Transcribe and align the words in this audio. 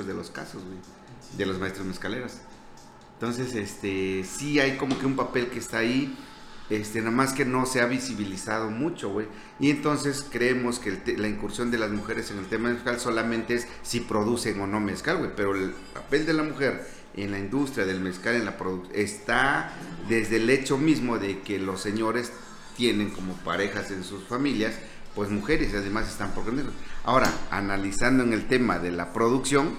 de 0.00 0.14
los 0.14 0.30
casos, 0.30 0.62
de 1.36 1.46
los 1.46 1.58
maestros 1.58 1.86
mezcaleros. 1.86 2.32
Entonces, 3.14 3.54
este, 3.54 4.24
sí 4.24 4.58
hay 4.58 4.76
como 4.76 4.98
que 4.98 5.06
un 5.06 5.14
papel 5.14 5.48
que 5.48 5.58
está 5.58 5.78
ahí, 5.78 6.16
este, 6.70 7.00
nada 7.00 7.10
más 7.10 7.34
que 7.34 7.44
no 7.44 7.66
se 7.66 7.80
ha 7.80 7.86
visibilizado 7.86 8.70
mucho, 8.70 9.10
güey. 9.10 9.26
Y 9.60 9.70
entonces 9.70 10.26
creemos 10.28 10.78
que 10.78 11.02
la 11.18 11.28
incursión 11.28 11.70
de 11.70 11.78
las 11.78 11.90
mujeres 11.90 12.30
en 12.30 12.38
el 12.38 12.46
tema 12.46 12.70
mezcal 12.70 12.98
solamente 12.98 13.54
es 13.54 13.68
si 13.82 14.00
producen 14.00 14.58
o 14.60 14.66
no 14.66 14.80
mezcal, 14.80 15.18
güey. 15.18 15.30
Pero 15.36 15.54
el 15.54 15.72
papel 15.92 16.24
de 16.24 16.32
la 16.32 16.42
mujer 16.42 16.84
en 17.14 17.30
la 17.30 17.38
industria 17.38 17.84
del 17.84 18.00
mezcal, 18.00 18.34
en 18.36 18.46
la 18.46 18.56
está 18.94 19.72
desde 20.08 20.36
el 20.36 20.48
hecho 20.50 20.78
mismo 20.78 21.18
de 21.18 21.40
que 21.40 21.58
los 21.58 21.80
señores 21.80 22.32
tienen 22.76 23.10
como 23.10 23.34
parejas 23.34 23.90
en 23.90 24.02
sus 24.02 24.24
familias, 24.24 24.74
pues 25.14 25.30
mujeres, 25.30 25.74
además 25.74 26.08
están 26.08 26.30
por 26.32 26.44
Ahora, 27.04 27.30
analizando 27.50 28.22
en 28.22 28.32
el 28.32 28.46
tema 28.48 28.78
de 28.78 28.92
la 28.92 29.12
producción, 29.12 29.78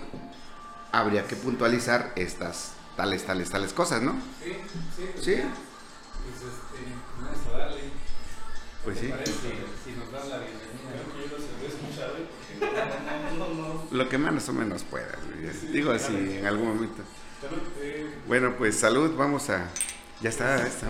habría 0.91 1.25
que 1.25 1.35
puntualizar 1.35 2.11
estas 2.15 2.73
tales, 2.95 3.25
tales, 3.25 3.49
tales 3.49 3.73
cosas, 3.73 4.01
¿no? 4.01 4.13
Sí, 4.43 4.51
sí. 4.95 5.09
Pues 5.13 5.25
¿Sí? 5.25 5.33
Pues 5.33 6.35
este, 6.37 6.85
vamos 7.19 7.37
a 7.53 7.57
darle. 7.57 7.81
Pues 8.83 8.99
sí. 8.99 9.07
Parece, 9.07 9.31
si 9.31 9.91
nos 9.93 10.11
das 10.11 10.27
la 10.27 10.37
bienvenida. 10.37 10.73
Yo 10.93 11.37
no 11.37 11.43
se 11.43 11.65
escuchar, 11.67 12.11
porque 12.59 13.37
no, 13.37 13.47
no, 13.47 13.73
no, 13.73 13.87
Lo 13.91 14.09
que 14.09 14.17
más 14.17 14.47
o 14.49 14.53
menos 14.53 14.83
puedas, 14.83 15.17
Sí, 15.59 15.67
digo 15.67 15.91
así 15.91 16.13
claro. 16.13 16.31
en 16.31 16.45
algún 16.45 16.67
momento. 16.67 17.01
Eh, 17.81 18.13
Bueno, 18.27 18.55
pues 18.57 18.75
salud, 18.79 19.15
vamos 19.17 19.49
a... 19.49 19.67
Ya 20.23 20.29
está, 20.29 20.65
está. 20.65 20.87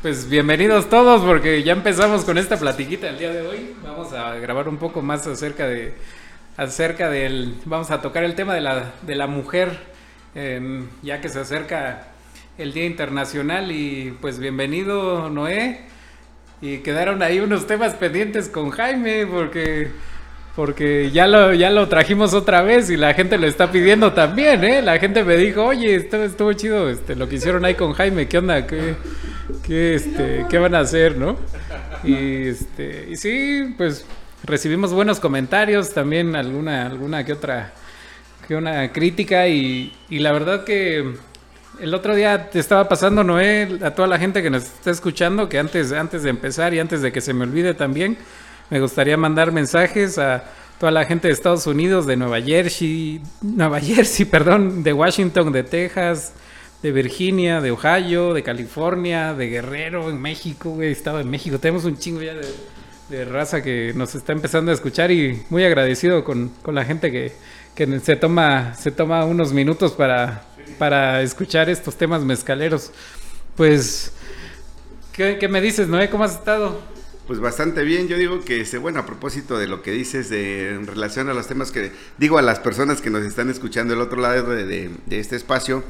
Pues 0.00 0.26
bienvenidos 0.26 0.88
todos 0.88 1.20
porque 1.20 1.62
ya 1.62 1.74
empezamos 1.74 2.24
con 2.24 2.38
esta 2.38 2.56
platiquita 2.58 3.06
el 3.10 3.18
día 3.18 3.30
de 3.30 3.46
hoy. 3.46 3.74
Vamos 3.82 4.14
a 4.14 4.34
grabar 4.36 4.66
un 4.66 4.78
poco 4.78 5.02
más 5.02 5.26
acerca 5.26 5.66
de 5.66 5.92
acerca 6.56 7.10
del 7.10 7.54
vamos 7.66 7.90
a 7.90 8.00
tocar 8.00 8.24
el 8.24 8.34
tema 8.34 8.54
de 8.54 8.62
la 8.62 8.92
de 9.02 9.14
la 9.14 9.26
mujer 9.26 9.78
eh, 10.34 10.86
ya 11.02 11.20
que 11.20 11.28
se 11.28 11.38
acerca 11.38 12.06
el 12.56 12.72
Día 12.72 12.86
Internacional 12.86 13.72
y 13.72 14.16
pues 14.22 14.38
bienvenido 14.38 15.28
Noé 15.28 15.82
y 16.62 16.78
quedaron 16.78 17.22
ahí 17.22 17.40
unos 17.40 17.66
temas 17.66 17.92
pendientes 17.92 18.48
con 18.48 18.70
Jaime 18.70 19.26
porque 19.26 19.90
porque 20.56 21.10
ya 21.12 21.26
lo, 21.26 21.54
ya 21.54 21.70
lo 21.70 21.88
trajimos 21.88 22.34
otra 22.34 22.62
vez 22.62 22.90
y 22.90 22.96
la 22.96 23.14
gente 23.14 23.38
lo 23.38 23.46
está 23.46 23.70
pidiendo 23.70 24.12
también, 24.12 24.64
¿eh? 24.64 24.82
La 24.82 24.98
gente 24.98 25.24
me 25.24 25.36
dijo, 25.36 25.64
oye, 25.64 25.94
esto 25.94 26.22
estuvo 26.22 26.52
chido 26.52 26.88
este, 26.90 27.14
lo 27.14 27.28
que 27.28 27.36
hicieron 27.36 27.64
ahí 27.64 27.74
con 27.74 27.92
Jaime, 27.92 28.28
¿qué 28.28 28.38
onda? 28.38 28.66
¿Qué, 28.66 28.94
qué, 29.66 29.94
este, 29.94 30.46
¿qué 30.48 30.58
van 30.58 30.74
a 30.74 30.80
hacer, 30.80 31.16
no? 31.16 31.36
Y, 32.02 32.48
este, 32.48 33.08
y 33.10 33.16
sí, 33.16 33.74
pues 33.76 34.04
recibimos 34.42 34.92
buenos 34.92 35.20
comentarios, 35.20 35.92
también 35.92 36.34
alguna, 36.34 36.86
alguna 36.86 37.24
que 37.24 37.32
otra 37.32 37.72
que 38.48 38.56
una 38.56 38.90
crítica 38.90 39.46
y, 39.46 39.92
y 40.08 40.18
la 40.18 40.32
verdad 40.32 40.64
que 40.64 41.14
el 41.80 41.94
otro 41.94 42.14
día 42.14 42.50
te 42.50 42.58
estaba 42.58 42.88
pasando, 42.88 43.22
Noé, 43.22 43.78
a 43.82 43.92
toda 43.92 44.08
la 44.08 44.18
gente 44.18 44.42
que 44.42 44.50
nos 44.50 44.64
está 44.64 44.90
escuchando, 44.90 45.48
que 45.48 45.58
antes, 45.58 45.92
antes 45.92 46.22
de 46.22 46.30
empezar 46.30 46.74
y 46.74 46.80
antes 46.80 47.00
de 47.00 47.12
que 47.12 47.20
se 47.20 47.32
me 47.32 47.44
olvide 47.44 47.74
también, 47.74 48.18
me 48.70 48.80
gustaría 48.80 49.16
mandar 49.16 49.52
mensajes 49.52 50.16
a 50.18 50.44
toda 50.78 50.92
la 50.92 51.04
gente 51.04 51.28
de 51.28 51.34
Estados 51.34 51.66
Unidos, 51.66 52.06
de 52.06 52.16
Nueva 52.16 52.40
Jersey, 52.40 53.20
Nueva 53.42 53.80
Jersey, 53.82 54.24
perdón, 54.24 54.82
de 54.82 54.92
Washington, 54.92 55.52
de 55.52 55.64
Texas, 55.64 56.32
de 56.82 56.92
Virginia, 56.92 57.60
de 57.60 57.72
Ohio, 57.72 58.32
de 58.32 58.42
California, 58.42 59.34
de 59.34 59.48
Guerrero, 59.48 60.08
en 60.08 60.20
México, 60.20 60.70
güey, 60.70 60.92
estaba 60.92 61.20
en 61.20 61.28
México. 61.28 61.58
Tenemos 61.58 61.84
un 61.84 61.98
chingo 61.98 62.22
ya 62.22 62.34
de, 62.34 62.46
de 63.10 63.24
raza 63.24 63.62
que 63.62 63.92
nos 63.94 64.14
está 64.14 64.32
empezando 64.32 64.70
a 64.70 64.74
escuchar 64.74 65.10
y 65.10 65.42
muy 65.50 65.64
agradecido 65.64 66.24
con, 66.24 66.50
con 66.62 66.74
la 66.76 66.84
gente 66.84 67.10
que, 67.10 67.32
que 67.74 68.00
se 68.00 68.16
toma, 68.16 68.74
se 68.74 68.92
toma 68.92 69.24
unos 69.24 69.52
minutos 69.52 69.92
para, 69.92 70.44
para 70.78 71.22
escuchar 71.22 71.68
estos 71.68 71.96
temas 71.96 72.22
mezcaleros. 72.22 72.92
Pues, 73.56 74.12
¿qué, 75.12 75.38
qué 75.38 75.48
me 75.48 75.60
dices, 75.60 75.88
Noé? 75.88 76.08
¿Cómo 76.08 76.24
has 76.24 76.34
estado? 76.34 76.99
Pues 77.30 77.38
bastante 77.38 77.84
bien, 77.84 78.08
yo 78.08 78.18
digo 78.18 78.40
que, 78.40 78.60
este, 78.60 78.76
bueno, 78.76 78.98
a 78.98 79.06
propósito 79.06 79.56
de 79.56 79.68
lo 79.68 79.82
que 79.82 79.92
dices 79.92 80.28
de, 80.30 80.70
en 80.70 80.84
relación 80.88 81.28
a 81.28 81.32
los 81.32 81.46
temas 81.46 81.70
que 81.70 81.92
digo 82.18 82.38
a 82.38 82.42
las 82.42 82.58
personas 82.58 83.00
que 83.00 83.08
nos 83.08 83.24
están 83.24 83.48
escuchando 83.48 83.94
del 83.94 84.02
otro 84.02 84.20
lado 84.20 84.50
de, 84.50 84.64
de, 84.66 84.90
este 85.20 85.36
espacio, 85.36 85.84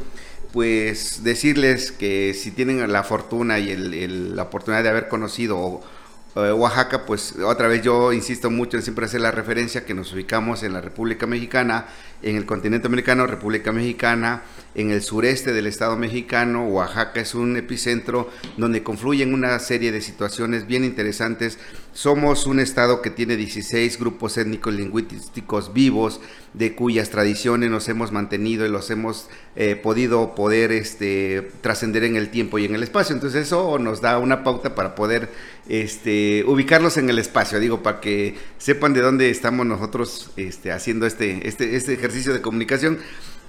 pues 0.52 1.24
decirles 1.24 1.92
que 1.92 2.34
si 2.34 2.50
tienen 2.50 2.92
la 2.92 3.04
fortuna 3.04 3.58
y 3.58 3.70
el, 3.70 4.36
la 4.36 4.42
oportunidad 4.42 4.82
de 4.82 4.90
haber 4.90 5.08
conocido 5.08 5.80
eh, 5.80 5.86
Oaxaca, 6.34 7.06
pues 7.06 7.34
otra 7.44 7.66
vez 7.66 7.82
yo 7.82 8.12
insisto 8.12 8.50
mucho 8.50 8.76
en 8.76 8.84
siempre 8.84 9.06
hacer 9.06 9.20
la 9.20 9.32
referencia 9.32 9.84
que 9.84 9.94
nos 9.94 10.12
ubicamos 10.12 10.62
en 10.62 10.72
la 10.72 10.80
República 10.80 11.26
Mexicana, 11.26 11.86
en 12.22 12.36
el 12.36 12.46
continente 12.46 12.86
americano, 12.86 13.26
República 13.26 13.72
Mexicana, 13.72 14.42
en 14.76 14.92
el 14.92 15.02
sureste 15.02 15.52
del 15.52 15.66
estado 15.66 15.96
mexicano, 15.96 16.68
Oaxaca 16.68 17.20
es 17.20 17.34
un 17.34 17.56
epicentro 17.56 18.30
donde 18.56 18.84
confluyen 18.84 19.34
una 19.34 19.58
serie 19.58 19.90
de 19.90 20.00
situaciones 20.00 20.68
bien 20.68 20.84
interesantes. 20.84 21.58
Somos 21.92 22.46
un 22.46 22.60
estado 22.60 23.02
que 23.02 23.10
tiene 23.10 23.36
16 23.36 23.98
grupos 23.98 24.38
étnicos 24.38 24.72
lingüísticos 24.72 25.72
vivos, 25.72 26.20
de 26.54 26.74
cuyas 26.74 27.10
tradiciones 27.10 27.68
nos 27.70 27.88
hemos 27.88 28.12
mantenido 28.12 28.64
y 28.64 28.68
los 28.68 28.90
hemos 28.90 29.28
eh, 29.56 29.74
podido 29.74 30.34
poder 30.36 30.70
este, 30.70 31.50
trascender 31.62 32.04
en 32.04 32.14
el 32.14 32.30
tiempo 32.30 32.58
y 32.58 32.64
en 32.64 32.76
el 32.76 32.84
espacio. 32.84 33.14
Entonces 33.14 33.46
eso 33.46 33.78
nos 33.78 34.00
da 34.00 34.18
una 34.18 34.44
pauta 34.44 34.74
para 34.76 34.94
poder 34.94 35.30
este, 35.68 36.44
ubicarlos 36.46 36.96
en 36.96 37.10
el 37.10 37.18
espacio, 37.18 37.58
digo, 37.58 37.82
para 37.82 38.00
que 38.00 38.36
sepan 38.58 38.94
de 38.94 39.00
dónde 39.00 39.30
estamos 39.30 39.66
nosotros 39.66 40.30
este, 40.36 40.70
haciendo 40.70 41.06
este, 41.06 41.48
este, 41.48 41.74
este 41.74 41.92
ejercicio 41.94 42.32
de 42.32 42.40
comunicación. 42.40 42.98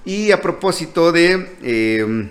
Y 0.04 0.32
a 0.32 0.40
propósito 0.40 1.12
de... 1.12 1.48
Eh, 1.62 2.30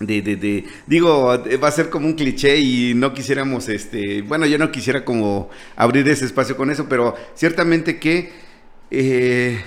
de, 0.00 0.22
de, 0.22 0.36
de, 0.36 0.64
digo, 0.86 1.26
va 1.62 1.68
a 1.68 1.72
ser 1.72 1.88
como 1.88 2.06
un 2.06 2.14
cliché 2.14 2.58
y 2.58 2.94
no 2.94 3.14
quisiéramos, 3.14 3.68
este, 3.68 4.22
bueno, 4.22 4.46
yo 4.46 4.58
no 4.58 4.70
quisiera 4.70 5.04
como 5.04 5.48
abrir 5.74 6.06
ese 6.08 6.26
espacio 6.26 6.56
con 6.56 6.70
eso, 6.70 6.86
pero 6.88 7.14
ciertamente 7.34 7.98
que 7.98 8.30
eh, 8.90 9.60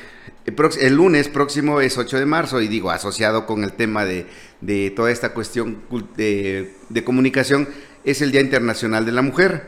el, 0.46 0.56
el, 0.82 0.94
lunes 0.94 1.30
próximo 1.30 1.82
es 1.82 1.98
8 1.98 2.20
de 2.20 2.26
marzo 2.26 2.62
y 2.62 2.68
digo, 2.68 2.92
asociado 2.92 3.46
con 3.46 3.64
el 3.64 3.74
tema 3.74 4.06
de, 4.06 4.28
de 4.62 4.92
toda 4.92 5.12
esta 5.12 5.34
cuestión 5.34 5.82
de, 6.16 6.76
de 6.90 7.04
comunicación, 7.04 7.68
es 8.04 8.22
el 8.22 8.32
Día 8.32 8.42
Internacional 8.42 9.06
de 9.06 9.12
la 9.12 9.22
Mujer. 9.22 9.68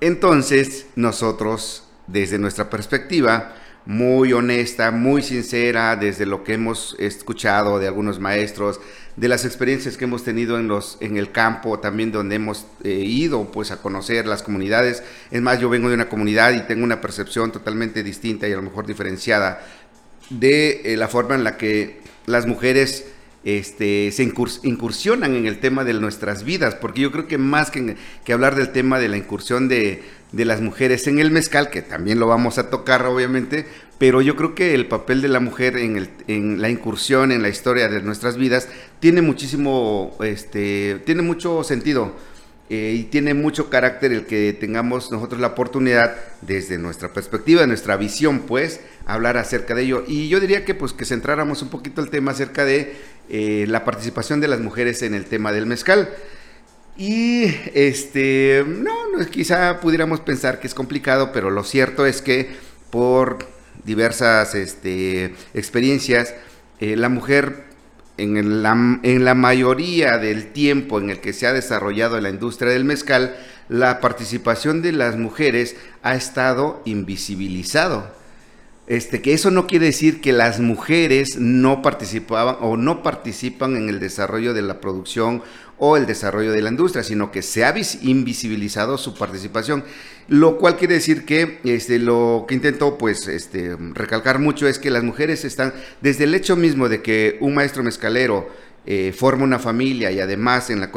Entonces, 0.00 0.86
nosotros, 0.96 1.88
desde 2.06 2.38
nuestra 2.38 2.68
perspectiva, 2.68 3.54
muy 3.84 4.32
honesta, 4.32 4.90
muy 4.90 5.22
sincera, 5.22 5.96
desde 5.96 6.26
lo 6.26 6.44
que 6.44 6.54
hemos 6.54 6.96
escuchado 6.98 7.78
de 7.78 7.88
algunos 7.88 8.20
maestros, 8.20 8.80
de 9.16 9.28
las 9.28 9.44
experiencias 9.44 9.96
que 9.96 10.04
hemos 10.04 10.24
tenido 10.24 10.58
en, 10.58 10.68
los, 10.68 10.96
en 11.00 11.16
el 11.16 11.32
campo, 11.32 11.78
también 11.78 12.12
donde 12.12 12.36
hemos 12.36 12.66
eh, 12.82 12.90
ido 12.90 13.50
pues, 13.50 13.70
a 13.70 13.76
conocer 13.82 14.26
las 14.26 14.42
comunidades. 14.42 15.02
Es 15.30 15.42
más, 15.42 15.60
yo 15.60 15.68
vengo 15.68 15.88
de 15.88 15.94
una 15.94 16.08
comunidad 16.08 16.52
y 16.52 16.60
tengo 16.60 16.84
una 16.84 17.00
percepción 17.00 17.52
totalmente 17.52 18.02
distinta 18.02 18.48
y 18.48 18.52
a 18.52 18.56
lo 18.56 18.62
mejor 18.62 18.86
diferenciada 18.86 19.66
de 20.30 20.92
eh, 20.92 20.96
la 20.96 21.08
forma 21.08 21.34
en 21.34 21.44
la 21.44 21.56
que 21.56 22.00
las 22.26 22.46
mujeres 22.46 23.06
este, 23.44 24.10
se 24.12 24.22
incurs 24.22 24.60
incursionan 24.62 25.34
en 25.34 25.46
el 25.46 25.58
tema 25.58 25.84
de 25.84 25.92
nuestras 25.94 26.44
vidas, 26.44 26.74
porque 26.74 27.02
yo 27.02 27.12
creo 27.12 27.26
que 27.26 27.38
más 27.38 27.70
que, 27.70 27.96
que 28.24 28.32
hablar 28.32 28.54
del 28.54 28.70
tema 28.72 28.98
de 28.98 29.08
la 29.08 29.16
incursión 29.16 29.68
de, 29.68 30.02
de, 30.32 30.44
las 30.44 30.60
mujeres 30.60 31.06
en 31.06 31.18
el 31.18 31.30
mezcal, 31.30 31.70
que 31.70 31.82
también 31.82 32.18
lo 32.18 32.26
vamos 32.26 32.58
a 32.58 32.70
tocar 32.70 33.06
obviamente, 33.06 33.66
pero 33.98 34.20
yo 34.20 34.34
creo 34.36 34.54
que 34.54 34.74
el 34.74 34.88
papel 34.88 35.22
de 35.22 35.28
la 35.28 35.40
mujer 35.40 35.76
en, 35.76 35.96
el, 35.96 36.10
en 36.26 36.60
la 36.60 36.68
incursión 36.70 37.30
en 37.32 37.42
la 37.42 37.48
historia 37.48 37.88
de 37.88 38.02
nuestras 38.02 38.36
vidas 38.36 38.68
tiene 39.00 39.22
muchísimo, 39.22 40.16
este, 40.22 41.00
tiene 41.04 41.22
mucho 41.22 41.62
sentido. 41.64 42.12
Eh, 42.70 42.94
y 42.96 43.02
tiene 43.02 43.34
mucho 43.34 43.68
carácter 43.68 44.12
el 44.12 44.24
que 44.24 44.56
tengamos 44.58 45.10
nosotros 45.12 45.38
la 45.42 45.48
oportunidad 45.48 46.16
desde 46.40 46.78
nuestra 46.78 47.12
perspectiva, 47.12 47.66
nuestra 47.66 47.98
visión, 47.98 48.40
pues, 48.46 48.80
hablar 49.04 49.36
acerca 49.36 49.74
de 49.74 49.82
ello. 49.82 50.04
Y 50.08 50.28
yo 50.30 50.40
diría 50.40 50.64
que 50.64 50.74
pues 50.74 50.94
que 50.94 51.04
centráramos 51.04 51.60
un 51.60 51.68
poquito 51.68 52.00
el 52.00 52.08
tema 52.08 52.30
acerca 52.30 52.64
de 52.64 52.96
eh, 53.28 53.66
la 53.68 53.84
participación 53.84 54.40
de 54.40 54.48
las 54.48 54.60
mujeres 54.60 55.02
en 55.02 55.12
el 55.12 55.26
tema 55.26 55.52
del 55.52 55.66
mezcal. 55.66 56.08
Y 56.96 57.44
este, 57.74 58.64
no, 58.66 58.92
no, 59.16 59.26
quizá 59.26 59.80
pudiéramos 59.80 60.20
pensar 60.20 60.60
que 60.60 60.66
es 60.66 60.74
complicado, 60.74 61.32
pero 61.32 61.50
lo 61.50 61.64
cierto 61.64 62.04
es 62.04 62.20
que 62.20 62.50
por 62.90 63.38
diversas 63.84 64.54
este, 64.54 65.34
experiencias, 65.54 66.34
eh, 66.80 66.96
la 66.96 67.08
mujer 67.08 67.64
en 68.18 68.62
la, 68.62 69.00
en 69.02 69.24
la, 69.24 69.34
mayoría 69.34 70.18
del 70.18 70.52
tiempo 70.52 70.98
en 70.98 71.10
el 71.10 71.20
que 71.20 71.32
se 71.32 71.46
ha 71.46 71.52
desarrollado 71.52 72.20
la 72.20 72.28
industria 72.28 72.72
del 72.72 72.84
mezcal, 72.84 73.36
la 73.68 74.00
participación 74.00 74.82
de 74.82 74.92
las 74.92 75.16
mujeres 75.16 75.76
ha 76.02 76.14
estado 76.14 76.82
invisibilizado. 76.84 78.14
este, 78.86 79.22
que 79.22 79.32
eso 79.32 79.50
no 79.50 79.66
quiere 79.66 79.86
decir 79.86 80.20
que 80.20 80.32
las 80.32 80.60
mujeres 80.60 81.36
no 81.38 81.80
participaban 81.80 82.56
o 82.60 82.76
no 82.76 83.02
participan 83.02 83.76
en 83.76 83.88
el 83.88 84.00
desarrollo 84.00 84.52
de 84.52 84.62
la 84.62 84.80
producción 84.80 85.42
o 85.78 85.96
el 85.96 86.06
desarrollo 86.06 86.52
de 86.52 86.62
la 86.62 86.70
industria, 86.70 87.02
sino 87.02 87.32
que 87.32 87.42
se 87.42 87.64
ha 87.64 87.74
invisibilizado 88.02 88.98
su 88.98 89.14
participación, 89.14 89.84
lo 90.28 90.58
cual 90.58 90.76
quiere 90.76 90.94
decir 90.94 91.24
que 91.24 91.58
este, 91.64 91.98
lo 91.98 92.44
que 92.46 92.54
intento 92.54 92.98
pues, 92.98 93.26
este, 93.26 93.76
recalcar 93.92 94.38
mucho 94.38 94.68
es 94.68 94.78
que 94.78 94.90
las 94.90 95.02
mujeres 95.02 95.44
están, 95.44 95.72
desde 96.00 96.24
el 96.24 96.34
hecho 96.34 96.56
mismo 96.56 96.88
de 96.88 97.02
que 97.02 97.38
un 97.40 97.54
maestro 97.54 97.82
mezcalero 97.82 98.48
eh, 98.86 99.14
forma 99.16 99.44
una 99.44 99.58
familia 99.58 100.10
y 100.10 100.20
además 100.20 100.70
en 100.70 100.80
la, 100.80 100.90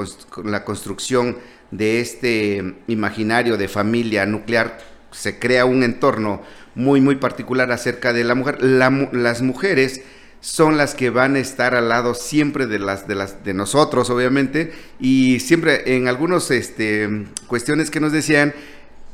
la 0.44 0.64
construcción 0.64 1.38
de 1.72 2.00
este 2.00 2.76
imaginario 2.88 3.58
de 3.58 3.68
familia 3.68 4.26
nuclear 4.26 4.78
se 5.12 5.40
crea 5.40 5.66
un 5.66 5.84
entorno 5.84 6.42
muy, 6.76 7.02
muy 7.02 7.16
particular 7.16 7.72
acerca 7.72 8.14
de 8.14 8.24
la 8.24 8.36
mujer. 8.36 8.62
las 8.62 9.42
mujeres 9.42 10.02
son 10.46 10.78
las 10.78 10.94
que 10.94 11.10
van 11.10 11.36
a 11.36 11.40
estar 11.40 11.74
al 11.74 11.90
lado 11.90 12.14
siempre 12.14 12.68
de 12.68 12.78
las 12.78 13.08
de 13.08 13.16
las 13.16 13.44
de 13.44 13.56
nosotros 13.56 14.12
obviamente. 14.12 14.72
Y 15.00 15.40
siempre 15.40 15.96
en 15.96 16.08
algunas 16.08 16.52
este, 16.52 17.26
cuestiones 17.48 17.90
que 17.90 18.00
nos 18.00 18.12
decían 18.12 18.54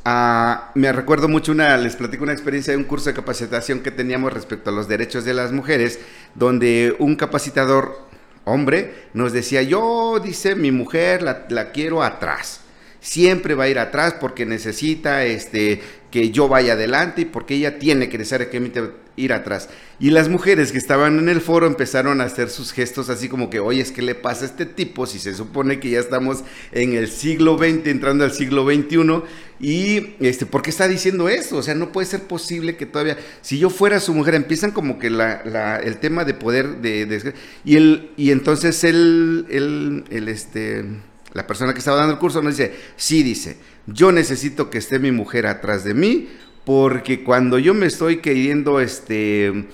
ah, 0.04 0.72
me 0.75 0.92
recuerdo 0.92 1.30
mucho 1.30 1.54
una 1.54 1.78
les 1.78 1.95
platico 1.95 2.25
una 2.25 2.33
experiencia 2.33 2.74
de 2.74 2.78
un 2.78 2.83
curso 2.83 3.10
de 3.10 3.16
capacitación 3.16 3.80
que 3.80 3.92
teníamos 3.92 4.33
respecto 4.33 4.72
a 4.72 4.74
los 4.74 4.89
derechos 4.89 5.24
de 5.24 5.33
las 5.33 5.54
mujeres 5.54 6.00
donde 6.36 6.98
un 7.00 7.16
capacitador 7.16 7.98
hombre 8.44 8.94
nos 9.13 9.31
decía 9.31 9.62
yo 9.62 10.19
dice 10.22 10.56
mi 10.56 10.74
mujer 10.74 11.24
la, 11.24 11.45
la 11.48 11.72
quiero 11.72 12.04
atrás. 12.04 12.60
Siempre 13.00 13.56
va 13.56 13.63
a 13.63 13.69
ir 13.69 13.80
atrás 13.80 14.16
porque 14.19 14.45
necesita 14.45 15.25
este, 15.25 15.81
que 16.12 16.30
yo 16.30 16.48
vaya 16.48 16.74
adelante 16.74 17.22
y 17.22 17.25
porque 17.25 17.56
ella 17.56 17.80
tiene 17.80 18.10
que 18.10 18.19
necesariamente 18.19 18.84
ir 19.16 19.34
atrás. 19.34 19.69
Y 20.00 20.10
las 20.10 20.30
mujeres 20.30 20.72
que 20.72 20.78
estaban 20.78 21.19
en 21.19 21.30
el 21.30 21.42
foro 21.42 21.68
empezaron 21.68 22.22
a 22.22 22.25
hacer 22.25 22.50
sus 22.50 22.72
gestos 22.72 23.10
así 23.10 23.30
como 23.30 23.50
que, 23.50 23.60
oye, 23.60 23.81
es 23.81 23.92
que 23.92 24.02
le 24.02 24.16
pasa 24.16 24.46
a 24.46 24.48
este 24.48 24.66
tipo 24.66 25.06
si 25.06 25.19
se 25.19 25.34
supone 25.34 25.80
que 25.80 25.92
ya 25.92 26.00
estamos 26.00 26.44
en 26.72 26.94
el 26.94 27.10
siglo 27.10 27.58
XX, 27.58 27.88
entrando 27.88 28.24
al 28.24 28.31
siglo 28.31 28.66
XXI? 28.66 29.24
Y, 29.60 30.16
este, 30.19 30.46
¿por 30.48 30.63
qué 30.63 30.72
está 30.72 30.88
diciendo 30.88 31.30
eso? 31.30 31.58
O 31.58 31.62
sea, 31.62 31.75
no 31.75 31.92
puede 31.92 32.08
ser 32.08 32.24
posible 32.24 32.78
que 32.78 32.88
todavía, 32.88 33.18
si 33.42 33.60
yo 33.60 33.69
fuera 33.69 34.00
su 34.00 34.13
mujer, 34.13 34.34
empiezan 34.34 34.72
como 34.72 34.98
que 34.98 35.10
la, 35.10 35.80
el 35.84 35.98
tema 35.98 36.25
de 36.25 36.34
poder, 36.34 36.78
de, 36.78 37.34
y, 37.63 37.75
el, 37.75 38.12
y 38.18 38.31
entonces 38.31 38.84
el, 38.84 39.46
el, 39.50 40.28
este 40.28 40.86
la 41.34 41.48
persona 41.48 41.72
que 41.72 41.80
estaba 41.80 41.98
dando 41.98 42.13
el 42.13 42.19
curso 42.19 42.42
nos 42.42 42.58
dice, 42.58 42.74
sí, 42.98 43.24
dice, 43.24 43.56
yo 43.88 44.12
necesito 44.12 44.69
que 44.69 44.80
esté 44.80 45.00
mi 45.00 45.12
mujer 45.12 45.48
atrás 45.48 45.86
de 45.86 45.94
mí 45.94 46.28
porque 46.66 47.24
cuando 47.24 47.60
yo 47.60 47.74
me 47.74 47.86
estoy 47.86 48.18
queriendo 48.18 48.80
este, 48.80 49.68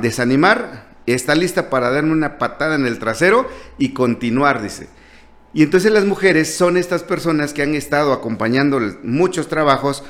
desanimar, 0.00 0.94
está 1.06 1.34
lista 1.34 1.70
para 1.70 1.90
darme 1.90 2.12
una 2.12 2.38
patada 2.38 2.76
en 2.76 2.86
el 2.86 2.98
trasero 2.98 3.48
y 3.78 3.90
continuar, 3.90 4.62
dice. 4.62 4.88
Y 5.52 5.62
entonces 5.62 5.92
las 5.92 6.04
mujeres 6.04 6.54
son 6.54 6.76
estas 6.76 7.02
personas 7.02 7.52
que 7.52 7.62
han 7.62 7.74
estado 7.74 8.12
acompañando 8.12 8.80
muchos 9.02 9.48
trabajos 9.48 10.02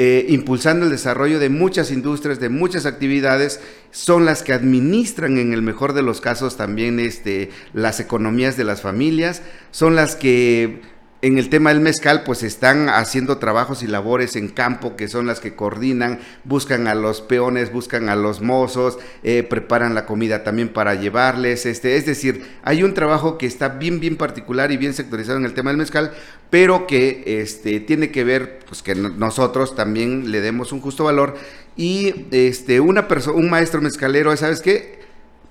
eh, 0.00 0.26
impulsando 0.28 0.84
el 0.84 0.92
desarrollo 0.92 1.40
de 1.40 1.48
muchas 1.48 1.90
industrias, 1.90 2.38
de 2.38 2.48
muchas 2.48 2.86
actividades, 2.86 3.60
son 3.90 4.24
las 4.24 4.44
que 4.44 4.52
administran 4.52 5.38
en 5.38 5.52
el 5.52 5.60
mejor 5.60 5.92
de 5.92 6.02
los 6.02 6.20
casos 6.20 6.56
también 6.56 7.00
este, 7.00 7.50
las 7.72 7.98
economías 7.98 8.56
de 8.56 8.62
las 8.62 8.80
familias, 8.80 9.42
son 9.72 9.96
las 9.96 10.14
que 10.14 10.82
en 11.20 11.36
el 11.36 11.50
tema 11.50 11.70
del 11.70 11.80
mezcal, 11.80 12.22
pues 12.22 12.44
están 12.44 12.88
haciendo 12.88 13.38
trabajos 13.38 13.82
y 13.82 13.88
labores 13.88 14.36
en 14.36 14.48
campo 14.48 14.94
que 14.94 15.08
son 15.08 15.26
las 15.26 15.40
que 15.40 15.56
coordinan, 15.56 16.20
buscan 16.44 16.86
a 16.86 16.94
los 16.94 17.22
peones, 17.22 17.72
buscan 17.72 18.08
a 18.08 18.14
los 18.14 18.40
mozos, 18.40 18.98
eh, 19.24 19.42
preparan 19.42 19.96
la 19.96 20.06
comida 20.06 20.44
también 20.44 20.68
para 20.68 20.94
llevarles. 20.94 21.66
Este, 21.66 21.96
es 21.96 22.06
decir, 22.06 22.44
hay 22.62 22.84
un 22.84 22.94
trabajo 22.94 23.36
que 23.36 23.46
está 23.46 23.68
bien, 23.68 23.98
bien 23.98 24.16
particular 24.16 24.70
y 24.70 24.76
bien 24.76 24.94
sectorizado 24.94 25.38
en 25.38 25.44
el 25.44 25.54
tema 25.54 25.70
del 25.70 25.78
mezcal, 25.78 26.12
pero 26.50 26.86
que 26.86 27.24
este, 27.42 27.80
tiene 27.80 28.12
que 28.12 28.22
ver, 28.22 28.60
pues 28.68 28.82
que 28.82 28.94
nosotros 28.94 29.74
también 29.74 30.30
le 30.30 30.40
demos 30.40 30.72
un 30.72 30.80
justo 30.80 31.04
valor. 31.04 31.34
Y 31.76 32.26
este, 32.30 32.78
una 32.78 33.08
persona, 33.08 33.38
un 33.38 33.50
maestro 33.50 33.80
mezcalero, 33.80 34.36
¿sabes 34.36 34.60
qué? 34.60 34.97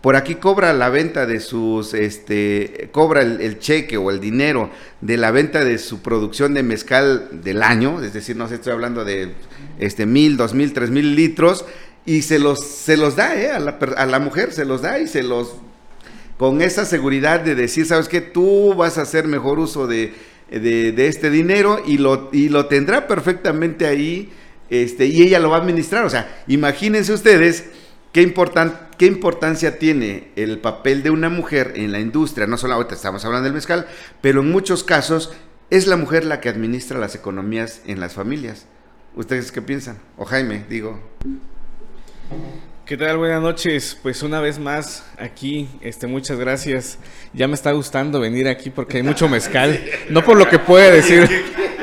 Por 0.08 0.16
aquí 0.16 0.36
cobra 0.36 0.72
la 0.72 0.88
venta 0.88 1.26
de 1.26 1.42
sus, 1.42 1.94
este, 1.94 2.88
cobra 2.94 3.24
el, 3.24 3.60
cheque 3.60 3.98
o 3.98 4.10
el 4.10 4.22
dinero 4.22 4.70
de 5.02 5.18
la 5.18 5.32
venta 5.32 5.66
de 5.66 5.78
su 5.80 6.02
producción 6.02 6.54
de 6.54 6.64
mezcal 6.64 7.28
del 7.44 7.62
año, 7.62 8.02
es 8.02 8.14
decir, 8.14 8.38
no 8.38 8.48
sé, 8.48 8.56
estoy 8.56 8.72
hablando 8.72 9.04
de 9.04 9.34
este 9.80 10.06
mil, 10.06 10.38
dos 10.38 10.54
mil, 10.54 10.72
tres 10.72 10.92
mil 10.92 11.14
litros, 11.14 11.66
y 12.06 12.22
se 12.22 12.40
los, 12.40 12.66
se 12.66 12.96
los 12.96 13.18
da, 13.18 13.36
¿eh? 13.36 13.52
a, 13.52 13.60
la, 13.60 13.80
a 13.98 14.06
la 14.06 14.20
mujer 14.20 14.54
se 14.54 14.64
los 14.64 14.82
da 14.82 14.98
y 14.98 15.08
se 15.08 15.24
los, 15.24 15.56
con 16.38 16.62
esa 16.62 16.86
seguridad 16.86 17.42
de 17.42 17.56
decir, 17.56 17.86
sabes 17.86 18.08
que 18.08 18.22
tú 18.22 18.76
vas 18.76 18.98
a 18.98 19.02
hacer 19.02 19.28
mejor 19.28 19.60
uso 19.60 19.88
de, 19.88 20.14
de, 20.50 21.08
este 21.10 21.30
dinero 21.30 21.84
y 21.86 21.98
lo, 21.98 22.30
y 22.32 22.48
lo 22.48 22.68
tendrá 22.68 23.08
perfectamente 23.08 23.86
ahí, 23.86 24.32
este, 24.70 25.08
y 25.08 25.24
ella 25.24 25.40
lo 25.40 25.50
va 25.50 25.58
a 25.58 25.60
administrar, 25.60 26.06
o 26.06 26.10
sea, 26.10 26.44
imagínense 26.48 27.12
ustedes, 27.12 27.66
¿Qué, 28.18 28.34
¿Qué 28.98 29.06
importancia 29.06 29.78
tiene 29.78 30.32
el 30.36 30.58
papel 30.58 31.04
de 31.04 31.12
una 31.12 31.30
mujer 31.30 31.74
en 31.76 31.92
la 31.92 32.00
industria? 32.00 32.48
No 32.48 32.58
solo 32.58 32.74
ahorita 32.74 32.96
estamos 32.96 33.24
hablando 33.26 33.44
del 33.44 33.54
mezcal, 33.54 33.86
pero 34.22 34.42
en 34.42 34.50
muchos 34.50 34.84
casos 34.84 35.34
es 35.70 35.86
la 35.86 35.98
mujer 35.98 36.26
la 36.26 36.42
que 36.42 36.50
administra 36.50 36.98
las 36.98 37.14
economías 37.14 37.84
en 37.86 38.00
las 38.00 38.16
familias. 38.16 38.66
¿Ustedes 39.14 39.52
qué 39.52 39.62
piensan? 39.62 40.00
O 40.18 40.26
Jaime, 40.26 40.66
digo. 40.68 41.00
¿Qué 42.88 42.98
tal? 42.98 43.20
Buenas 43.20 43.44
noches. 43.44 43.96
Pues 44.02 44.24
una 44.24 44.42
vez 44.42 44.58
más 44.58 45.06
aquí, 45.20 45.70
este, 45.82 46.08
muchas 46.08 46.40
gracias. 46.40 46.98
Ya 47.34 47.48
me 47.48 47.54
está 47.54 47.72
gustando 47.74 48.20
venir 48.20 48.48
aquí 48.48 48.72
porque 48.72 48.98
hay 48.98 49.04
mucho 49.04 49.30
mezcal. 49.30 49.80
No 50.10 50.24
por 50.24 50.40
lo 50.40 50.50
que 50.50 50.58
puede 50.58 50.92
decir. 50.92 51.30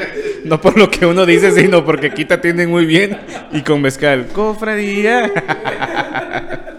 No 0.44 0.60
por 0.60 0.78
lo 0.78 0.90
que 0.90 1.06
uno 1.06 1.24
dice, 1.24 1.52
sino 1.52 1.84
porque 1.84 2.08
aquí 2.08 2.24
te 2.26 2.34
atienden 2.34 2.70
muy 2.70 2.84
bien 2.84 3.18
y 3.50 3.62
con 3.62 3.80
mezcal. 3.80 4.28
Cofradía. 4.28 5.32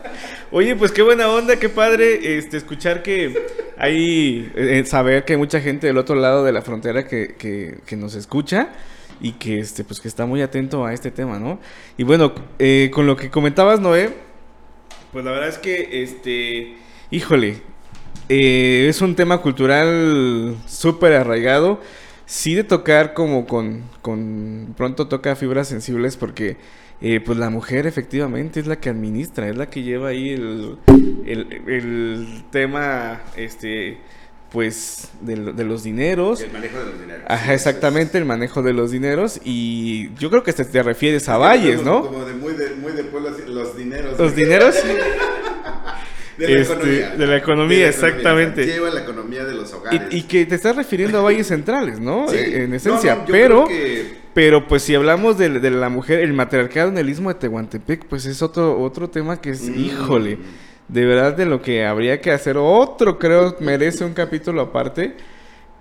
Oye, 0.52 0.76
pues 0.76 0.92
qué 0.92 1.02
buena 1.02 1.28
onda, 1.28 1.58
qué 1.58 1.68
padre 1.68 2.38
este, 2.38 2.58
escuchar 2.58 3.02
que 3.02 3.46
hay, 3.78 4.52
eh, 4.56 4.84
saber 4.86 5.26
que 5.26 5.34
hay 5.34 5.38
mucha 5.38 5.60
gente 5.60 5.88
del 5.88 5.98
otro 5.98 6.16
lado 6.16 6.46
de 6.46 6.52
la 6.52 6.62
frontera 6.62 7.08
que, 7.08 7.36
que, 7.36 7.96
nos 7.98 8.16
escucha 8.16 8.70
y 9.20 9.34
que, 9.34 9.60
este, 9.60 9.84
pues, 9.84 10.00
que 10.00 10.08
está 10.08 10.26
muy 10.26 10.42
atento 10.42 10.86
a 10.86 10.94
este 10.94 11.12
tema, 11.12 11.40
¿no? 11.40 11.60
Y 11.98 12.04
bueno, 12.04 12.34
eh, 12.60 12.90
con 12.94 13.08
lo 13.08 13.18
que 13.18 13.30
comentabas, 13.30 13.82
Noé, 13.82 14.12
pues 15.12 15.26
la 15.26 15.32
verdad 15.32 15.50
es 15.50 15.58
que, 15.58 16.04
este, 16.04 16.78
híjole, 17.10 17.62
eh, 18.30 18.88
es 18.90 19.02
un 19.02 19.16
tema 19.16 19.40
cultural 19.40 20.56
súper 20.68 21.14
arraigado 21.14 21.82
sí 22.26 22.56
de 22.56 22.64
tocar 22.64 23.14
como 23.14 23.46
con, 23.48 23.84
con 24.02 24.74
pronto 24.78 25.08
toca 25.08 25.36
fibras 25.36 25.68
sensibles 25.68 26.18
porque 26.18 26.58
eh, 27.02 27.20
pues 27.20 27.38
la 27.38 27.50
mujer 27.50 27.88
efectivamente 27.88 28.60
es 28.60 28.68
la 28.68 28.78
que 28.78 28.90
administra, 28.90 29.50
es 29.50 29.58
la 29.58 29.70
que 29.70 29.84
lleva 29.84 30.10
ahí 30.10 30.30
el, 30.30 30.78
el, 31.26 32.44
tema, 32.52 33.22
este, 33.36 33.98
pues, 34.50 35.10
de, 35.20 35.36
los 35.36 35.84
dineros. 35.84 36.42
El 36.42 36.54
manejo 36.54 36.80
de 36.80 36.86
los 36.86 37.02
dineros. 37.02 37.26
Ajá, 37.28 37.54
exactamente, 37.54 38.18
el 38.18 38.26
manejo 38.26 38.64
de 38.64 38.72
los 38.72 38.92
dineros. 38.92 39.42
Y 39.44 40.14
yo 40.16 40.30
creo 40.30 40.44
que 40.44 40.54
te, 40.54 40.64
te 40.64 40.84
refieres 40.84 41.28
a 41.28 41.38
Valles, 41.38 41.84
¿no? 41.84 42.06
Como 42.06 42.24
de 42.24 42.34
muy 42.34 42.54
de, 42.54 42.76
muy 42.76 42.94
de 42.94 43.04
pueblo, 43.04 43.30
los 43.46 43.78
dineros. 43.78 44.18
Los 44.18 44.34
dineros. 44.34 44.76
De 46.38 46.50
la, 46.50 46.62
este, 46.62 46.74
economía. 46.74 47.10
de 47.16 47.28
la 47.28 47.38
economía. 47.38 47.88
exactamente. 47.88 48.66
Lleva 48.66 48.90
la 48.90 49.02
economía 49.02 49.46
de 49.46 49.54
los 49.54 49.74
hogares. 49.74 50.02
Y, 50.12 50.24
que 50.24 50.46
te 50.46 50.56
estás 50.56 50.76
refiriendo 50.76 51.20
a 51.20 51.22
valles 51.22 51.48
centrales, 51.48 52.00
¿no? 52.00 52.32
En 52.32 52.74
esencia. 52.74 53.24
pero, 53.26 53.66
pero 54.34 54.68
pues 54.68 54.84
si 54.84 54.96
hablamos 54.96 55.38
de, 55.38 55.50
la 55.50 55.90
mujer, 55.90 56.20
el 56.20 56.34
matriarcado 56.34 56.90
en 56.90 56.98
el 56.98 57.10
istmo 57.10 57.30
de 57.30 57.40
Tehuantepec, 57.40 58.06
pues 58.06 58.26
es 58.26 58.42
otro, 58.42 58.82
otro 58.82 59.10
tema 59.10 59.40
que 59.40 59.52
es, 59.52 59.62
mm. 59.62 59.80
híjole, 59.80 60.38
de 60.90 61.06
verdad 61.06 61.38
de 61.38 61.46
lo 61.46 61.62
que 61.62 61.86
habría 61.86 62.20
que 62.20 62.32
hacer. 62.32 62.58
Otro, 62.58 63.18
creo, 63.18 63.56
merece 63.62 64.04
un 64.04 64.14
capítulo 64.14 64.62
aparte. 64.62 65.16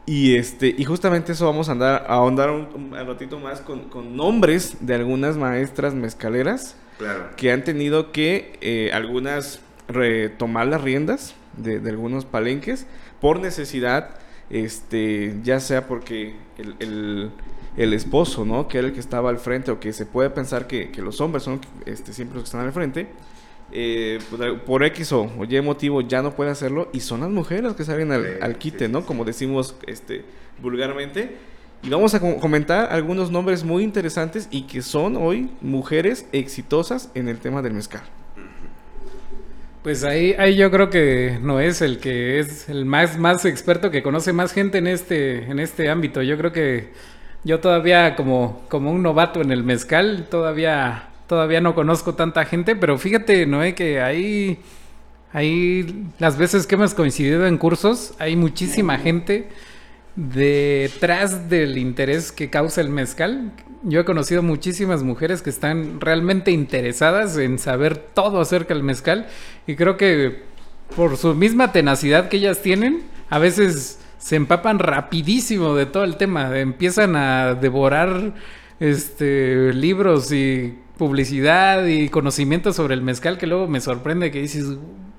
Y 0.07 0.37
este, 0.37 0.75
y 0.77 0.85
justamente 0.85 1.33
eso 1.33 1.47
vamos 1.47 1.69
a 1.69 1.73
andar, 1.73 2.05
a 2.07 2.15
ahondar 2.15 2.51
un, 2.51 2.93
ratito 2.93 3.39
más 3.41 3.61
con, 3.61 3.89
con, 3.89 4.15
nombres 4.17 4.77
de 4.81 4.95
algunas 4.95 5.39
maestras 5.39 5.95
mezcaleras 5.95 6.77
claro. 6.99 7.31
que 7.39 7.51
han 7.51 7.65
tenido 7.65 8.13
que 8.13 8.59
eh, 8.61 8.91
algunas 8.93 9.64
retomar 9.89 10.67
las 10.67 10.81
riendas 10.81 11.35
de, 11.57 11.77
algunos 11.89 12.25
palenques 12.25 12.87
por 13.21 13.41
necesidad, 13.41 14.17
este, 14.51 15.37
ya 15.43 15.61
sea 15.61 15.87
porque 15.87 16.35
el, 16.59 17.31
esposo, 17.77 18.45
¿no? 18.45 18.69
Que 18.69 18.79
era 18.79 18.89
el 18.89 18.95
que 18.95 19.01
estaba 19.01 19.31
al 19.31 19.39
frente, 19.39 19.71
o 19.71 19.81
que 19.81 19.93
se 19.93 20.07
puede 20.07 20.31
pensar 20.31 20.67
que, 20.67 20.91
los 20.99 21.21
hombres 21.21 21.43
son 21.43 21.61
este, 21.87 22.13
siempre 22.13 22.37
los 22.37 22.45
que 22.45 22.49
están 22.49 22.67
al 22.67 22.73
frente, 22.73 23.09
eh, 23.73 24.19
pues, 24.31 24.53
por 24.67 24.85
X 24.85 25.13
o, 25.13 25.31
Y 25.49 25.61
motivo 25.61 26.01
ya 26.01 26.23
no 26.23 26.35
puede 26.35 26.51
hacerlo, 26.51 26.89
y 26.93 27.01
son 27.01 27.21
las 27.21 27.31
mujeres 27.31 27.73
que 27.75 27.85
salen 27.85 28.13
al, 28.13 28.59
quite, 28.59 28.89
¿no? 28.89 29.05
Como 29.05 29.25
decimos 29.25 29.77
este, 29.87 30.25
vulgarmente. 30.61 31.37
Y 31.83 31.91
vamos 31.91 32.15
a 32.15 32.21
co- 32.21 32.37
comentar 32.37 32.91
algunos 32.91 33.31
nombres 33.31 33.63
muy 33.63 33.83
interesantes 33.83 34.49
y 34.51 34.63
que 34.63 34.81
son 34.81 35.17
hoy 35.17 35.51
mujeres 35.61 36.27
exitosas 36.33 37.11
en 37.15 37.29
el 37.29 37.39
tema 37.39 37.61
del 37.61 37.75
mezcal. 37.75 38.05
Pues 39.85 40.03
ahí, 40.03 40.35
ahí 40.39 40.57
yo 40.57 40.71
creo 40.71 40.89
que 40.89 41.39
no 41.43 41.61
es 41.61 41.83
el 41.83 41.99
que 41.99 42.39
es 42.39 42.71
el 42.71 42.87
más, 42.87 43.19
más 43.19 43.45
experto 43.45 43.91
que 43.91 44.03
conoce 44.03 44.33
más 44.33 44.55
gente 44.55 44.79
en 44.79 44.87
este, 44.87 45.45
en 45.45 45.59
este 45.59 45.91
ámbito. 45.91 46.23
Yo 46.23 46.39
creo 46.39 46.53
que 46.53 46.89
yo 47.45 47.61
todavía 47.61 48.17
como, 48.17 48.63
como 48.71 48.91
un 48.91 49.03
novato 49.03 49.43
en 49.43 49.53
el 49.53 49.63
mezcal, 49.63 50.27
todavía, 50.31 51.11
todavía 51.27 51.61
no 51.61 51.75
conozco 51.75 52.15
tanta 52.15 52.47
gente, 52.47 52.77
pero 52.77 52.97
fíjate, 52.97 53.45
Noé, 53.45 53.75
que 53.75 54.01
ahí, 54.01 54.59
ahí 55.35 56.07
las 56.19 56.39
veces 56.39 56.67
que 56.67 56.77
hemos 56.77 56.95
coincidido 56.95 57.47
en 57.47 57.59
cursos, 57.59 58.15
hay 58.19 58.37
muchísima 58.37 58.97
gente 58.97 59.51
detrás 60.17 61.49
del 61.49 61.77
interés 61.77 62.33
que 62.33 62.51
causa 62.51 62.81
el 62.81 62.89
mezcal. 62.89 63.53
Yo 63.83 64.01
he 64.01 64.05
conocido 64.05 64.43
muchísimas 64.43 65.03
mujeres 65.03 65.43
que 65.43 65.51
están 65.51 66.01
realmente 66.01 66.51
interesadas 66.51 67.37
en 67.37 67.59
saber 67.59 67.97
todo 67.97 68.41
acerca 68.41 68.75
del 68.75 68.83
mezcal 68.83 69.27
y 69.67 69.75
creo 69.77 69.97
que 69.97 70.43
por 70.97 71.17
su 71.17 71.35
misma 71.35 71.73
tenacidad 71.73 72.29
que 72.29 72.37
ellas 72.37 72.63
tienen, 72.63 73.03
a 73.29 73.39
veces 73.39 73.99
se 74.19 74.37
empapan 74.37 74.79
rapidísimo 74.79 75.75
de 75.75 75.87
todo 75.87 76.05
el 76.05 76.17
tema, 76.17 76.59
empiezan 76.59 77.17
a 77.17 77.55
devorar 77.55 78.35
este 78.81 79.73
libros 79.73 80.33
y 80.33 80.79
publicidad 80.97 81.85
y 81.87 82.09
conocimientos 82.09 82.77
sobre 82.77 82.95
el 82.95 83.03
mezcal 83.03 83.37
que 83.37 83.47
luego 83.47 83.67
me 83.67 83.81
sorprende 83.81 84.31
que 84.31 84.41
dices, 84.41 84.65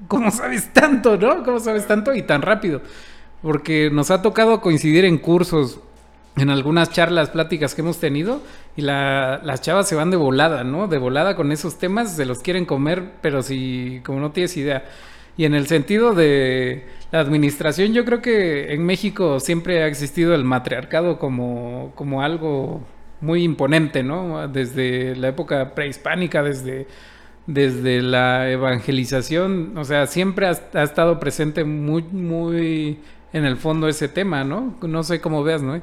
¿cómo 0.07 0.31
sabes 0.31 0.71
tanto, 0.73 1.17
no? 1.17 1.43
¿Cómo 1.43 1.59
sabes 1.59 1.85
tanto 1.85 2.13
y 2.13 2.21
tan 2.21 2.41
rápido? 2.41 2.81
Porque 3.41 3.89
nos 3.91 4.11
ha 4.11 4.21
tocado 4.21 4.61
coincidir 4.61 5.05
en 5.05 5.17
cursos, 5.17 5.79
en 6.37 6.49
algunas 6.49 6.89
charlas, 6.91 7.29
pláticas 7.29 7.75
que 7.75 7.81
hemos 7.81 7.99
tenido, 7.99 8.41
y 8.75 8.81
la- 8.81 9.39
las 9.43 9.61
chavas 9.61 9.87
se 9.87 9.95
van 9.95 10.09
de 10.11 10.17
volada, 10.17 10.63
¿no? 10.63 10.87
De 10.87 10.97
volada 10.97 11.35
con 11.35 11.51
esos 11.51 11.77
temas, 11.77 12.15
se 12.15 12.25
los 12.25 12.39
quieren 12.39 12.65
comer, 12.65 13.03
pero 13.21 13.41
si, 13.41 14.01
como 14.05 14.19
no 14.19 14.31
tienes 14.31 14.57
idea. 14.57 14.83
Y 15.37 15.45
en 15.45 15.53
el 15.53 15.67
sentido 15.67 16.13
de 16.13 16.85
la 17.11 17.19
administración, 17.19 17.93
yo 17.93 18.05
creo 18.05 18.21
que 18.21 18.73
en 18.73 18.85
México 18.85 19.39
siempre 19.39 19.83
ha 19.83 19.87
existido 19.87 20.33
el 20.33 20.43
matriarcado 20.43 21.19
como, 21.19 21.91
como 21.95 22.21
algo 22.21 22.81
muy 23.21 23.43
imponente, 23.43 24.01
¿no? 24.03 24.47
Desde 24.47 25.15
la 25.15 25.29
época 25.29 25.73
prehispánica, 25.75 26.41
desde, 26.43 26.87
desde 27.47 28.01
la 28.01 28.49
evangelización, 28.49 29.77
o 29.77 29.83
sea, 29.83 30.07
siempre 30.07 30.47
ha, 30.47 30.57
ha 30.73 30.83
estado 30.83 31.19
presente 31.19 31.63
muy, 31.63 32.03
muy 32.03 32.99
en 33.35 33.43
el 33.43 33.57
fondo 33.57 33.89
ese 33.89 34.07
tema, 34.07 34.45
¿no? 34.45 34.77
No 34.81 35.03
sé 35.03 35.19
cómo 35.19 35.43
veas, 35.43 35.61
¿no? 35.61 35.81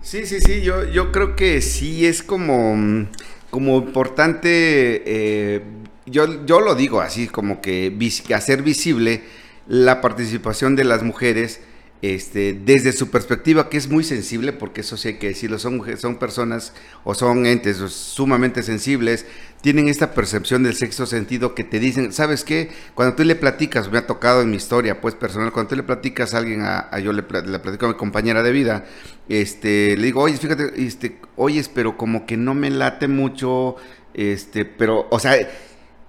Sí, 0.00 0.24
sí, 0.24 0.40
sí, 0.40 0.62
yo, 0.62 0.88
yo 0.88 1.12
creo 1.12 1.36
que 1.36 1.60
sí 1.60 2.06
es 2.06 2.22
como, 2.22 2.74
mm, 2.74 3.08
como 3.50 3.76
importante, 3.76 5.02
eh, 5.04 5.62
yo, 6.06 6.46
yo 6.46 6.60
lo 6.60 6.74
digo 6.74 7.02
así, 7.02 7.28
como 7.28 7.60
que 7.60 7.94
hacer 8.34 8.62
visible 8.62 9.22
la 9.68 10.00
participación 10.00 10.74
de 10.74 10.84
las 10.84 11.02
mujeres 11.02 11.60
este, 12.02 12.52
desde 12.64 12.92
su 12.92 13.10
perspectiva, 13.10 13.70
que 13.70 13.76
es 13.78 13.88
muy 13.88 14.02
sensible, 14.04 14.52
porque 14.52 14.80
eso 14.82 14.96
sí 14.96 15.08
hay 15.08 15.14
que 15.18 15.28
decirlo, 15.28 15.58
son, 15.58 15.80
son 15.98 16.16
personas 16.18 16.74
o 17.04 17.14
son 17.14 17.46
entes 17.46 17.76
sumamente 17.76 18.62
sensibles, 18.64 19.24
tienen 19.60 19.88
esta 19.88 20.12
percepción 20.12 20.64
del 20.64 20.74
sexto 20.74 21.06
sentido 21.06 21.54
que 21.54 21.62
te 21.62 21.78
dicen, 21.78 22.12
¿sabes 22.12 22.42
qué? 22.42 22.70
Cuando 22.96 23.14
tú 23.14 23.22
le 23.24 23.36
platicas, 23.36 23.90
me 23.90 23.98
ha 23.98 24.06
tocado 24.08 24.42
en 24.42 24.50
mi 24.50 24.56
historia, 24.56 25.00
pues 25.00 25.14
personal, 25.14 25.52
cuando 25.52 25.70
tú 25.70 25.76
le 25.76 25.84
platicas 25.84 26.34
a 26.34 26.38
alguien, 26.38 26.62
a, 26.62 26.88
a- 26.90 26.98
yo 26.98 27.12
le, 27.12 27.22
le 27.46 27.58
platico 27.60 27.86
a 27.86 27.90
mi 27.90 27.94
compañera 27.94 28.42
de 28.42 28.50
vida, 28.50 28.84
este, 29.28 29.96
le 29.96 30.06
digo, 30.06 30.22
oye, 30.22 30.36
fíjate, 30.36 30.72
este, 30.84 31.18
oyes, 31.36 31.68
pero 31.68 31.96
como 31.96 32.26
que 32.26 32.36
no 32.36 32.54
me 32.54 32.70
late 32.70 33.08
mucho, 33.08 33.76
este, 34.14 34.64
pero, 34.64 35.06
o 35.10 35.18
sea, 35.18 35.36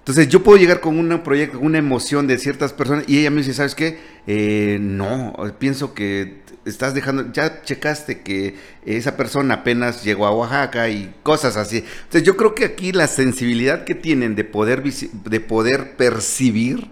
entonces 0.03 0.27
yo 0.27 0.43
puedo 0.43 0.57
llegar 0.57 0.81
con 0.81 0.99
un 0.99 1.23
proyecto, 1.23 1.59
una 1.59 1.77
emoción 1.77 2.27
de 2.27 2.37
ciertas 2.37 2.73
personas 2.73 3.05
y 3.07 3.19
ella 3.19 3.31
me 3.31 3.37
dice, 3.37 3.53
¿sabes 3.53 3.73
qué? 3.73 3.99
Eh, 4.27 4.77
no, 4.81 5.33
pienso 5.59 5.93
que 5.93 6.41
estás 6.65 6.93
dejando, 6.93 7.31
ya 7.31 7.61
checaste 7.61 8.19
que 8.19 8.55
esa 8.85 9.15
persona 9.15 9.53
apenas 9.53 10.03
llegó 10.03 10.25
a 10.25 10.35
Oaxaca 10.35 10.89
y 10.89 11.15
cosas 11.23 11.55
así. 11.55 11.77
Entonces 11.77 12.23
yo 12.23 12.35
creo 12.35 12.53
que 12.53 12.65
aquí 12.65 12.91
la 12.91 13.07
sensibilidad 13.07 13.85
que 13.85 13.95
tienen 13.95 14.35
de 14.35 14.43
poder, 14.43 14.83
de 14.83 15.39
poder 15.39 15.95
percibir, 15.95 16.89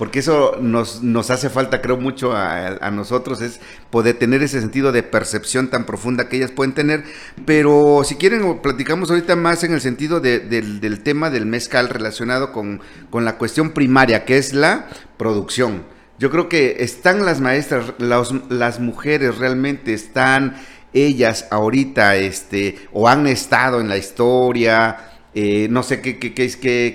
porque 0.00 0.20
eso 0.20 0.56
nos, 0.62 1.02
nos 1.02 1.28
hace 1.30 1.50
falta, 1.50 1.82
creo, 1.82 1.98
mucho 1.98 2.32
a, 2.34 2.90
nosotros, 2.90 3.42
es 3.42 3.60
poder 3.90 4.18
tener 4.18 4.42
ese 4.42 4.58
sentido 4.58 4.92
de 4.92 5.02
percepción 5.02 5.68
tan 5.68 5.84
profunda 5.84 6.26
que 6.26 6.38
ellas 6.38 6.52
pueden 6.52 6.72
tener. 6.72 7.04
Pero 7.44 8.00
si 8.02 8.14
quieren, 8.14 8.60
platicamos 8.62 9.10
ahorita 9.10 9.36
más 9.36 9.62
en 9.62 9.74
el 9.74 9.82
sentido 9.82 10.18
de- 10.18 10.38
del, 10.38 10.80
del 10.80 11.02
tema 11.02 11.28
del 11.28 11.44
mezcal 11.44 11.90
relacionado 11.90 12.50
con, 12.50 12.80
con 13.10 13.26
la 13.26 13.36
cuestión 13.36 13.72
primaria, 13.72 14.24
que 14.24 14.38
es 14.38 14.54
la 14.54 14.86
producción. 15.18 15.82
Yo 16.18 16.30
creo 16.30 16.48
que 16.48 16.76
están 16.78 17.26
las 17.26 17.42
maestras, 17.42 17.92
las, 17.98 18.32
las 18.48 18.80
mujeres 18.80 19.36
realmente 19.36 19.92
están 19.92 20.56
ellas 20.94 21.46
ahorita, 21.50 22.16
este, 22.16 22.88
o 22.94 23.06
han 23.06 23.26
estado 23.26 23.82
en 23.82 23.88
la 23.90 23.98
historia, 23.98 24.96
eh, 25.34 25.68
no 25.70 25.82
sé 25.82 26.00
qué, 26.00 26.18
qué, 26.18 26.34
qué, 26.34 26.50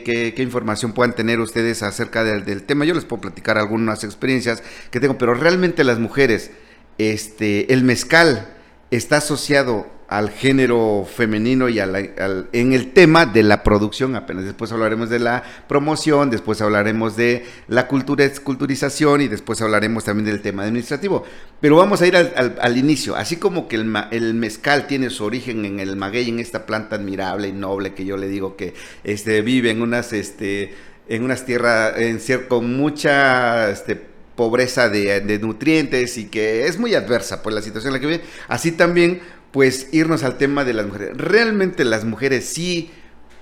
qué- 0.05 0.33
qué 0.35 0.43
información 0.43 0.93
puedan 0.93 1.15
tener 1.15 1.39
ustedes 1.39 1.83
acerca 1.83 2.23
del, 2.23 2.45
del 2.45 2.63
tema. 2.63 2.85
Yo 2.85 2.93
les 2.93 3.05
puedo 3.05 3.21
platicar 3.21 3.57
algunas 3.57 4.03
experiencias 4.03 4.63
que 4.91 4.99
tengo, 4.99 5.17
pero 5.17 5.33
realmente 5.33 5.83
las 5.83 5.99
mujeres, 5.99 6.51
este, 6.97 7.73
el 7.73 7.83
mezcal 7.83 8.47
está 8.91 9.17
asociado 9.17 9.87
al 10.07 10.29
género 10.29 11.07
femenino 11.11 11.67
y 11.67 11.79
al- 11.79 12.47
en 12.53 12.73
el 12.73 12.93
tema 12.93 13.25
de 13.25 13.41
la 13.43 13.63
producción 13.63 14.15
apenas. 14.15 14.45
Después 14.45 14.71
hablaremos 14.71 15.09
de 15.09 15.19
la 15.19 15.43
promoción, 15.67 16.29
después 16.29 16.61
hablaremos 16.61 17.15
de 17.15 17.43
la 17.67 17.87
cultura, 17.87 18.29
culturización 18.43 19.21
y 19.21 19.27
después 19.27 19.61
hablaremos 19.61 20.03
también 20.03 20.25
del 20.27 20.41
tema 20.41 20.63
administrativo. 20.63 21.23
Pero 21.59 21.77
vamos 21.77 22.01
a 22.01 22.07
ir 22.07 22.15
al, 22.15 22.55
al- 22.59 22.77
inicio. 22.77 23.15
Así 23.15 23.37
como 23.37 23.67
que 23.67 23.77
el, 23.77 24.33
mezcal 24.35 24.85
tiene 24.87 25.09
su 25.09 25.23
origen 25.25 25.65
en 25.65 25.79
el 25.79 25.95
maguey, 25.95 26.29
en 26.29 26.39
esta 26.39 26.65
planta 26.65 26.97
admirable 26.97 27.47
y 27.47 27.53
noble 27.53 27.93
que 27.93 28.05
yo 28.05 28.17
le 28.17 28.27
digo 28.27 28.55
que 28.55 28.73
este, 29.03 29.41
vive 29.41 29.71
en 29.71 29.81
unas, 29.81 30.13
este, 30.13 30.73
en 31.07 31.23
unas 31.23 31.45
tierras 31.45 31.93
en 31.97 32.19
cier- 32.19 32.47
con 32.47 32.75
mucha 32.77 33.69
este, 33.71 33.99
pobreza 34.35 34.89
de, 34.89 35.21
de 35.21 35.39
nutrientes 35.39 36.17
y 36.17 36.25
que 36.25 36.67
es 36.67 36.77
muy 36.77 36.93
adversa 36.93 37.41
por 37.41 37.53
la 37.53 37.61
situación 37.61 37.89
en 37.89 37.93
la 37.93 37.99
que 38.01 38.07
vive. 38.07 38.23
Así 38.49 38.73
también, 38.73 39.21
pues 39.55 39.87
irnos 39.93 40.25
al 40.25 40.37
tema 40.37 40.65
de 40.65 40.73
las 40.73 40.85
mujeres. 40.85 41.15
Realmente 41.15 41.85
las 41.85 42.03
mujeres 42.03 42.43
sí 42.43 42.91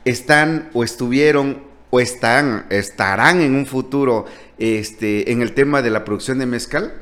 están 0.05 0.69
o 0.73 0.83
estuvieron 0.83 1.63
o 1.89 1.99
están, 1.99 2.67
estarán 2.69 3.41
en 3.41 3.55
un 3.55 3.65
futuro 3.65 4.25
este, 4.59 5.31
en 5.31 5.41
el 5.41 5.53
tema 5.53 5.81
de 5.81 5.89
la 5.89 6.05
producción 6.05 6.37
de 6.37 6.45
mezcal. 6.45 6.93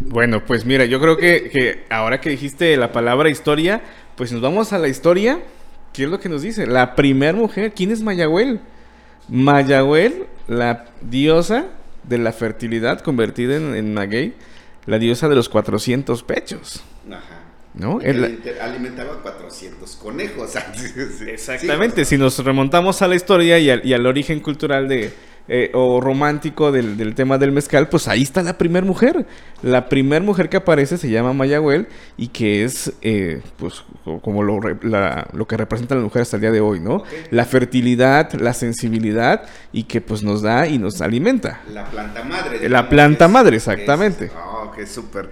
Bueno, 0.00 0.44
pues 0.44 0.64
mira, 0.64 0.84
yo 0.84 1.00
creo 1.00 1.16
que, 1.16 1.48
que 1.48 1.84
ahora 1.88 2.20
que 2.20 2.28
dijiste 2.28 2.76
la 2.76 2.90
palabra 2.90 3.30
historia, 3.30 3.82
pues 4.16 4.32
nos 4.32 4.42
vamos 4.42 4.72
a 4.72 4.80
la 4.80 4.88
historia. 4.88 5.38
¿Qué 5.92 6.02
es 6.02 6.10
lo 6.10 6.18
que 6.18 6.28
nos 6.28 6.42
dice? 6.42 6.66
La 6.66 6.96
primera 6.96 7.34
mujer, 7.34 7.72
¿quién 7.72 7.92
es 7.92 8.02
Mayahuel? 8.02 8.58
Mayahuel, 9.28 10.26
la 10.48 10.86
diosa 11.02 11.66
de 12.02 12.18
la 12.18 12.32
fertilidad 12.32 12.98
convertida 12.98 13.54
en, 13.54 13.76
en 13.76 13.94
maguey, 13.94 14.34
la 14.86 14.98
diosa 14.98 15.28
de 15.28 15.36
los 15.36 15.48
400 15.48 16.24
pechos, 16.24 16.82
Ajá. 17.08 17.45
¿No? 17.76 18.00
Alite- 18.00 18.58
alimentaba 18.60 19.22
400 19.22 19.96
conejos. 19.96 20.54
Exactamente, 21.26 22.04
si 22.04 22.16
nos 22.18 22.38
remontamos 22.44 23.02
a 23.02 23.08
la 23.08 23.14
historia 23.14 23.58
y 23.58 23.70
al, 23.70 23.84
y 23.86 23.92
al 23.94 24.06
origen 24.06 24.40
cultural 24.40 24.88
de 24.88 25.12
eh, 25.48 25.70
o 25.74 26.00
romántico 26.00 26.72
del, 26.72 26.96
del 26.96 27.14
tema 27.14 27.38
del 27.38 27.52
mezcal, 27.52 27.88
pues 27.88 28.08
ahí 28.08 28.22
está 28.22 28.42
la 28.42 28.58
primer 28.58 28.84
mujer. 28.84 29.26
La 29.62 29.88
primer 29.88 30.22
mujer 30.22 30.48
que 30.48 30.56
aparece 30.56 30.98
se 30.98 31.08
llama 31.08 31.32
Mayahuel 31.34 31.86
y 32.16 32.28
que 32.28 32.64
es 32.64 32.92
eh, 33.02 33.40
pues 33.56 33.84
co- 34.04 34.20
como 34.20 34.42
lo, 34.42 34.58
la- 34.82 35.28
lo 35.32 35.46
que 35.46 35.56
representa 35.56 35.94
la 35.94 36.00
mujer 36.00 36.22
hasta 36.22 36.36
el 36.36 36.40
día 36.40 36.50
de 36.50 36.60
hoy, 36.60 36.80
¿no? 36.80 37.04
La 37.30 37.44
fertilidad, 37.44 38.32
la 38.34 38.54
sensibilidad 38.54 39.42
y 39.72 39.84
que 39.84 40.00
pues 40.00 40.24
nos 40.24 40.42
da 40.42 40.66
y 40.66 40.78
nos 40.78 41.00
alimenta. 41.00 41.60
La 41.72 41.84
planta 41.84 42.24
madre. 42.24 42.68
La 42.68 42.88
planta 42.88 43.28
madre, 43.28 43.56
es- 43.58 43.68
exactamente. 43.68 44.32
Oh, 44.36 44.72
qué 44.72 44.84
súper. 44.84 45.30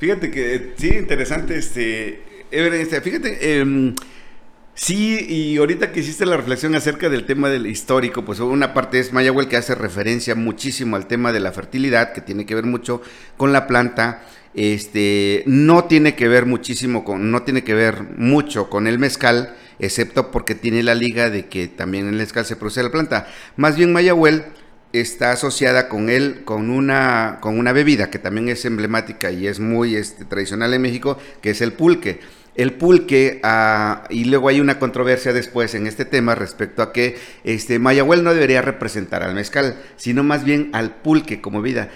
Fíjate 0.00 0.30
que, 0.30 0.54
eh, 0.54 0.72
sí, 0.78 0.88
interesante, 0.96 1.58
este, 1.58 2.22
este, 2.50 3.00
fíjate, 3.02 3.60
em, 3.60 3.94
sí, 4.72 5.26
y 5.28 5.58
ahorita 5.58 5.92
que 5.92 6.00
hiciste 6.00 6.24
la 6.24 6.38
reflexión 6.38 6.74
acerca 6.74 7.10
del 7.10 7.26
tema 7.26 7.50
del 7.50 7.66
histórico, 7.66 8.24
pues 8.24 8.40
una 8.40 8.72
parte 8.72 8.98
es 8.98 9.12
Mayahuel 9.12 9.46
que 9.46 9.58
hace 9.58 9.74
referencia 9.74 10.34
muchísimo 10.34 10.96
al 10.96 11.06
tema 11.06 11.34
de 11.34 11.40
la 11.40 11.52
fertilidad, 11.52 12.14
que 12.14 12.22
tiene 12.22 12.46
que 12.46 12.54
ver 12.54 12.64
mucho 12.64 13.02
con 13.36 13.52
la 13.52 13.66
planta, 13.66 14.22
este, 14.54 15.42
no 15.44 15.84
tiene 15.84 16.14
que 16.14 16.28
ver 16.28 16.46
muchísimo 16.46 17.04
con, 17.04 17.30
no 17.30 17.42
tiene 17.42 17.62
que 17.62 17.74
ver 17.74 18.02
mucho 18.16 18.70
con 18.70 18.86
el 18.86 18.98
mezcal, 18.98 19.54
excepto 19.80 20.30
porque 20.30 20.54
tiene 20.54 20.82
la 20.82 20.94
liga 20.94 21.28
de 21.28 21.46
que 21.48 21.68
también 21.68 22.08
el 22.08 22.14
mezcal 22.14 22.46
se 22.46 22.56
produce 22.56 22.82
la 22.82 22.90
planta. 22.90 23.28
Más 23.56 23.76
bien 23.76 23.92
Mayahuel 23.92 24.46
está 24.92 25.32
asociada 25.32 25.88
con 25.88 26.10
él, 26.10 26.42
con 26.44 26.70
una, 26.70 27.38
con 27.40 27.58
una 27.58 27.72
bebida 27.72 28.10
que 28.10 28.18
también 28.18 28.48
es 28.48 28.64
emblemática 28.64 29.30
y 29.30 29.46
es 29.46 29.60
muy 29.60 29.96
este, 29.96 30.24
tradicional 30.24 30.74
en 30.74 30.82
México, 30.82 31.18
que 31.40 31.50
es 31.50 31.60
el 31.60 31.72
pulque. 31.72 32.20
El 32.56 32.74
pulque, 32.74 33.40
ah, 33.44 34.04
y 34.10 34.24
luego 34.24 34.48
hay 34.48 34.60
una 34.60 34.78
controversia 34.78 35.32
después 35.32 35.74
en 35.74 35.86
este 35.86 36.04
tema 36.04 36.34
respecto 36.34 36.82
a 36.82 36.92
que 36.92 37.16
este, 37.44 37.78
Mayahuel 37.78 38.24
no 38.24 38.34
debería 38.34 38.60
representar 38.60 39.22
al 39.22 39.34
mezcal, 39.34 39.76
sino 39.96 40.24
más 40.24 40.44
bien 40.44 40.70
al 40.72 40.96
pulque 40.96 41.40
como 41.40 41.62
vida. 41.62 41.90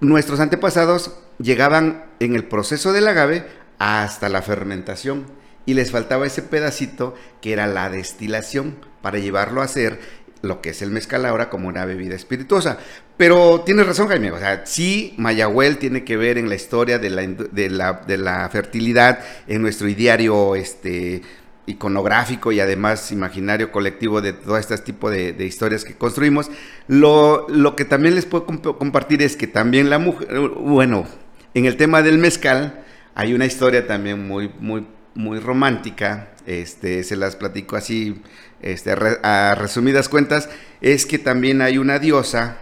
Nuestros 0.00 0.40
antepasados 0.40 1.18
llegaban 1.38 2.06
en 2.18 2.34
el 2.34 2.44
proceso 2.44 2.92
del 2.92 3.08
agave 3.08 3.44
hasta 3.78 4.28
la 4.28 4.42
fermentación 4.42 5.26
y 5.66 5.74
les 5.74 5.90
faltaba 5.90 6.26
ese 6.26 6.42
pedacito 6.42 7.14
que 7.42 7.52
era 7.52 7.66
la 7.66 7.90
destilación 7.90 8.76
para 9.02 9.18
llevarlo 9.18 9.60
a 9.60 9.64
hacer 9.64 10.00
lo 10.42 10.60
que 10.60 10.70
es 10.70 10.82
el 10.82 10.90
mezcal 10.90 11.24
ahora 11.26 11.50
como 11.50 11.68
una 11.68 11.84
bebida 11.84 12.14
espirituosa. 12.14 12.78
Pero 13.16 13.62
tienes 13.64 13.86
razón, 13.86 14.08
Jaime. 14.08 14.30
O 14.30 14.38
sea, 14.38 14.64
sí, 14.64 15.14
Mayahuel 15.18 15.78
tiene 15.78 16.04
que 16.04 16.16
ver 16.16 16.38
en 16.38 16.48
la 16.48 16.54
historia 16.54 16.98
de 16.98 17.10
la, 17.10 17.22
de 17.26 17.70
la, 17.70 17.92
de 18.06 18.16
la 18.16 18.48
fertilidad 18.48 19.20
en 19.46 19.62
nuestro 19.62 19.88
ideario 19.88 20.54
este, 20.54 21.22
iconográfico 21.66 22.50
y 22.52 22.60
además 22.60 23.12
imaginario 23.12 23.70
colectivo 23.70 24.20
de 24.20 24.32
todo 24.32 24.56
este 24.56 24.76
tipo 24.78 25.10
de, 25.10 25.32
de 25.32 25.44
historias 25.44 25.84
que 25.84 25.94
construimos. 25.94 26.50
Lo, 26.86 27.46
lo, 27.48 27.76
que 27.76 27.84
también 27.84 28.14
les 28.14 28.26
puedo 28.26 28.46
comp 28.46 28.66
compartir 28.78 29.22
es 29.22 29.36
que 29.36 29.46
también 29.46 29.90
la 29.90 29.98
mujer, 29.98 30.28
bueno, 30.40 31.06
en 31.54 31.66
el 31.66 31.76
tema 31.76 32.02
del 32.02 32.18
mezcal 32.18 32.84
hay 33.14 33.34
una 33.34 33.46
historia 33.46 33.86
también 33.86 34.26
muy, 34.26 34.50
muy, 34.60 34.86
muy 35.14 35.40
romántica. 35.40 36.30
Este, 36.46 37.04
se 37.04 37.16
las 37.16 37.36
platico 37.36 37.76
así 37.76 38.22
este, 38.62 38.92
a 39.22 39.54
resumidas 39.54 40.08
cuentas, 40.08 40.48
es 40.80 41.06
que 41.06 41.18
también 41.18 41.62
hay 41.62 41.78
una 41.78 41.98
diosa, 41.98 42.58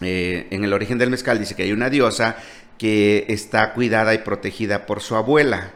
eh, 0.00 0.46
en 0.50 0.64
el 0.64 0.72
origen 0.72 0.98
del 0.98 1.10
mezcal 1.10 1.38
dice 1.38 1.54
que 1.54 1.62
hay 1.62 1.72
una 1.72 1.90
diosa 1.90 2.36
que 2.78 3.26
está 3.28 3.72
cuidada 3.74 4.14
y 4.14 4.18
protegida 4.18 4.86
por 4.86 5.00
su 5.00 5.14
abuela. 5.14 5.72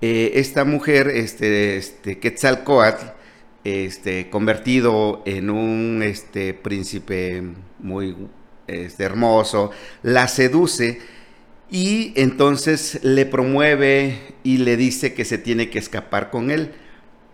Eh, 0.00 0.32
esta 0.34 0.64
mujer, 0.64 1.08
este, 1.08 1.76
este 1.76 2.18
Quetzalcoatl, 2.18 3.04
este, 3.64 4.30
convertido 4.30 5.22
en 5.26 5.50
un 5.50 6.02
este, 6.02 6.54
príncipe 6.54 7.42
muy 7.78 8.16
este, 8.66 9.04
hermoso, 9.04 9.70
la 10.02 10.28
seduce 10.28 11.00
y 11.70 12.12
entonces 12.16 13.00
le 13.02 13.26
promueve 13.26 14.18
y 14.42 14.58
le 14.58 14.76
dice 14.76 15.14
que 15.14 15.24
se 15.24 15.38
tiene 15.38 15.70
que 15.70 15.78
escapar 15.78 16.30
con 16.30 16.50
él. 16.50 16.72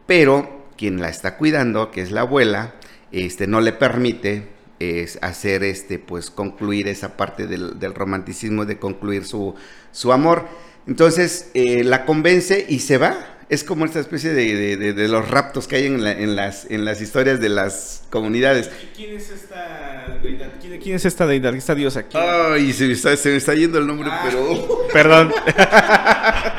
Pero 0.06 0.53
quien 0.76 1.00
la 1.00 1.08
está 1.08 1.36
cuidando, 1.36 1.90
que 1.90 2.02
es 2.02 2.10
la 2.10 2.22
abuela, 2.22 2.74
este, 3.12 3.46
no 3.46 3.60
le 3.60 3.72
permite 3.72 4.54
es 4.80 5.18
hacer 5.22 5.62
este, 5.64 5.98
pues 5.98 6.30
concluir 6.30 6.88
esa 6.88 7.16
parte 7.16 7.46
del, 7.46 7.94
romanticismo 7.94 8.64
de 8.64 8.78
concluir 8.78 9.24
su, 9.24 9.54
su 9.92 10.12
amor. 10.12 10.46
Entonces 10.86 11.50
eh, 11.54 11.84
la 11.84 12.04
convence 12.04 12.66
y 12.68 12.80
se 12.80 12.98
va. 12.98 13.30
Es 13.50 13.62
como 13.62 13.84
esta 13.84 14.00
especie 14.00 14.32
de, 14.32 15.08
los 15.08 15.28
raptos 15.28 15.68
que 15.68 15.76
hay 15.76 15.86
en, 15.86 16.34
las, 16.34 16.66
en 16.70 16.84
las 16.84 17.02
historias 17.02 17.40
de 17.40 17.50
las 17.50 18.02
comunidades. 18.10 18.70
¿Quién 18.96 19.16
es 19.16 19.30
esta 19.30 20.18
deidad? 20.22 20.48
¿Quién, 20.82 20.96
es 20.96 21.04
esta 21.04 21.26
deidad? 21.26 21.54
¿Esta 21.54 21.74
diosa? 21.74 22.04
Ay, 22.14 22.72
se 22.72 22.86
me, 22.86 22.94
está, 22.94 23.14
se 23.16 23.28
me 23.28 23.36
está 23.36 23.54
yendo 23.54 23.78
el 23.78 23.86
nombre, 23.86 24.08
ah. 24.10 24.22
pero... 24.24 24.88
Perdón. 24.92 25.32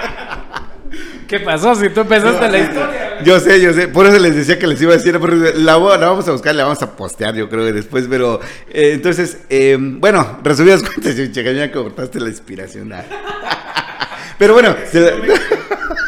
¿Qué 1.28 1.40
pasó 1.40 1.76
si 1.76 1.90
tú 1.90 2.02
empezaste 2.02 2.50
la 2.50 2.58
historia? 2.58 3.20
Yo 3.24 3.40
sé, 3.40 3.62
yo 3.62 3.74
sé. 3.74 3.88
Por 3.88 4.06
eso 4.06 4.20
les 4.20 4.36
decía 4.36 4.60
que 4.60 4.68
les 4.68 4.82
iba 4.82 4.94
a 4.94 4.98
decir. 4.98 5.20
La, 5.56 5.78
vamos 5.78 6.28
a 6.28 6.32
buscar, 6.32 6.54
la 6.54 6.64
vamos 6.64 6.82
a 6.82 6.96
postear, 6.96 7.36
yo 7.36 7.50
creo, 7.50 7.72
después. 7.72 8.06
Pero 8.10 8.40
eh, 8.70 8.92
entonces, 8.94 9.40
eh, 9.50 9.78
bueno, 9.80 10.40
resumidas 10.44 10.84
cuentas, 10.84 11.16
checa, 11.32 11.52
ya 11.52 11.72
cortaste 11.72 12.20
la 12.20 12.30
inspiración. 12.30 12.94
Ah. 12.94 13.04
Pero 14.38 14.54
bueno. 14.54 14.76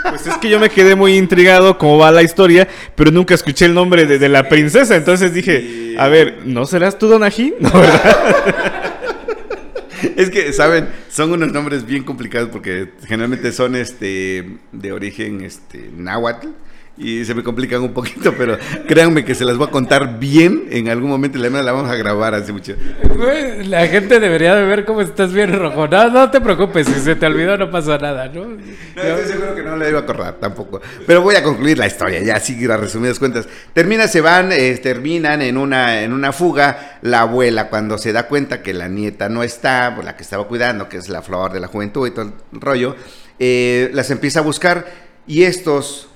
Pues 0.10 0.26
es 0.26 0.38
que 0.38 0.50
yo 0.50 0.60
me 0.60 0.70
quedé 0.70 0.96
muy 0.96 1.18
intrigado 1.18 1.78
cómo 1.78 1.98
va 1.98 2.12
la 2.12 2.24
historia, 2.24 2.68
pero 2.96 3.12
nunca 3.12 3.34
escuché 3.34 3.66
el 3.66 3.74
nombre 3.74 4.06
de, 4.06 4.30
la 4.30 4.48
princesa. 4.48 4.96
Entonces 4.96 5.34
dije, 5.34 5.96
a 5.98 6.08
ver, 6.08 6.40
¿no 6.46 6.66
serás 6.66 6.98
tú 6.98 7.08
Donají? 7.08 7.56
No, 7.60 7.72
¿verdad? 7.72 8.77
es 10.16 10.30
que, 10.30 10.54
¿saben? 10.54 10.88
Son 11.10 11.32
unos 11.32 11.52
nombres 11.52 11.86
bien 11.86 12.04
complicados 12.04 12.50
porque 12.50 12.92
generalmente 13.06 13.52
son 13.52 13.76
este 13.76 14.58
de 14.72 14.92
origen 14.92 15.42
este 15.42 15.90
náhuatl 15.96 16.48
y 16.98 17.24
se 17.26 17.36
me 17.36 17.44
complican 17.44 17.82
un 17.82 17.94
poquito, 17.94 18.34
pero 18.38 18.58
créanme 18.88 19.24
que 19.24 19.36
se 19.36 19.46
las 19.46 19.56
voy 19.58 19.68
a 19.68 19.72
contar 19.72 20.20
bien 20.20 20.68
en 20.72 20.90
algún 20.90 21.10
momento. 21.10 21.38
La, 21.38 21.50
la 21.50 21.72
vamos 21.72 21.92
a 21.92 21.96
grabar 21.96 22.34
hace 22.34 22.52
mucho. 22.52 22.76
La 23.66 23.88
gente 23.88 24.20
debería 24.20 24.56
de 24.56 24.66
ver 24.66 24.86
cómo 24.86 25.02
estás 25.02 25.32
bien 25.32 25.54
rojo. 25.58 25.88
No, 25.88 26.10
no 26.10 26.32
te 26.32 26.42
preocupes, 26.42 26.88
si 26.88 26.94
se 26.94 27.16
te 27.16 27.26
olvidó 27.26 27.58
no 27.58 27.70
pasa 27.70 27.98
nada, 27.98 28.28
¿no? 28.28 28.46
No, 28.46 28.58
estoy 29.02 29.32
seguro 29.32 29.56
que 29.56 29.64
no 29.64 29.78
le 29.78 29.90
iba 29.90 30.00
a 30.00 30.02
acordar 30.02 30.36
tampoco. 30.36 30.82
Pero 31.06 31.22
voy 31.22 31.36
a 31.36 31.44
concluir 31.44 31.78
la 31.78 31.88
historia, 31.88 32.22
ya 32.22 32.36
así 32.36 32.58
a 32.66 32.78
resumidas 32.78 33.20
cuentas. 33.20 33.48
Termina, 33.74 34.08
se 34.08 34.22
van, 34.22 34.52
eh, 34.52 34.78
terminan 34.82 35.42
en 35.42 35.58
una, 35.58 36.02
en 36.02 36.14
una 36.14 36.32
fuga. 36.32 36.98
La 37.04 37.22
abuela, 37.22 37.70
cuando 37.70 37.98
se 37.98 38.12
da 38.12 38.28
cuenta 38.28 38.62
que 38.64 38.74
la 38.74 38.88
nieta 38.88 39.30
no 39.30 39.44
está, 39.44 39.94
pues, 39.94 40.06
la 40.06 40.16
que 40.16 40.24
estaba 40.24 40.48
cuidando, 40.48 40.90
que 40.90 40.98
es 40.98 41.10
la 41.10 41.22
flor 41.22 41.52
de 41.52 41.60
la 41.60 41.68
juventud 41.68 42.08
y 42.08 42.12
todo 42.12 42.34
el 42.54 42.62
rollo, 42.62 42.96
eh, 43.38 43.92
las 43.94 44.10
empieza 44.10 44.40
a 44.40 44.44
buscar. 44.44 44.86
Y 45.28 45.44
estos 45.44 46.08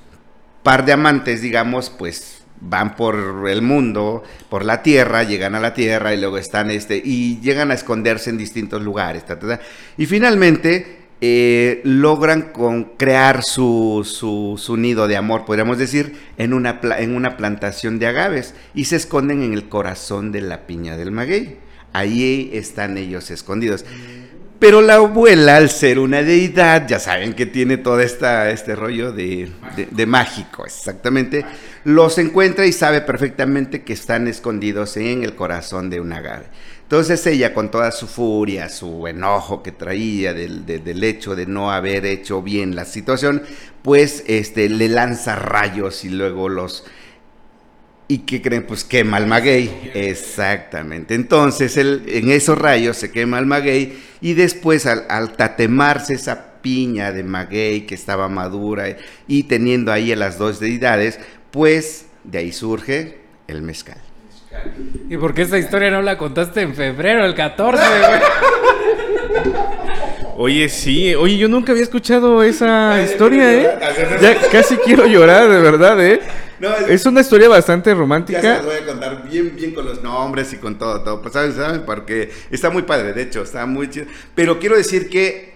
par 0.63 0.85
de 0.85 0.93
amantes, 0.93 1.41
digamos, 1.41 1.89
pues 1.89 2.43
van 2.61 2.95
por 2.95 3.47
el 3.49 3.61
mundo, 3.61 4.23
por 4.49 4.65
la 4.65 4.83
tierra, 4.83 5.23
llegan 5.23 5.55
a 5.55 5.59
la 5.59 5.73
tierra 5.73 6.13
y 6.13 6.19
luego 6.19 6.37
están 6.37 6.69
este 6.69 7.01
y 7.03 7.39
llegan 7.41 7.71
a 7.71 7.73
esconderse 7.73 8.29
en 8.29 8.37
distintos 8.37 8.81
lugares, 8.81 9.23
y 9.97 10.05
finalmente 10.05 11.01
eh, 11.23 11.81
logran 11.83 12.51
con 12.51 12.95
crear 12.97 13.43
su, 13.43 14.03
su, 14.59 14.77
nido 14.77 15.07
de 15.07 15.17
amor, 15.17 15.45
podríamos 15.45 15.77
decir, 15.77 16.15
en 16.37 16.53
una, 16.53 16.79
en 16.97 17.15
una 17.15 17.37
plantación 17.37 17.99
de 17.99 18.07
agaves 18.07 18.55
y 18.73 18.85
se 18.85 18.95
esconden 18.95 19.43
en 19.43 19.53
el 19.53 19.69
corazón 19.69 20.31
de 20.31 20.41
la 20.41 20.65
piña 20.65 20.97
del 20.97 21.11
maguey. 21.11 21.57
Ahí 21.93 22.49
están 22.53 22.97
ellos 22.97 23.29
escondidos. 23.29 23.85
Pero 24.61 24.79
la 24.83 24.93
abuela, 24.97 25.57
al 25.57 25.71
ser 25.71 25.97
una 25.97 26.21
deidad, 26.21 26.87
ya 26.87 26.99
saben 26.99 27.33
que 27.33 27.47
tiene 27.47 27.77
todo 27.77 27.99
esta, 27.99 28.51
este 28.51 28.75
rollo 28.75 29.11
de, 29.11 29.51
mágico, 30.05 30.67
exactamente, 30.67 31.43
los 31.83 32.19
encuentra 32.19 32.67
y 32.67 32.71
sabe 32.71 33.01
perfectamente 33.01 33.81
que 33.81 33.93
están 33.93 34.27
escondidos 34.27 34.97
en 34.97 35.23
el 35.23 35.33
corazón 35.33 35.89
de 35.89 35.99
un 35.99 36.13
agave. 36.13 36.45
Entonces 36.83 37.25
ella, 37.25 37.55
con 37.55 37.71
toda 37.71 37.91
su 37.91 38.05
furia, 38.05 38.69
su 38.69 39.07
enojo 39.07 39.63
que 39.63 39.71
traía 39.71 40.35
del, 40.35 40.63
del, 40.63 41.03
hecho 41.03 41.35
de 41.35 41.47
no 41.47 41.71
haber 41.71 42.05
hecho 42.05 42.43
bien 42.43 42.75
la 42.75 42.85
situación, 42.85 43.41
pues 43.81 44.23
este, 44.27 44.69
le 44.69 44.89
lanza 44.89 45.37
rayos 45.37 46.05
y 46.05 46.09
luego 46.09 46.49
los, 46.49 46.85
¿Y 48.11 48.17
qué 48.25 48.41
creen? 48.41 48.63
Pues 48.63 48.83
quema 48.83 49.15
al 49.15 49.25
maguey. 49.25 49.89
Exactamente. 49.93 51.15
Entonces, 51.15 51.77
él, 51.77 52.03
en 52.07 52.29
esos 52.29 52.57
rayos 52.57 52.97
se 52.97 53.09
quema 53.09 53.39
el 53.39 53.45
maguey 53.45 53.97
y 54.19 54.33
después 54.33 54.85
al, 54.85 55.31
tatemarse 55.37 56.15
esa 56.15 56.59
piña 56.61 57.13
de 57.13 57.23
maguey 57.23 57.85
que 57.85 57.95
estaba 57.95 58.27
madura 58.27 58.97
y 59.29 59.43
teniendo 59.43 59.93
ahí 59.93 60.11
a 60.11 60.17
las 60.17 60.37
dos 60.37 60.59
deidades, 60.59 61.21
pues 61.51 62.07
de 62.25 62.39
ahí 62.39 62.51
surge 62.51 63.19
el 63.47 63.61
mezcal. 63.61 64.01
¿Y 65.09 65.15
por 65.15 65.33
qué 65.33 65.43
esta 65.43 65.57
historia 65.57 65.89
no 65.89 66.01
la 66.01 66.17
contaste 66.17 66.63
en 66.63 66.75
febrero, 66.75 67.23
el 67.23 67.33
14, 67.33 67.81
Oye, 70.35 70.67
sí, 70.67 71.15
oye, 71.15 71.37
yo 71.37 71.47
nunca 71.47 71.71
había 71.71 71.83
escuchado 71.83 72.43
esa 72.43 73.01
historia, 73.01 73.53
¿eh? 73.53 73.79
Ya 74.21 74.35
casi 74.51 74.75
quiero 74.77 75.05
llorar, 75.05 75.47
de 75.47 75.61
verdad, 75.61 76.03
¿eh? 76.05 76.19
Es, 76.87 77.05
una 77.05 77.21
historia 77.21 77.49
bastante 77.49 77.93
romántica. 77.93 78.41
Ya 78.41 78.59
se 78.59 78.65
voy 78.65 78.75
a 78.75 78.85
contar 78.85 79.29
bien, 79.29 79.55
bien 79.55 79.73
con 79.73 79.85
los 79.85 80.01
nombres 80.03 80.53
y 80.53 80.57
con 80.57 80.77
todo, 80.77 81.01
todo. 81.03 81.21
Pues, 81.21 81.33
¿saben? 81.33 81.53
¿saben? 81.53 81.83
Porque 81.85 82.31
está 82.49 82.69
muy 82.69 82.83
padre, 82.83 83.13
de 83.13 83.21
hecho, 83.23 83.43
está 83.43 83.65
muy 83.65 83.89
chido. 83.89 84.05
Pero 84.35 84.59
quiero 84.59 84.77
decir 84.77 85.09
que 85.09 85.55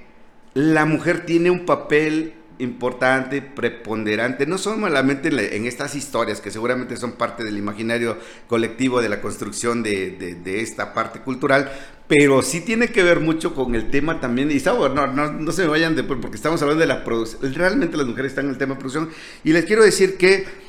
la 0.54 0.86
mujer 0.86 1.26
tiene 1.26 1.52
un 1.52 1.66
papel 1.66 2.34
importante, 2.60 3.42
preponderante, 3.42 4.46
no 4.46 4.58
solamente 4.58 5.28
en, 5.28 5.66
estas 5.66 5.96
historias 5.96 6.40
que 6.40 6.52
seguramente 6.52 6.96
son 6.98 7.14
parte 7.14 7.44
del 7.44 7.58
imaginario 7.58 8.18
colectivo 8.48 9.02
de 9.02 9.10
la 9.10 9.22
construcción 9.22 9.84
de, 9.84 10.62
esta 10.62 10.94
parte 10.94 11.20
cultural, 11.20 11.72
pero 12.08 12.42
sí 12.42 12.62
tiene 12.62 12.88
que 12.88 13.04
ver 13.04 13.20
mucho 13.20 13.54
con 13.54 13.76
el 13.76 13.90
tema 13.90 14.22
también, 14.22 14.52
y 14.52 14.60
no, 14.64 14.90
no, 14.90 15.32
no 15.34 15.52
se 15.52 15.64
me 15.64 15.68
vayan 15.68 15.96
de 15.96 16.04
porque 16.04 16.36
estamos 16.36 16.62
hablando 16.62 16.82
de 16.82 16.88
la 16.88 17.04
producción, 17.04 17.54
realmente 17.54 17.98
las 17.98 18.08
mujeres 18.08 18.32
están 18.32 18.46
en 18.46 18.52
el 18.52 18.58
tema 18.58 18.76
de 18.76 18.80
producción, 18.80 19.10
y 19.44 19.52
les 19.52 19.66
quiero 19.66 19.84
decir 19.84 20.16
que 20.16 20.65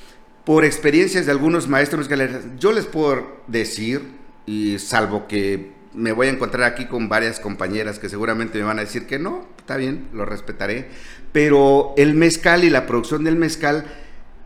por 0.47 0.65
experiencias 0.65 1.27
de 1.27 1.33
algunos 1.33 1.67
maestros 1.67 2.07
galeras, 2.07 2.45
yo 2.61 2.71
les 2.71 2.87
puedo 2.87 3.43
decir, 3.49 4.01
y 4.47 4.79
salvo 4.79 5.27
que 5.27 5.73
me 5.93 6.13
voy 6.13 6.29
a 6.29 6.31
encontrar 6.31 6.63
aquí 6.63 6.87
con 6.87 7.09
varias 7.09 7.41
compañeras 7.41 7.99
que 7.99 8.09
seguramente 8.09 8.59
me 8.59 8.65
van 8.65 8.79
a 8.79 8.83
decir 8.83 9.09
que 9.09 9.19
no, 9.19 9.45
está 9.59 9.77
bien, 9.77 10.07
lo 10.13 10.25
respetaré, 10.25 10.89
pero 11.33 11.95
el 11.97 12.15
mezcal 12.15 12.63
y 12.63 12.71
la 12.71 12.87
producción 12.87 13.25
del 13.25 13.35
mezcal 13.35 13.87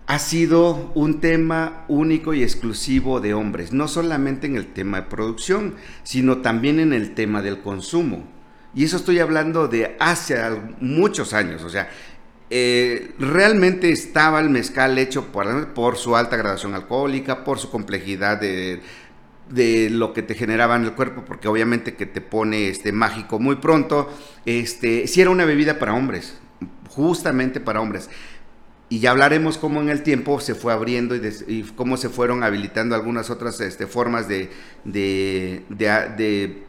ha 0.07 0.19
sido 0.19 0.91
un 0.95 1.21
tema 1.21 1.85
único 1.87 2.33
y 2.33 2.43
exclusivo 2.43 3.21
de 3.21 3.35
hombres, 3.35 3.75
no 3.75 3.87
solamente 3.87 4.47
en 4.47 4.57
el 4.57 4.73
tema 4.73 5.03
de 5.03 5.07
producción, 5.07 5.75
sino 6.03 6.39
también 6.39 6.81
en 6.81 6.95
el 6.95 7.13
tema 7.13 7.43
del 7.43 7.61
consumo. 7.61 8.27
Y 8.75 8.85
eso 8.85 8.97
estoy 8.97 9.19
hablando 9.19 9.69
de 9.69 9.97
hace 10.01 10.37
muchos 10.81 11.35
años, 11.35 11.63
o 11.63 11.69
sea, 11.69 11.91
eh, 12.51 13.13
realmente 13.21 13.93
estaba 13.93 14.41
el 14.41 14.51
mezcal 14.51 14.99
hecho 14.99 15.27
por, 15.27 15.97
su 15.97 16.17
alta 16.17 16.37
graduación 16.37 16.75
alcohólica, 16.75 17.45
por 17.45 17.61
su 17.61 17.71
complejidad 17.71 18.41
de, 18.41 18.81
de, 19.49 19.89
lo 19.89 20.13
que 20.13 20.23
te 20.23 20.35
generaba 20.35 20.75
en 20.75 20.85
el 20.85 20.93
cuerpo, 20.93 21.23
porque 21.25 21.47
obviamente 21.47 21.95
que 21.95 22.07
te 22.07 22.21
pone 22.21 22.69
este, 22.69 22.91
mágico 22.91 23.39
muy 23.39 23.57
pronto, 23.57 24.13
este, 24.47 25.07
si 25.07 25.21
era 25.21 25.31
una 25.31 25.45
bebida 25.45 25.79
para 25.79 25.95
hombres, 25.95 26.39
justamente 26.89 27.61
para 27.61 27.81
hombres. 27.81 28.11
Y 28.89 28.99
ya 28.99 29.13
hablaremos 29.13 29.57
cómo 29.57 29.81
en 29.81 29.89
el 29.89 30.03
tiempo 30.03 30.41
se 30.41 30.57
fue 30.57 30.73
abriendo 30.73 31.15
y, 31.15 31.63
cómo 31.77 31.97
se 31.97 32.09
fueron 32.09 32.43
habilitando 32.43 32.97
algunas 32.97 33.31
otras 33.31 33.61
este, 33.61 33.87
formas 33.87 34.27
de, 34.27 34.51
de, 34.85 35.63
de, 35.69 36.65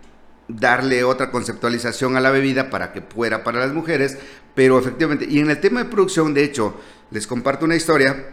darle 0.60 1.04
otra 1.04 1.32
conceptualización 1.32 2.18
a 2.18 2.22
la 2.22 2.32
bebida 2.32 2.70
para 2.70 2.94
que 2.94 3.02
fuera 3.02 3.44
para 3.44 3.60
las 3.60 3.74
mujeres. 3.74 4.18
Pero 4.56 4.80
efectivamente, 4.80 5.26
y 5.30 5.40
en 5.40 5.50
el 5.50 5.60
tema 5.60 5.84
de 5.84 5.90
producción, 5.90 6.34
de 6.34 6.44
hecho, 6.44 6.80
les 7.10 7.28
comparto 7.28 7.66
una 7.66 7.76
historia 7.76 8.26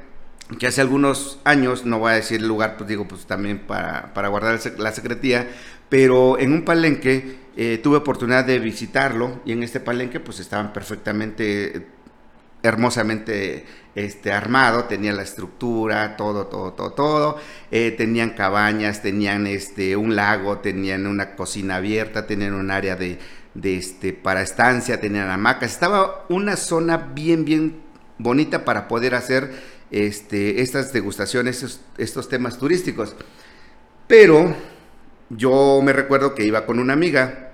que 0.59 0.67
hace 0.67 0.81
algunos 0.81 1.41
años, 1.45 1.85
no 1.85 1.99
voy 1.99 2.13
a 2.13 2.15
decir 2.15 2.41
el 2.41 2.49
lugar, 2.49 2.77
pues 2.77 2.89
digo, 2.89 3.07
pues 3.07 3.27
también 3.27 3.59
para, 3.67 4.15
para 4.15 4.29
guardar 4.29 4.59
la 4.79 4.93
secretía, 4.93 5.49
pero 5.89 6.39
en 6.39 6.53
un 6.53 6.65
palenque 6.65 7.39
eh, 7.57 7.79
tuve 7.83 7.99
oportunidad 7.99 8.45
de 8.45 8.59
visitarlo 8.59 9.41
y 9.45 9.53
en 9.53 9.63
este 9.63 9.81
palenque 9.81 10.21
pues 10.21 10.41
estaban 10.41 10.73
perfectamente 10.73 11.87
hermosamente 12.63 13.67
este, 14.05 14.33
armado, 14.33 14.85
tenía 14.85 15.13
la 15.13 15.23
estructura, 15.23 16.17
todo, 16.17 16.47
todo, 16.47 16.73
todo, 16.73 16.93
todo. 16.93 17.39
Eh, 17.71 17.91
tenían 17.91 18.31
cabañas, 18.31 19.03
tenían 19.03 19.47
este, 19.47 19.97
un 19.97 20.15
lago, 20.15 20.59
tenían 20.59 21.07
una 21.07 21.35
cocina 21.35 21.77
abierta, 21.77 22.27
tenían 22.27 22.55
un 22.55 22.71
área 22.71 22.97
de, 22.97 23.19
de 23.55 23.77
este, 23.77 24.13
para 24.13 24.43
estancia, 24.43 25.01
tenían 25.01 25.31
hamacas. 25.31 25.73
Estaba 25.73 26.25
una 26.29 26.57
zona 26.57 26.97
bien, 26.97 27.45
bien 27.45 27.81
bonita 28.19 28.65
para 28.65 28.89
poder 28.89 29.15
hacer 29.15 29.51
este, 29.91 30.63
estas 30.63 30.93
degustaciones, 30.93 31.57
estos, 31.57 31.81
estos 31.99 32.29
temas 32.29 32.59
turísticos. 32.59 33.17
Pero 34.07 34.55
yo 35.31 35.81
me 35.83 35.93
recuerdo 35.93 36.35
que 36.35 36.45
iba 36.45 36.67
con 36.67 36.79
una 36.79 36.93
amiga 36.93 37.48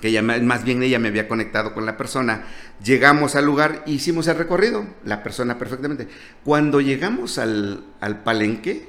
que 0.00 0.08
ella, 0.08 0.22
más 0.22 0.64
bien 0.64 0.82
ella 0.82 0.98
me 0.98 1.08
había 1.08 1.28
conectado 1.28 1.74
con 1.74 1.86
la 1.86 1.96
persona. 1.96 2.44
Llegamos 2.82 3.36
al 3.36 3.44
lugar, 3.44 3.82
hicimos 3.86 4.26
el 4.26 4.36
recorrido, 4.36 4.86
la 5.04 5.22
persona 5.22 5.58
perfectamente. 5.58 6.08
Cuando 6.44 6.80
llegamos 6.80 7.38
al, 7.38 7.84
al 8.00 8.22
palenque, 8.22 8.88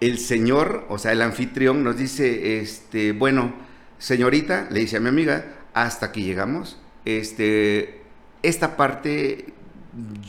el 0.00 0.18
señor, 0.18 0.86
o 0.88 0.98
sea, 0.98 1.12
el 1.12 1.22
anfitrión 1.22 1.82
nos 1.82 1.96
dice, 1.96 2.60
este, 2.60 3.12
bueno, 3.12 3.54
señorita, 3.98 4.68
le 4.70 4.80
dice 4.80 4.98
a 4.98 5.00
mi 5.00 5.08
amiga, 5.08 5.54
hasta 5.74 6.06
aquí 6.06 6.22
llegamos. 6.22 6.78
Este, 7.04 8.02
esta 8.42 8.76
parte, 8.76 9.52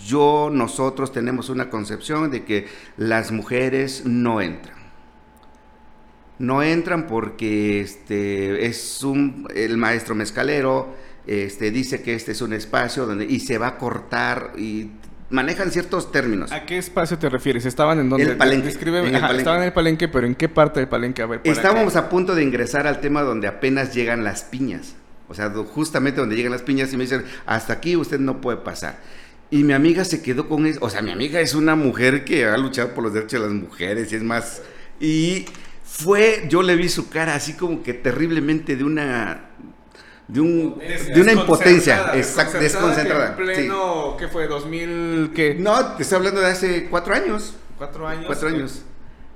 yo, 0.05 0.49
nosotros 0.51 1.11
tenemos 1.11 1.49
una 1.49 1.69
concepción 1.69 2.31
de 2.31 2.45
que 2.45 2.67
las 2.97 3.31
mujeres 3.31 4.05
no 4.05 4.41
entran 4.41 4.76
no 6.39 6.63
entran 6.63 7.07
porque 7.07 7.81
este 7.81 8.65
es 8.65 9.03
un 9.03 9.47
el 9.55 9.77
maestro 9.77 10.15
mezcalero 10.15 10.95
este 11.27 11.71
dice 11.71 12.01
que 12.01 12.13
este 12.13 12.31
es 12.31 12.41
un 12.41 12.53
espacio 12.53 13.05
donde 13.05 13.25
y 13.25 13.41
se 13.41 13.57
va 13.57 13.67
a 13.67 13.77
cortar 13.77 14.53
y 14.57 14.91
manejan 15.29 15.71
ciertos 15.71 16.11
términos. 16.11 16.51
¿A 16.51 16.65
qué 16.65 16.77
espacio 16.77 17.17
te 17.17 17.29
refieres? 17.29 17.65
¿Estaban 17.65 17.99
en 17.99 18.09
donde? 18.09 18.25
El 18.25 18.37
palenque. 18.37 18.69
Estaban 18.69 19.59
en 19.59 19.65
el 19.65 19.73
palenque, 19.73 20.07
pero 20.07 20.25
¿en 20.25 20.35
qué 20.35 20.47
parte 20.47 20.79
del 20.79 20.87
palenque? 20.87 21.21
A 21.21 21.25
ver, 21.25 21.41
Estábamos 21.43 21.95
a 21.95 22.09
punto 22.09 22.33
de 22.33 22.43
ingresar 22.43 22.87
al 22.87 23.01
tema 23.01 23.21
donde 23.23 23.47
apenas 23.47 23.93
llegan 23.93 24.23
las 24.23 24.43
piñas. 24.43 24.95
O 25.27 25.33
sea, 25.33 25.49
justamente 25.49 26.21
donde 26.21 26.37
llegan 26.37 26.53
las 26.53 26.61
piñas 26.61 26.93
y 26.93 26.97
me 26.97 27.03
dicen, 27.03 27.25
hasta 27.45 27.73
aquí 27.73 27.97
usted 27.97 28.19
no 28.19 28.39
puede 28.39 28.59
pasar. 28.59 28.99
Y 29.49 29.63
mi 29.63 29.73
amiga 29.73 30.05
se 30.05 30.21
quedó 30.21 30.47
con 30.47 30.65
eso. 30.65 30.79
O 30.81 30.89
sea, 30.89 31.01
mi 31.01 31.11
amiga 31.11 31.41
es 31.41 31.53
una 31.53 31.75
mujer 31.75 32.23
que 32.23 32.45
ha 32.45 32.57
luchado 32.57 32.93
por 32.93 33.03
los 33.03 33.13
derechos 33.13 33.41
de 33.41 33.47
las 33.47 33.55
mujeres 33.55 34.11
y 34.11 34.15
es 34.15 34.23
más... 34.23 34.61
Y 34.99 35.45
fue, 35.87 36.45
yo 36.49 36.61
le 36.61 36.75
vi 36.75 36.89
su 36.89 37.09
cara 37.09 37.33
así 37.33 37.53
como 37.53 37.81
que 37.81 37.93
terriblemente 37.93 38.75
de 38.75 38.83
una 38.83 39.49
de 40.27 40.41
un 40.41 40.77
de 40.77 41.21
una 41.21 41.31
impotencia 41.31 42.11
desconcentrada, 42.11 43.29
en 43.29 43.35
pleno 43.37 44.17
¿qué 44.19 44.27
fue 44.27 44.47
2000 44.47 45.31
qué 45.33 45.55
no 45.57 45.93
te 45.95 46.03
estoy 46.03 46.17
hablando 46.17 46.41
de 46.41 46.47
hace 46.47 46.87
cuatro 46.89 47.13
años. 47.15 47.55
Cuatro 47.77 48.05
años 48.05 48.25
cuatro 48.25 48.49
años. 48.49 48.83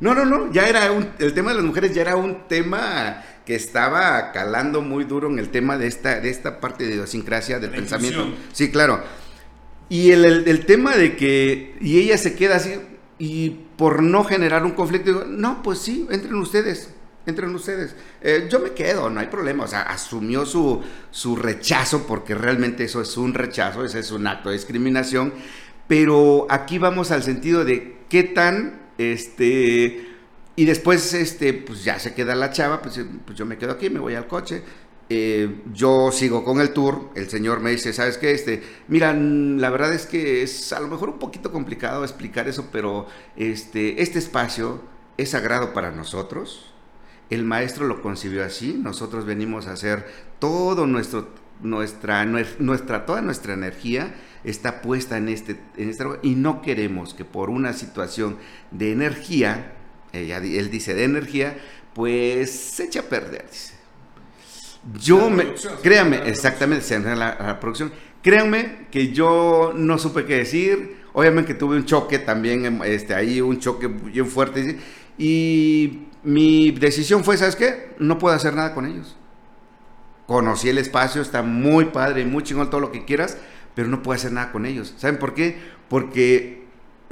No 0.01 0.13
no 0.13 0.25
no 0.25 0.51
ya 0.51 0.67
era 0.67 0.91
un 0.91 1.07
el 1.19 1.33
tema 1.33 1.51
de 1.51 1.55
las 1.55 1.63
mujeres 1.63 1.95
ya 1.95 2.01
era 2.01 2.17
un 2.17 2.47
tema 2.49 3.23
que 3.45 3.55
estaba 3.55 4.33
calando 4.33 4.81
muy 4.81 5.05
duro 5.05 5.29
en 5.29 5.39
el 5.39 5.49
tema 5.49 5.77
de 5.77 5.87
esta 5.87 6.19
de 6.19 6.29
esta 6.29 6.59
parte 6.59 6.85
de 6.85 6.95
idiosincrasia 6.95 7.59
del 7.59 7.71
pensamiento. 7.71 8.27
sí 8.51 8.69
claro. 8.69 9.01
Y 9.87 10.11
el, 10.11 10.25
el 10.25 10.65
tema 10.65 10.97
de 10.97 11.15
que 11.15 11.75
y 11.79 11.99
ella 11.99 12.17
se 12.17 12.35
queda 12.35 12.57
así 12.57 12.75
y 13.17 13.61
por 13.81 14.03
no 14.03 14.23
generar 14.23 14.63
un 14.63 14.73
conflicto, 14.73 15.11
digo, 15.11 15.25
no, 15.25 15.63
pues 15.63 15.79
sí, 15.79 16.05
entren 16.11 16.35
ustedes, 16.35 16.91
entren 17.25 17.55
ustedes. 17.55 17.95
Eh, 18.21 18.47
yo 18.47 18.59
me 18.59 18.73
quedo, 18.73 19.09
no 19.09 19.19
hay 19.19 19.25
problema. 19.25 19.63
O 19.63 19.67
sea, 19.67 19.81
asumió 19.81 20.45
su, 20.45 20.83
su 21.09 21.35
rechazo, 21.35 22.05
porque 22.05 22.35
realmente 22.35 22.83
eso 22.83 23.01
es 23.01 23.17
un 23.17 23.33
rechazo, 23.33 23.83
ese 23.83 23.97
es 23.97 24.11
un 24.11 24.27
acto 24.27 24.49
de 24.49 24.57
discriminación. 24.57 25.33
Pero 25.87 26.45
aquí 26.51 26.77
vamos 26.77 27.09
al 27.09 27.23
sentido 27.23 27.65
de 27.65 28.01
qué 28.07 28.21
tan, 28.21 28.81
este, 28.99 30.09
y 30.55 30.65
después, 30.65 31.15
este, 31.15 31.51
pues 31.51 31.83
ya 31.83 31.97
se 31.97 32.13
queda 32.13 32.35
la 32.35 32.51
chava, 32.51 32.83
pues, 32.83 33.01
pues 33.25 33.35
yo 33.35 33.47
me 33.47 33.57
quedo 33.57 33.71
aquí, 33.71 33.89
me 33.89 33.99
voy 33.99 34.13
al 34.13 34.27
coche. 34.27 34.61
Eh, 35.13 35.63
yo 35.73 36.09
sigo 36.13 36.45
con 36.45 36.61
el 36.61 36.71
tour, 36.71 37.09
el 37.15 37.29
señor 37.29 37.59
me 37.59 37.71
dice, 37.71 37.91
¿sabes 37.91 38.17
qué? 38.17 38.31
Este, 38.31 38.63
mira, 38.87 39.11
la 39.13 39.69
verdad 39.69 39.93
es 39.93 40.05
que 40.05 40.41
es 40.41 40.71
a 40.71 40.79
lo 40.79 40.87
mejor 40.87 41.09
un 41.09 41.19
poquito 41.19 41.51
complicado 41.51 42.05
explicar 42.05 42.47
eso, 42.47 42.69
pero 42.71 43.07
este, 43.35 44.01
este 44.01 44.19
espacio 44.19 44.81
es 45.17 45.31
sagrado 45.31 45.73
para 45.73 45.91
nosotros. 45.91 46.73
El 47.29 47.43
maestro 47.43 47.87
lo 47.87 48.01
concibió 48.01 48.45
así, 48.45 48.79
nosotros 48.81 49.25
venimos 49.25 49.67
a 49.67 49.73
hacer 49.73 50.05
todo 50.39 50.87
nuestro, 50.87 51.27
nuestra, 51.61 52.23
nuestra, 52.23 53.05
toda 53.05 53.21
nuestra 53.21 53.53
energía 53.53 54.15
está 54.45 54.81
puesta 54.81 55.17
en 55.17 55.27
este, 55.27 55.59
en 55.75 55.89
este 55.89 56.05
y 56.21 56.35
no 56.35 56.61
queremos 56.61 57.13
que 57.13 57.25
por 57.25 57.49
una 57.49 57.73
situación 57.73 58.37
de 58.71 58.93
energía, 58.93 59.73
él 60.13 60.71
dice 60.71 60.93
de 60.93 61.03
energía, 61.03 61.57
pues 61.93 62.49
se 62.49 62.85
eche 62.85 62.99
a 62.99 63.09
perder, 63.09 63.49
dice. 63.51 63.80
Yo 64.99 65.29
me, 65.29 65.53
créanme, 65.83 66.27
exactamente, 66.27 66.83
se 66.83 66.99
la, 66.99 67.15
la, 67.15 67.59
producción. 67.59 67.91
Créanme 68.23 68.87
que 68.89 69.11
yo 69.11 69.73
no 69.75 69.97
supe 69.97 70.25
qué 70.25 70.37
decir. 70.37 71.01
Obviamente 71.13 71.53
que 71.53 71.59
tuve 71.59 71.75
un 71.75 71.85
choque 71.85 72.19
también, 72.19 72.65
em, 72.65 72.81
este, 72.83 73.13
ahí 73.13 73.41
un 73.41 73.59
choque 73.59 73.87
bien 73.87 74.25
fuerte. 74.25 74.79
Y 75.17 76.07
mi 76.23 76.71
decisión 76.71 77.23
fue, 77.23 77.37
¿sabes 77.37 77.55
qué? 77.55 77.93
No 77.99 78.17
puedo 78.17 78.35
hacer 78.35 78.55
nada 78.55 78.73
con 78.73 78.85
ellos. 78.85 79.17
Conocí 80.25 80.69
el 80.69 80.77
espacio, 80.77 81.21
está 81.21 81.43
muy 81.43 81.85
padre, 81.85 82.25
muy 82.25 82.43
chingón, 82.43 82.69
todo 82.69 82.81
lo 82.81 82.91
que 82.91 83.05
quieras, 83.05 83.37
pero 83.75 83.87
no 83.87 84.01
puedo 84.01 84.15
hacer 84.15 84.31
nada 84.31 84.51
con 84.51 84.65
ellos. 84.65 84.93
¿Saben 84.97 85.19
por 85.19 85.33
qué? 85.33 85.59
Porque 85.89 86.60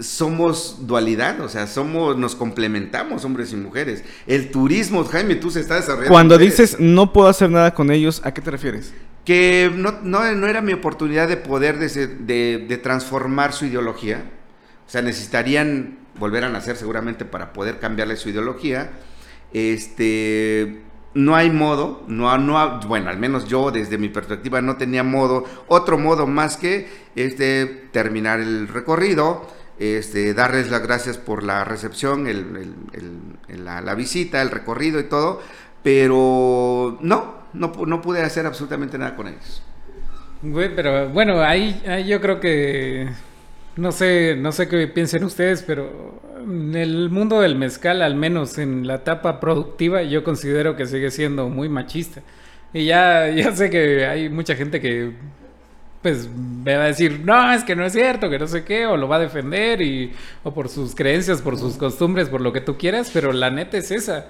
somos 0.01 0.87
dualidad, 0.87 1.39
o 1.41 1.49
sea, 1.49 1.67
somos, 1.67 2.17
nos 2.17 2.35
complementamos 2.35 3.25
hombres 3.25 3.53
y 3.53 3.55
mujeres. 3.55 4.03
El 4.27 4.51
turismo, 4.51 5.03
Jaime, 5.05 5.35
tú 5.35 5.51
se 5.51 5.59
está 5.59 5.75
desarrollando. 5.75 6.11
Cuando 6.11 6.37
dices 6.37 6.77
no 6.79 7.13
puedo 7.13 7.27
hacer 7.27 7.49
nada 7.49 7.73
con 7.73 7.91
ellos, 7.91 8.21
¿a 8.23 8.33
qué 8.33 8.41
te 8.41 8.51
refieres? 8.51 8.93
Que 9.25 9.71
no, 9.73 9.99
no, 10.03 10.33
no 10.35 10.47
era 10.47 10.61
mi 10.61 10.73
oportunidad 10.73 11.27
de 11.27 11.37
poder 11.37 11.77
de, 11.77 12.65
de, 12.67 12.77
transformar 12.77 13.53
su 13.53 13.65
ideología. 13.65 14.23
O 14.87 14.89
sea, 14.89 15.01
necesitarían 15.01 15.99
volver 16.17 16.43
a 16.43 16.49
nacer 16.49 16.75
seguramente 16.75 17.25
para 17.25 17.53
poder 17.53 17.79
cambiarle 17.79 18.15
su 18.15 18.29
ideología. 18.29 18.91
Este, 19.53 20.81
no 21.13 21.35
hay 21.35 21.49
modo, 21.49 22.03
no, 22.07 22.35
no, 22.37 22.79
bueno, 22.87 23.09
al 23.09 23.17
menos 23.17 23.47
yo 23.47 23.71
desde 23.71 23.97
mi 23.97 24.09
perspectiva 24.09 24.61
no 24.61 24.77
tenía 24.77 25.03
modo, 25.03 25.45
otro 25.67 25.97
modo 25.97 26.27
más 26.27 26.57
que 26.57 26.87
este, 27.15 27.65
terminar 27.91 28.39
el 28.39 28.67
recorrido 28.67 29.58
este, 29.79 30.33
darles 30.33 30.69
las 30.69 30.83
gracias 30.83 31.17
por 31.17 31.41
la 31.41 31.63
recepción, 31.63 32.27
la, 33.47 33.95
visita, 33.95 34.41
el 34.41 34.51
recorrido 34.51 34.99
y 34.99 35.03
todo, 35.03 35.41
pero 35.81 36.97
no, 37.01 37.35
no, 37.53 38.01
pude 38.01 38.21
hacer 38.21 38.45
absolutamente 38.45 38.97
nada 38.97 39.15
con 39.15 39.27
ellos. 39.27 39.63
pero 40.75 41.09
bueno, 41.09 41.41
ahí, 41.41 41.81
yo 42.05 42.19
creo 42.19 42.41
que 42.41 43.07
no 43.77 43.93
sé, 43.93 44.35
no 44.37 44.51
sé 44.51 44.67
qué 44.67 44.87
piensen 44.87 45.23
ustedes, 45.23 45.63
pero 45.63 46.21
en 46.43 46.75
el 46.75 47.09
mundo 47.09 47.39
del 47.39 47.55
mezcal, 47.55 48.01
al 48.01 48.15
menos 48.15 48.57
en 48.57 48.85
la 48.85 48.95
etapa 48.95 49.39
productiva, 49.39 50.03
yo 50.03 50.25
considero 50.25 50.75
que 50.75 50.85
sigue 50.85 51.09
siendo 51.09 51.47
muy 51.47 51.69
machista. 51.69 52.21
Y 52.73 52.85
ya, 52.85 53.29
ya 53.29 53.55
sé 53.55 53.69
que 53.69 54.05
hay 54.05 54.27
mucha 54.27 54.55
gente 54.55 54.81
que 54.81 55.13
pues 56.01 56.29
me 56.29 56.75
va 56.77 56.83
a 56.83 56.87
decir, 56.87 57.21
no, 57.25 57.51
es 57.51 57.63
que 57.63 57.75
no 57.75 57.85
es 57.85 57.93
cierto, 57.93 58.29
que 58.29 58.39
no 58.39 58.47
sé 58.47 58.63
qué, 58.63 58.85
o 58.85 58.95
lo 58.97 59.07
va 59.07 59.17
a 59.17 59.19
defender, 59.19 59.81
y, 59.81 60.13
o 60.43 60.53
por 60.53 60.69
sus 60.69 60.95
creencias, 60.95 61.41
por 61.41 61.57
sus 61.57 61.75
costumbres, 61.77 62.29
por 62.29 62.39
lo 62.41 62.53
que 62.53 62.61
tú 62.61 62.77
quieras, 62.77 63.11
pero 63.13 63.33
la 63.33 63.49
neta 63.49 63.77
es 63.77 63.91
esa. 63.91 64.27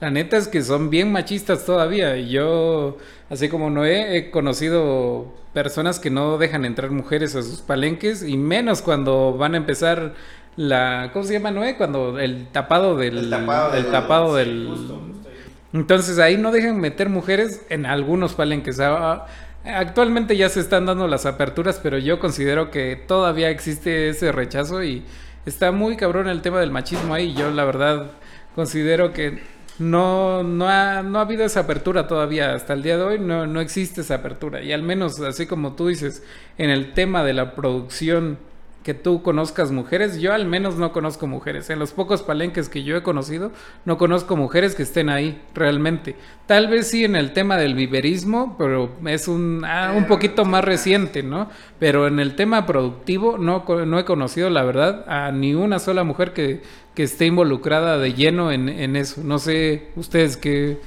La 0.00 0.10
neta 0.10 0.36
es 0.36 0.46
que 0.46 0.62
son 0.62 0.90
bien 0.90 1.10
machistas 1.10 1.66
todavía. 1.66 2.16
Y 2.16 2.28
yo, 2.30 2.98
así 3.30 3.48
como 3.48 3.68
Noé, 3.68 4.16
he 4.16 4.30
conocido 4.30 5.34
personas 5.52 5.98
que 5.98 6.08
no 6.10 6.38
dejan 6.38 6.64
entrar 6.64 6.92
mujeres 6.92 7.34
a 7.34 7.42
sus 7.42 7.62
palenques, 7.62 8.22
y 8.22 8.36
menos 8.36 8.80
cuando 8.80 9.36
van 9.36 9.54
a 9.54 9.56
empezar 9.56 10.14
la. 10.54 11.10
¿Cómo 11.12 11.24
se 11.24 11.32
llama 11.32 11.50
Noé? 11.50 11.76
Cuando 11.76 12.20
el 12.20 12.46
tapado 12.52 12.96
del. 12.96 13.18
El 13.18 13.30
tapado 13.30 13.74
el 13.74 13.82
del- 13.82 13.90
tapado 13.92 14.34
del- 14.36 14.68
Justo, 14.68 15.00
justo 15.04 15.28
ahí. 15.30 15.34
entonces 15.72 16.18
ahí 16.20 16.36
no 16.36 16.52
dejan 16.52 16.80
meter 16.80 17.08
mujeres 17.08 17.62
en 17.68 17.84
algunos 17.84 18.34
palenques. 18.34 18.78
Ah, 18.78 19.26
Actualmente 19.68 20.34
ya 20.34 20.48
se 20.48 20.60
están 20.60 20.86
dando 20.86 21.06
las 21.08 21.26
aperturas, 21.26 21.78
pero 21.82 21.98
yo 21.98 22.18
considero 22.18 22.70
que 22.70 22.96
todavía 22.96 23.50
existe 23.50 24.08
ese 24.08 24.32
rechazo 24.32 24.82
y 24.82 25.04
está 25.44 25.72
muy 25.72 25.98
cabrón 25.98 26.26
el 26.26 26.40
tema 26.40 26.58
del 26.58 26.70
machismo 26.70 27.12
ahí. 27.12 27.34
Yo 27.34 27.50
la 27.50 27.66
verdad 27.66 28.10
considero 28.54 29.12
que 29.12 29.40
no, 29.78 30.42
no, 30.42 30.68
ha, 30.70 31.02
no 31.02 31.18
ha 31.18 31.22
habido 31.22 31.44
esa 31.44 31.60
apertura 31.60 32.06
todavía. 32.06 32.54
Hasta 32.54 32.72
el 32.72 32.82
día 32.82 32.96
de 32.96 33.02
hoy 33.02 33.18
no, 33.18 33.46
no 33.46 33.60
existe 33.60 34.00
esa 34.00 34.16
apertura. 34.16 34.62
Y 34.62 34.72
al 34.72 34.82
menos, 34.82 35.20
así 35.20 35.46
como 35.46 35.74
tú 35.74 35.88
dices, 35.88 36.22
en 36.56 36.70
el 36.70 36.94
tema 36.94 37.22
de 37.22 37.34
la 37.34 37.54
producción 37.54 38.38
que 38.88 38.94
tú 38.94 39.22
conozcas 39.22 39.70
mujeres, 39.70 40.18
yo 40.18 40.32
al 40.32 40.46
menos 40.46 40.76
no 40.76 40.92
conozco 40.92 41.26
mujeres. 41.26 41.68
En 41.68 41.78
los 41.78 41.92
pocos 41.92 42.22
palenques 42.22 42.70
que 42.70 42.84
yo 42.84 42.96
he 42.96 43.02
conocido, 43.02 43.52
no 43.84 43.98
conozco 43.98 44.34
mujeres 44.34 44.74
que 44.74 44.82
estén 44.82 45.10
ahí 45.10 45.42
realmente. 45.54 46.16
Tal 46.46 46.68
vez 46.68 46.88
sí 46.88 47.04
en 47.04 47.14
el 47.14 47.34
tema 47.34 47.58
del 47.58 47.74
viverismo, 47.74 48.56
pero 48.56 48.90
es 49.04 49.28
un, 49.28 49.62
ah, 49.66 49.92
un 49.94 50.06
poquito 50.06 50.46
más 50.46 50.64
reciente, 50.64 51.22
¿no? 51.22 51.50
Pero 51.78 52.06
en 52.06 52.18
el 52.18 52.34
tema 52.34 52.64
productivo 52.64 53.36
no, 53.36 53.62
no 53.84 53.98
he 53.98 54.06
conocido, 54.06 54.48
la 54.48 54.64
verdad, 54.64 55.04
a 55.06 55.32
ni 55.32 55.52
una 55.54 55.80
sola 55.80 56.02
mujer 56.02 56.32
que, 56.32 56.62
que 56.94 57.02
esté 57.02 57.26
involucrada 57.26 57.98
de 57.98 58.14
lleno 58.14 58.50
en, 58.52 58.70
en 58.70 58.96
eso. 58.96 59.20
No 59.22 59.38
sé 59.38 59.88
ustedes 59.96 60.38
qué... 60.38 60.78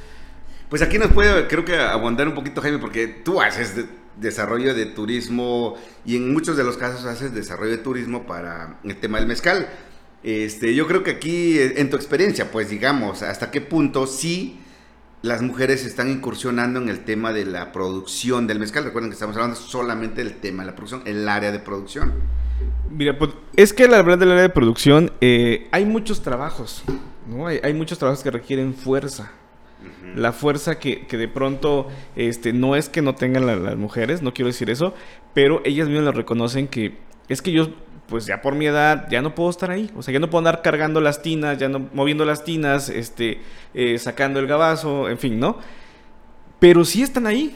Pues 0.70 0.82
aquí 0.82 0.98
nos 0.98 1.12
puede, 1.12 1.46
creo 1.48 1.66
que 1.66 1.78
abundar 1.78 2.28
un 2.28 2.34
poquito, 2.34 2.62
Jaime, 2.64 2.80
porque 2.80 3.06
tú 3.06 3.40
haces 3.40 3.76
de- 3.76 4.01
desarrollo 4.18 4.74
de 4.74 4.86
turismo 4.86 5.76
y 6.06 6.18
en 6.18 6.34
muchos 6.34 6.58
de 6.58 6.64
los 6.64 6.78
casos 6.78 7.06
haces 7.06 7.34
desarrollo 7.34 7.72
de 7.72 7.78
turismo 7.78 8.26
para 8.26 8.80
el 8.84 8.98
tema 8.98 9.20
del 9.20 9.28
mezcal. 9.28 9.68
Este, 10.24 10.76
yo 10.76 10.88
creo 10.88 11.04
que 11.04 11.12
aquí, 11.12 11.58
eh, 11.58 11.74
en 11.78 11.90
tu 11.90 11.96
experiencia, 11.96 12.52
pues 12.52 12.70
digamos, 12.70 13.24
hasta 13.24 13.50
qué 13.50 13.62
punto 13.62 14.06
sí 14.06 14.60
las 15.24 15.42
mujeres 15.42 15.86
están 15.86 16.10
incursionando 16.10 16.80
en 16.80 16.90
el 16.90 17.04
tema 17.04 17.32
de 17.34 17.46
la 17.46 17.72
producción 17.72 18.48
del 18.48 18.60
mezcal. 18.60 18.84
Recuerden 18.84 19.10
que 19.10 19.16
estamos 19.16 19.36
hablando 19.36 19.56
solamente 19.56 20.24
del 20.24 20.36
tema 20.36 20.64
de 20.64 20.72
la 20.72 20.76
producción, 20.76 21.04
el 21.06 21.28
área 21.28 21.52
de 21.52 21.60
producción. 21.60 22.14
Mira, 22.90 23.18
pues 23.18 23.32
es 23.56 23.74
que 23.74 23.88
la 23.88 24.02
verdad 24.02 24.20
del 24.20 24.32
área 24.32 24.44
de 24.44 24.50
producción 24.50 25.12
eh, 25.22 25.68
hay 25.72 25.86
muchos 25.86 26.22
trabajos, 26.22 26.84
¿no? 27.28 27.48
Hay, 27.48 27.60
hay 27.64 27.74
muchos 27.74 27.98
trabajos 27.98 28.24
que 28.24 28.32
requieren 28.32 28.74
fuerza. 28.74 29.32
La 30.16 30.32
fuerza 30.34 30.78
que, 30.80 31.06
que 31.08 31.18
de 31.18 31.28
pronto 31.28 31.88
este, 32.16 32.54
no 32.54 32.76
es 32.76 32.90
que 32.90 33.02
no 33.02 33.16
tengan 33.16 33.46
la- 33.46 33.56
las 33.56 33.78
mujeres, 33.78 34.22
no 34.22 34.34
quiero 34.34 34.48
decir 34.48 34.70
eso, 34.70 34.94
pero 35.34 35.62
ellas 35.66 35.88
mismas 35.88 36.06
lo 36.06 36.12
reconocen 36.12 36.68
que 36.68 36.98
es 37.30 37.42
que 37.42 37.52
yo, 37.54 37.70
pues 38.08 38.26
ya 38.26 38.42
por 38.42 38.56
mi 38.56 38.66
edad, 38.66 39.08
ya 39.10 39.22
no 39.22 39.34
puedo 39.36 39.50
estar 39.50 39.72
ahí. 39.72 39.90
O 39.96 40.02
sea, 40.02 40.14
ya 40.14 40.20
no 40.20 40.30
puedo 40.30 40.40
andar 40.40 40.62
cargando 40.62 41.00
las 41.00 41.22
tinas, 41.22 41.58
ya 41.58 41.70
no 41.70 41.88
moviendo 41.94 42.26
las 42.26 42.44
tinas, 42.44 42.90
este, 42.90 43.40
eh, 43.74 43.98
sacando 44.00 44.40
el 44.40 44.48
gabazo, 44.48 45.08
en 45.10 45.18
fin, 45.18 45.40
¿no? 45.40 45.58
Pero 46.60 46.86
sí 46.86 47.02
están 47.02 47.26
ahí. 47.28 47.56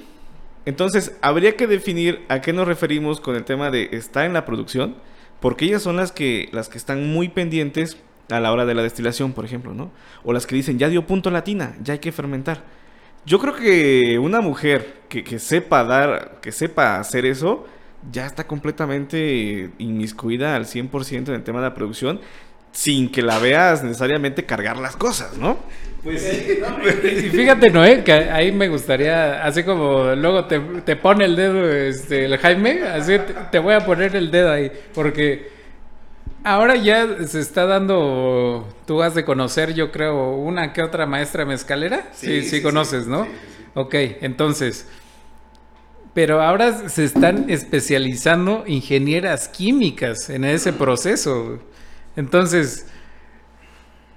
Entonces, 0.65 1.17
habría 1.21 1.55
que 1.57 1.67
definir 1.67 2.21
a 2.29 2.41
qué 2.41 2.53
nos 2.53 2.67
referimos 2.67 3.19
con 3.21 3.35
el 3.35 3.43
tema 3.43 3.69
de 3.69 3.89
estar 3.91 4.25
en 4.25 4.33
la 4.33 4.45
producción, 4.45 4.95
porque 5.39 5.65
ellas 5.65 5.83
son 5.83 5.97
las 5.97 6.11
que, 6.11 6.49
las 6.53 6.69
que 6.69 6.77
están 6.77 7.11
muy 7.11 7.29
pendientes 7.29 7.97
a 8.29 8.39
la 8.39 8.51
hora 8.51 8.65
de 8.65 8.73
la 8.73 8.83
destilación, 8.83 9.33
por 9.33 9.45
ejemplo, 9.45 9.73
¿no? 9.73 9.91
O 10.23 10.33
las 10.33 10.47
que 10.47 10.55
dicen, 10.55 10.79
ya 10.79 10.89
dio 10.89 11.05
punto 11.05 11.29
la 11.31 11.43
tina, 11.43 11.75
ya 11.83 11.93
hay 11.93 11.99
que 11.99 12.11
fermentar. 12.11 12.63
Yo 13.25 13.39
creo 13.39 13.55
que 13.55 14.19
una 14.19 14.41
mujer 14.41 15.01
que, 15.09 15.23
que 15.23 15.39
sepa 15.39 15.83
dar, 15.83 16.39
que 16.41 16.51
sepa 16.51 16.99
hacer 16.99 17.25
eso, 17.25 17.65
ya 18.11 18.25
está 18.25 18.45
completamente 18.45 19.71
inmiscuida 19.77 20.55
al 20.55 20.65
100% 20.65 21.29
en 21.29 21.35
el 21.35 21.43
tema 21.43 21.59
de 21.59 21.69
la 21.69 21.73
producción, 21.73 22.19
sin 22.71 23.09
que 23.09 23.21
la 23.21 23.39
veas 23.39 23.83
necesariamente 23.83 24.45
cargar 24.45 24.77
las 24.77 24.95
cosas, 24.95 25.37
¿no? 25.37 25.57
Pues 26.03 26.23
Y 27.03 27.29
fíjate, 27.29 27.69
Noé, 27.69 28.03
que 28.03 28.11
ahí 28.11 28.51
me 28.51 28.67
gustaría, 28.67 29.43
así 29.43 29.63
como 29.63 30.13
luego 30.13 30.45
te, 30.45 30.59
te 30.59 30.95
pone 30.95 31.25
el 31.25 31.35
dedo 31.35 31.71
este, 31.71 32.25
el 32.25 32.37
Jaime, 32.37 32.83
así 32.83 33.13
te, 33.17 33.33
te 33.51 33.59
voy 33.59 33.73
a 33.73 33.79
poner 33.79 34.15
el 34.15 34.29
dedo 34.29 34.51
ahí, 34.51 34.71
porque 34.93 35.54
ahora 36.45 36.77
ya 36.77 37.27
se 37.27 37.39
está 37.41 37.65
dando, 37.65 38.67
tú 38.85 39.01
has 39.01 39.15
de 39.15 39.25
conocer, 39.25 39.73
yo 39.73 39.91
creo, 39.91 40.35
una 40.35 40.73
que 40.73 40.81
otra 40.83 41.05
maestra 41.05 41.45
mezcalera, 41.45 42.09
sí, 42.13 42.43
sí, 42.43 42.43
Sí, 42.43 42.61
sí, 42.61 42.61
conoces. 42.61 43.07
¿no? 43.07 43.27
Ok, 43.73 43.95
entonces, 44.21 44.87
pero 46.13 46.41
ahora 46.41 46.89
se 46.89 47.03
están 47.03 47.49
especializando 47.49 48.63
ingenieras 48.67 49.49
químicas 49.49 50.29
en 50.29 50.45
ese 50.45 50.71
proceso. 50.71 51.59
Entonces, 52.15 52.87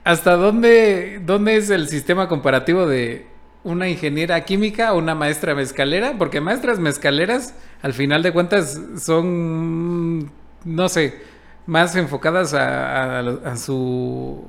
¿hasta 0.05 0.37
dónde, 0.37 1.21
dónde 1.25 1.57
es 1.57 1.71
el 1.71 1.89
sistema 1.89 2.29
comparativo 2.29 2.87
de 2.87 3.27
una 3.65 3.89
ingeniera 3.89 4.45
química 4.45 4.93
o 4.93 4.99
una 4.99 5.15
maestra 5.15 5.55
mezcalera? 5.55 6.15
Porque 6.19 6.41
maestras 6.41 6.79
mezcaleras, 6.79 7.55
al 7.83 7.93
final 7.93 8.23
de 8.23 8.33
cuentas, 8.33 8.81
son, 9.01 10.31
no 10.65 10.89
sé, 10.89 11.15
más 11.69 11.95
enfocadas 11.97 12.55
a, 12.55 13.57
su, 13.57 14.43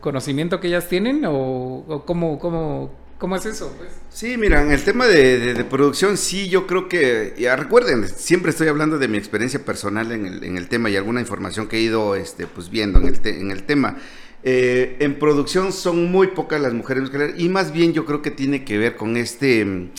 conocimiento 0.00 0.58
que 0.58 0.68
ellas 0.68 0.88
tienen 0.88 1.22
o, 1.26 2.02
cómo, 2.06 2.38
cómo, 2.38 2.90
cómo 3.18 3.36
es 3.36 3.44
eso. 3.44 3.74
Pues? 3.76 3.90
Sí, 4.08 4.38
mira, 4.38 4.62
en 4.62 4.72
el 4.72 4.82
tema 4.82 5.06
de, 5.06 5.62
producción, 5.68 6.16
sí, 6.16 6.48
yo 6.48 6.66
creo 6.66 6.88
que, 6.88 7.34
ya 7.38 7.56
recuerden, 7.56 8.08
siempre 8.08 8.52
estoy 8.52 8.68
hablando 8.68 8.98
de 8.98 9.06
mi 9.06 9.18
experiencia 9.18 9.62
personal 9.66 10.10
en 10.12 10.56
el, 10.56 10.68
tema 10.68 10.88
y 10.88 10.96
alguna 10.96 11.20
información 11.20 11.68
que 11.68 11.76
he 11.76 11.80
ido 11.80 12.16
este, 12.16 12.46
pues, 12.46 12.70
viendo 12.70 13.00
en 13.00 13.08
el, 13.08 13.20
te- 13.20 13.38
en 13.38 13.50
el 13.50 13.64
tema. 13.64 13.98
Eh, 14.42 14.96
en 15.00 15.18
producción 15.18 15.74
son 15.74 16.10
muy 16.10 16.28
pocas 16.28 16.58
las 16.58 16.72
mujeres 16.72 17.02
mezcaleras 17.02 17.38
y 17.38 17.50
más 17.50 17.70
bien 17.70 17.92
yo 17.92 18.06
creo 18.06 18.22
que 18.22 18.30
tiene 18.30 18.64
que 18.64 18.78
ver 18.78 18.96
con 18.96 19.18
este, 19.18 19.90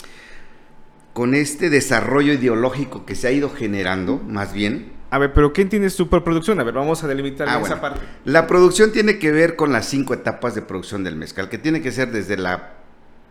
con 1.12 1.36
este 1.36 1.70
desarrollo 1.70 2.32
ideológico 2.32 3.06
que 3.06 3.14
se 3.14 3.28
ha 3.28 3.30
ido 3.30 3.48
generando, 3.48 4.16
más 4.26 4.52
bien, 4.52 4.97
A 5.10 5.18
ver, 5.18 5.32
pero 5.32 5.52
¿qué 5.52 5.62
entiendes 5.62 5.96
tú 5.96 6.08
por 6.08 6.22
producción? 6.22 6.60
A 6.60 6.64
ver, 6.64 6.74
vamos 6.74 7.02
a 7.02 7.08
delimitar 7.08 7.48
Ah, 7.48 7.52
esa 7.52 7.60
bueno. 7.60 7.80
parte. 7.80 8.00
La 8.24 8.46
producción 8.46 8.92
tiene 8.92 9.18
que 9.18 9.32
ver 9.32 9.56
con 9.56 9.72
las 9.72 9.86
cinco 9.86 10.12
etapas 10.12 10.54
de 10.54 10.62
producción 10.62 11.02
del 11.02 11.16
mezcal, 11.16 11.48
que 11.48 11.56
tiene 11.58 11.80
que 11.80 11.92
ser 11.92 12.10
desde 12.12 12.36
la 12.36 12.74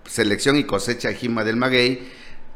selección 0.06 0.56
y 0.56 0.64
cosecha 0.64 1.12
jima 1.14 1.44
del 1.44 1.56
maguey, 1.58 2.08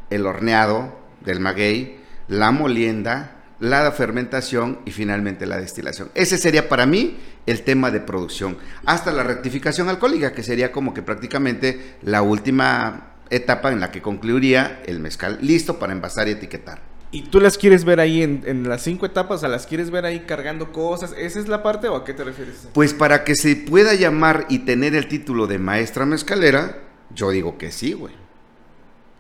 el 0.09 0.25
horneado 0.25 0.99
del 1.23 1.39
maguey, 1.39 1.99
la 2.27 2.51
molienda, 2.51 3.37
la 3.59 3.91
fermentación 3.91 4.79
y 4.85 4.91
finalmente 4.91 5.45
la 5.45 5.57
destilación. 5.57 6.09
Ese 6.15 6.39
sería 6.39 6.67
para 6.67 6.87
mí 6.87 7.17
el 7.45 7.61
tema 7.61 7.91
de 7.91 7.99
producción, 7.99 8.57
hasta 8.85 9.11
la 9.11 9.21
rectificación 9.21 9.87
alcohólica, 9.87 10.33
que 10.33 10.41
sería 10.41 10.71
como 10.71 10.95
que 10.95 11.03
prácticamente 11.03 11.97
la 12.01 12.23
última 12.23 13.11
etapa 13.29 13.71
en 13.71 13.79
la 13.79 13.91
que 13.91 14.01
concluiría 14.01 14.81
el 14.87 14.99
mezcal 14.99 15.37
listo 15.41 15.77
para 15.77 15.93
envasar 15.93 16.27
y 16.27 16.31
etiquetar. 16.31 16.90
¿Y 17.13 17.23
tú 17.23 17.41
las 17.41 17.57
quieres 17.57 17.83
ver 17.83 17.99
ahí 17.99 18.23
en, 18.23 18.69
las 18.69 18.83
cinco 18.83 19.05
etapas? 19.05 19.43
O 19.43 19.47
¿las 19.49 19.67
quieres 19.67 19.91
ver 19.91 20.05
ahí 20.05 20.21
cargando 20.21 20.71
cosas? 20.71 21.13
¿Esa 21.17 21.39
es 21.39 21.49
la 21.49 21.61
parte 21.61 21.89
o 21.89 21.95
a 21.97 22.05
qué 22.05 22.13
te 22.13 22.23
refieres? 22.23 22.69
Pues 22.73 22.93
para 22.93 23.25
que 23.25 23.35
se 23.35 23.57
pueda 23.57 23.93
llamar 23.95 24.45
y 24.47 24.59
tener 24.59 24.95
el 24.95 25.09
título 25.09 25.45
de 25.45 25.59
maestra 25.59 26.05
mezcalera, 26.05 26.79
yo 27.13 27.29
digo 27.31 27.57
que 27.57 27.71
sí, 27.71 27.91
güey. 27.91 28.13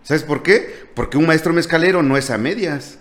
¿Sabes 0.03 0.23
por 0.23 0.41
qué? 0.41 0.87
Porque 0.95 1.17
un 1.17 1.27
maestro 1.27 1.51
mezcalero 1.51 2.01
no 2.01 2.15
es 2.15 2.29
a 2.29 2.37
medias. 2.37 2.97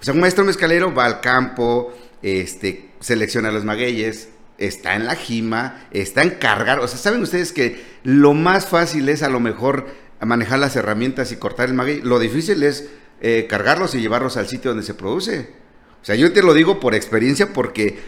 O 0.00 0.04
sea, 0.04 0.14
un 0.14 0.20
maestro 0.20 0.44
mezcalero 0.44 0.94
va 0.94 1.04
al 1.04 1.20
campo, 1.20 1.92
este, 2.22 2.90
selecciona 3.00 3.50
los 3.50 3.64
magueyes, 3.64 4.30
está 4.56 4.94
en 4.94 5.06
la 5.06 5.16
jima, 5.16 5.86
está 5.90 6.22
en 6.22 6.30
cargar. 6.30 6.80
O 6.80 6.88
sea, 6.88 6.98
¿saben 6.98 7.20
ustedes 7.22 7.52
que 7.52 7.84
lo 8.02 8.32
más 8.32 8.66
fácil 8.66 9.08
es 9.10 9.22
a 9.22 9.28
lo 9.28 9.38
mejor 9.38 9.86
manejar 10.20 10.58
las 10.58 10.76
herramientas 10.76 11.30
y 11.30 11.36
cortar 11.36 11.68
el 11.68 11.74
maguey? 11.74 12.00
Lo 12.00 12.18
difícil 12.18 12.62
es 12.62 12.88
eh, 13.20 13.46
cargarlos 13.48 13.94
y 13.94 14.00
llevarlos 14.00 14.36
al 14.36 14.48
sitio 14.48 14.70
donde 14.70 14.84
se 14.84 14.94
produce. 14.94 15.54
O 16.02 16.04
sea, 16.04 16.14
yo 16.14 16.32
te 16.32 16.42
lo 16.42 16.54
digo 16.54 16.80
por 16.80 16.94
experiencia 16.94 17.52
porque 17.52 17.98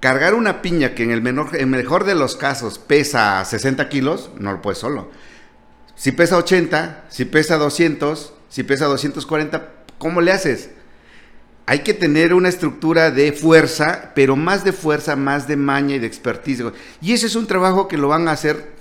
cargar 0.00 0.34
una 0.34 0.62
piña 0.62 0.94
que 0.94 1.02
en 1.02 1.10
el, 1.10 1.22
menor, 1.22 1.56
en 1.56 1.70
mejor 1.70 2.04
de 2.04 2.14
los 2.14 2.36
casos 2.36 2.78
pesa 2.78 3.44
60 3.44 3.88
kilos, 3.88 4.30
no 4.38 4.52
lo 4.52 4.62
puedes 4.62 4.78
solo. 4.78 5.10
Si 5.94 6.12
pesa 6.12 6.36
80, 6.36 7.06
si 7.08 7.24
pesa 7.24 7.56
200, 7.56 8.32
si 8.48 8.62
pesa 8.62 8.86
240, 8.86 9.72
¿cómo 9.98 10.20
le 10.20 10.30
haces? 10.30 10.70
Hay 11.66 11.80
que 11.80 11.92
tener 11.92 12.32
una 12.32 12.48
estructura 12.48 13.10
de 13.10 13.32
fuerza, 13.32 14.12
pero 14.14 14.36
más 14.36 14.64
de 14.64 14.72
fuerza, 14.72 15.16
más 15.16 15.48
de 15.48 15.56
maña 15.56 15.96
y 15.96 15.98
de 15.98 16.06
expertise. 16.06 16.62
Y 17.00 17.12
ese 17.12 17.26
es 17.26 17.34
un 17.34 17.46
trabajo 17.46 17.88
que 17.88 17.98
lo 17.98 18.08
van 18.08 18.28
a 18.28 18.32
hacer 18.32 18.77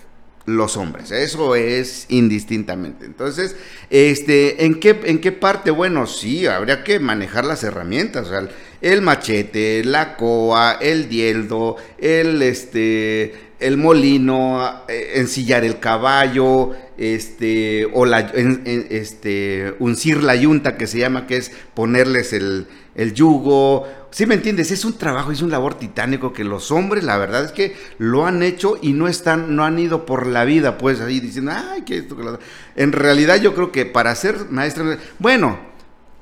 los 0.48 0.78
hombres, 0.78 1.12
eso 1.12 1.56
es 1.56 2.06
indistintamente. 2.08 3.06
Entonces, 3.06 3.58
este, 3.90 4.66
¿en 4.66 4.80
qué, 4.80 4.98
¿en 5.04 5.20
qué 5.20 5.34
parte? 5.34 5.72
Bueno, 5.72 6.08
sí, 6.08 6.48
habría 6.48 6.86
que 6.86 7.00
manejar 7.00 7.44
las 7.44 7.66
herramientas, 7.66 8.28
o 8.28 8.30
sea, 8.30 8.48
el 8.80 9.02
machete, 9.02 9.84
la 9.84 10.16
coa, 10.16 10.78
el 10.80 11.10
dieldo, 11.10 11.76
el, 11.98 12.42
este, 12.42 13.34
el 13.60 13.78
molino, 13.78 14.84
eh, 14.88 15.14
ensillar 15.16 15.64
el 15.64 15.80
caballo, 15.80 16.72
este, 16.98 17.88
o 17.94 18.06
la, 18.06 18.20
en- 18.34 18.64
este, 18.90 19.76
uncir 19.80 20.24
la 20.24 20.36
yunta 20.36 20.78
que 20.78 20.88
se 20.88 21.00
llama, 21.00 21.28
que 21.28 21.38
es 21.38 21.52
ponerles 21.74 22.34
el, 22.34 22.68
el 22.96 23.14
yugo. 23.14 23.88
¿Sí 24.12 24.26
me 24.26 24.36
entiendes? 24.36 24.72
Es 24.72 24.86
un 24.86 24.98
trabajo, 24.98 25.32
es 25.32 25.42
un 25.42 25.52
labor 25.52 25.76
titánico 25.78 26.34
que 26.34 26.44
los 26.44 26.72
hombres, 26.72 27.04
la 27.04 27.18
verdad 27.18 27.46
es 27.46 27.52
que 27.52 27.76
lo 27.98 28.26
han 28.26 28.42
hecho 28.44 28.78
y 28.82 28.94
no 28.94 29.08
están, 29.08 29.56
no 29.56 29.64
han 29.66 29.78
ido 29.80 30.06
por 30.06 30.28
la 30.28 30.46
vida, 30.46 30.78
pues 30.78 31.02
ahí 31.02 31.20
diciendo, 31.20 31.52
ay, 31.54 31.82
que 31.84 31.98
esto, 31.98 32.16
que 32.16 32.24
lo 32.24 32.34
otro". 32.34 32.46
En 32.76 32.92
realidad, 32.94 33.42
yo 33.42 33.54
creo 33.54 33.72
que 33.72 33.86
para 33.86 34.16
ser 34.16 34.50
maestra, 34.50 34.98
bueno, 35.20 35.60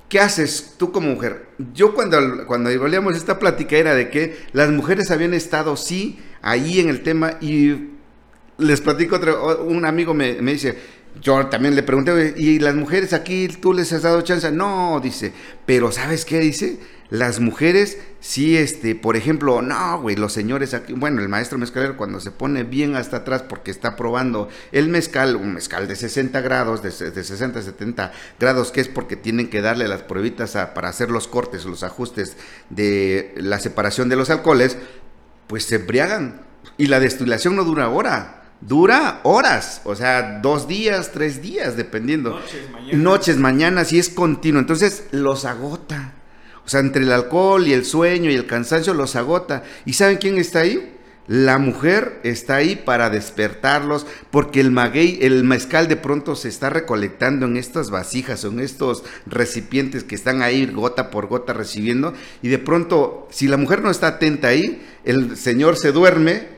¿qué 0.10 0.20
haces 0.20 0.74
tú 0.78 0.92
como 0.92 1.10
mujer? 1.10 1.48
Yo 1.74 1.94
cuando, 1.94 2.46
cuando 2.48 2.70
esta 3.12 3.40
plática 3.40 3.78
era 3.78 3.96
de 3.96 4.10
que 4.10 4.38
las 4.54 4.70
mujeres 4.70 5.12
habían 5.12 5.34
estado, 5.34 5.78
sí, 5.78 6.20
ahí 6.46 6.80
en 6.80 6.88
el 6.90 7.02
tema 7.04 7.38
y 7.42 7.90
les 8.58 8.80
platico 8.80 9.18
otro, 9.18 9.64
un 9.66 9.84
amigo 9.86 10.14
me, 10.14 10.36
dice, 10.36 10.78
yo 11.22 11.48
también 11.48 11.76
le 11.76 11.84
pregunté, 11.84 12.12
"Oye, 12.12 12.34
¿y 12.38 12.60
las 12.60 12.76
mujeres 12.76 13.12
aquí 13.14 13.48
tú 13.48 13.74
les 13.74 13.92
has 13.92 14.04
dado 14.04 14.22
chance? 14.22 14.50
No, 14.52 15.00
dice, 15.04 15.34
pero 15.66 15.92
¿sabes 15.92 16.24
qué 16.24 16.40
dice? 16.40 16.80
Las 17.10 17.40
mujeres, 17.40 17.98
sí, 18.20 18.58
este, 18.58 18.96
por 18.96 19.16
ejemplo, 19.16 19.62
no, 19.62 20.02
güey, 20.02 20.16
los 20.16 20.34
señores 20.34 20.74
aquí, 20.74 20.94
bueno, 20.94 21.22
el 21.22 21.30
maestro 21.30 21.58
mezcalero 21.58 21.98
cuando 21.98 22.20
se 22.20 22.32
pone 22.32 22.64
bien 22.64 22.96
hasta 22.96 23.18
atrás 23.18 23.44
porque 23.44 23.70
está 23.72 23.96
probando 23.96 24.50
el 24.72 24.88
mezcal, 24.90 25.36
un 25.36 25.54
mezcal 25.54 25.88
de 25.88 25.96
60 25.96 26.42
grados, 26.42 26.82
de, 26.82 26.92
se- 26.92 27.12
de 27.12 27.24
60 27.24 27.60
a 27.60 27.62
70 27.62 28.12
grados, 28.40 28.72
que 28.72 28.82
es 28.82 28.88
porque 28.88 29.16
tienen 29.16 29.50
que 29.50 29.62
darle 29.62 29.88
las 29.88 30.02
pruebitas 30.02 30.54
para 30.74 30.90
hacer 30.90 31.12
los 31.12 31.28
cortes, 31.28 31.66
los 31.66 31.84
ajustes 31.84 32.38
de 32.70 33.34
la 33.38 33.60
separación 33.60 34.10
de 34.10 34.16
los 34.16 34.30
alcoholes, 34.32 34.78
pues 35.48 35.66
se 35.66 35.76
embriagan. 35.76 36.42
Y 36.78 36.88
la 36.88 37.00
destilación 37.00 37.56
no 37.56 37.64
dura 37.64 37.90
hora, 37.90 38.44
dura 38.62 39.22
horas, 39.24 39.82
o 39.86 39.96
sea, 39.96 40.40
dos 40.42 40.68
días, 40.68 41.12
tres 41.14 41.42
días, 41.42 41.78
dependiendo. 41.78 42.32
Noches, 42.32 42.70
mañanas. 42.72 43.02
Noches, 43.02 43.38
mañanas, 43.38 43.94
y 43.94 44.00
es 44.00 44.10
continuo. 44.10 44.60
Entonces 44.60 45.06
los 45.12 45.46
agota. 45.46 46.14
O 46.66 46.70
sea, 46.70 46.80
entre 46.80 47.04
el 47.04 47.12
alcohol 47.12 47.68
y 47.68 47.74
el 47.74 47.86
sueño 47.86 48.32
y 48.32 48.36
el 48.36 48.48
cansancio 48.48 48.94
los 48.94 49.16
agota. 49.16 49.64
¿Y 49.86 49.94
saben 49.94 50.18
quién 50.18 50.38
está 50.38 50.60
ahí? 50.60 50.92
La 51.28 51.58
mujer 51.58 52.20
está 52.24 52.56
ahí 52.56 52.76
para 52.76 53.10
despertarlos, 53.10 54.06
porque 54.30 54.62
el 54.62 54.70
maguey, 54.70 55.18
el 55.22 55.44
mezcal 55.44 55.88
de 55.88 55.96
pronto 55.96 56.36
se 56.36 56.50
está 56.50 56.70
recolectando 56.70 57.48
en 57.48 57.58
estas 57.58 57.90
vasijas 57.90 58.44
o 58.44 58.50
en 58.50 58.60
estos 58.60 59.04
recipientes 59.26 60.04
que 60.04 60.14
están 60.14 60.44
ahí 60.44 60.68
gota 60.68 61.10
por 61.10 61.26
gota 61.26 61.54
recibiendo, 61.54 62.14
y 62.44 62.50
de 62.50 62.60
pronto, 62.60 63.28
si 63.32 63.48
la 63.48 63.58
mujer 63.58 63.82
no 63.82 63.90
está 63.90 64.08
atenta 64.08 64.50
ahí, 64.50 64.86
el 65.06 65.38
señor 65.38 65.78
se 65.78 65.92
duerme 65.92 66.56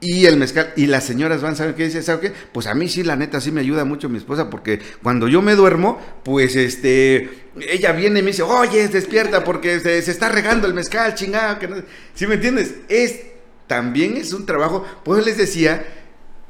y 0.00 0.26
el 0.26 0.36
mezcal, 0.36 0.72
y 0.76 0.86
las 0.86 1.04
señoras 1.04 1.42
van, 1.42 1.56
¿saben 1.56 1.74
qué 1.74 1.86
dice? 1.86 2.02
¿Saben 2.02 2.20
qué? 2.20 2.32
Pues 2.52 2.66
a 2.66 2.74
mí 2.74 2.88
sí, 2.88 3.02
la 3.02 3.16
neta, 3.16 3.40
sí 3.40 3.50
me 3.50 3.60
ayuda 3.60 3.84
mucho 3.84 4.08
mi 4.08 4.18
esposa, 4.18 4.48
porque 4.48 4.78
cuando 5.02 5.26
yo 5.26 5.42
me 5.42 5.56
duermo, 5.56 6.00
pues 6.22 6.54
este, 6.54 7.28
ella 7.68 7.92
viene 7.92 8.20
y 8.20 8.22
me 8.22 8.30
dice, 8.30 8.42
oye, 8.42 8.86
despierta, 8.86 9.42
porque 9.42 9.80
se, 9.80 10.00
se 10.02 10.10
está 10.10 10.28
regando 10.28 10.68
el 10.68 10.74
mezcal, 10.74 11.14
chingada, 11.14 11.58
que 11.58 11.66
no... 11.66 11.76
¿Sí 12.14 12.28
me 12.28 12.34
entiendes? 12.34 12.74
Es, 12.88 13.22
también 13.66 14.16
es 14.16 14.32
un 14.32 14.46
trabajo, 14.46 14.84
pues 15.04 15.24
les 15.24 15.36
decía 15.36 15.84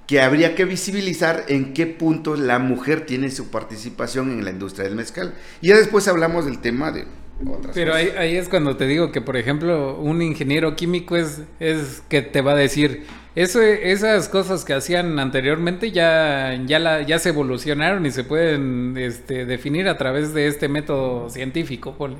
que 0.06 0.20
habría 0.22 0.54
que 0.54 0.64
visibilizar 0.64 1.44
en 1.48 1.74
qué 1.74 1.86
punto 1.86 2.34
la 2.34 2.58
mujer 2.58 3.04
tiene 3.04 3.30
su 3.30 3.50
participación 3.50 4.30
en 4.30 4.44
la 4.44 4.50
industria 4.50 4.84
del 4.84 4.96
mezcal. 4.96 5.34
Y 5.60 5.68
ya 5.68 5.76
después 5.76 6.08
hablamos 6.08 6.46
del 6.46 6.60
tema 6.60 6.90
de 6.92 7.06
otras 7.46 7.74
Pero 7.74 7.92
cosas. 7.92 7.96
ahí, 7.96 8.12
ahí 8.16 8.36
es 8.36 8.48
cuando 8.48 8.76
te 8.76 8.86
digo 8.86 9.12
que, 9.12 9.20
por 9.20 9.36
ejemplo, 9.36 9.96
un 10.00 10.22
ingeniero 10.22 10.74
químico 10.74 11.16
es, 11.16 11.42
es 11.60 12.02
que 12.08 12.22
te 12.22 12.40
va 12.40 12.52
a 12.52 12.56
decir, 12.56 13.06
eso, 13.34 13.60
esas 13.62 14.28
cosas 14.28 14.64
que 14.64 14.72
hacían 14.74 15.18
anteriormente 15.18 15.92
ya, 15.92 16.58
ya, 16.66 16.78
la, 16.78 17.02
ya 17.02 17.18
se 17.18 17.28
evolucionaron 17.28 18.06
y 18.06 18.10
se 18.10 18.24
pueden 18.24 18.96
este, 18.96 19.44
definir 19.46 19.88
a 19.88 19.98
través 19.98 20.32
de 20.34 20.46
este 20.48 20.68
método 20.68 21.28
científico. 21.30 21.96
ponle. 21.96 22.18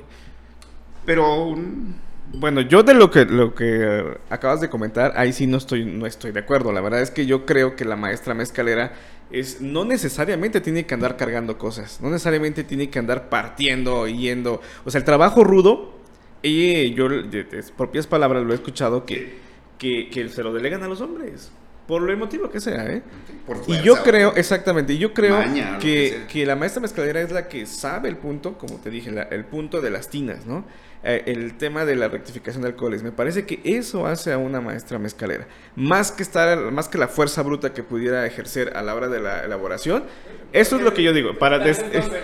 Pero... 1.05 1.25
un- 1.47 2.08
Bueno, 2.33 2.61
yo 2.61 2.83
de 2.83 2.93
lo 2.93 3.09
que 3.09 3.25
lo 3.25 3.55
que 3.55 3.65
eh, 3.81 4.17
acabas 4.29 4.61
de 4.61 4.69
comentar, 4.69 5.13
ahí 5.15 5.33
sí 5.33 5.47
no 5.47 5.57
estoy 5.57 5.83
no 5.85 6.05
estoy 6.05 6.31
de 6.31 6.39
acuerdo. 6.41 6.71
La 6.71 6.81
verdad 6.81 7.01
es 7.01 7.11
que 7.11 7.25
yo 7.25 7.45
creo 7.45 7.75
que 7.75 7.85
la 7.85 7.95
maestra 7.95 8.33
mezcalera 8.33 8.93
es 9.31 9.61
no 9.61 9.83
necesariamente 9.83 10.61
tiene 10.61 10.85
que 10.85 10.93
andar 10.93 11.17
cargando 11.17 11.57
cosas, 11.57 11.99
no 12.01 12.09
necesariamente 12.09 12.63
tiene 12.63 12.89
que 12.89 12.99
andar 12.99 13.29
partiendo 13.29 14.07
yendo, 14.07 14.61
o 14.85 14.91
sea, 14.91 14.99
el 14.99 15.05
trabajo 15.05 15.43
rudo 15.43 15.93
y 16.41 16.93
yo 16.93 17.09
de, 17.09 17.23
de 17.43 17.63
propias 17.75 18.07
palabras 18.07 18.43
lo 18.43 18.51
he 18.53 18.55
escuchado 18.55 19.05
que, 19.05 19.37
que 19.77 20.09
que 20.09 20.29
se 20.29 20.43
lo 20.43 20.53
delegan 20.53 20.83
a 20.83 20.87
los 20.87 21.01
hombres. 21.01 21.51
Por 21.87 22.03
lo 22.03 22.13
emotivo 22.13 22.51
que 22.51 22.59
sea, 22.59 22.85
¿eh? 22.85 23.01
por 23.47 23.57
Y 23.67 23.81
yo 23.81 23.95
creo, 24.03 24.35
exactamente, 24.35 24.93
y 24.93 24.99
yo 24.99 25.11
creo 25.11 25.37
Maña, 25.39 25.79
que 25.79 26.25
que, 26.31 26.45
la 26.45 26.55
maestra 26.55 26.79
mezcalera 26.83 27.19
es 27.19 27.31
la 27.31 27.47
que 27.47 27.65
sabe 27.65 28.09
el 28.09 28.17
punto, 28.17 28.59
como 28.59 28.75
te 28.77 28.91
dije, 28.91 29.09
la- 29.11 29.23
el 29.23 29.43
punto 29.45 29.81
de 29.81 29.89
las 29.89 30.07
tinas, 30.07 30.45
¿no? 30.45 30.65
Eh, 31.01 31.23
el 31.27 31.53
tema 31.57 31.85
de 31.85 31.95
la 31.95 32.09
rectificación 32.09 32.61
de 32.61 32.67
alcoholes. 32.69 33.03
Me 33.03 33.13
parece 33.13 33.45
que 33.45 33.61
eso 33.63 34.05
hace 34.05 34.33
a 34.33 34.37
una 34.37 34.59
maestra 34.59 34.99
mezcalera. 34.99 35.47
Más 35.77 36.11
que 36.11 36.23
estar, 36.23 36.57
más 36.71 36.89
que 36.89 36.97
la 36.97 37.07
fuerza 37.07 37.41
bruta 37.41 37.73
que 37.73 37.83
pudiera 37.83 38.25
ejercer 38.25 38.75
a 38.75 38.81
la 38.81 38.93
hora 38.95 39.07
de 39.07 39.21
la 39.21 39.45
elaboración. 39.45 40.03
Eso 40.51 40.75
es 40.75 40.81
lo 40.81 40.93
que 40.93 41.01
yo 41.03 41.13
digo. 41.13 41.37
Para 41.39 41.59
Tal 41.59 41.67
des- 41.67 41.89
vez 41.89 41.93
no 41.93 42.15
es- 42.15 42.21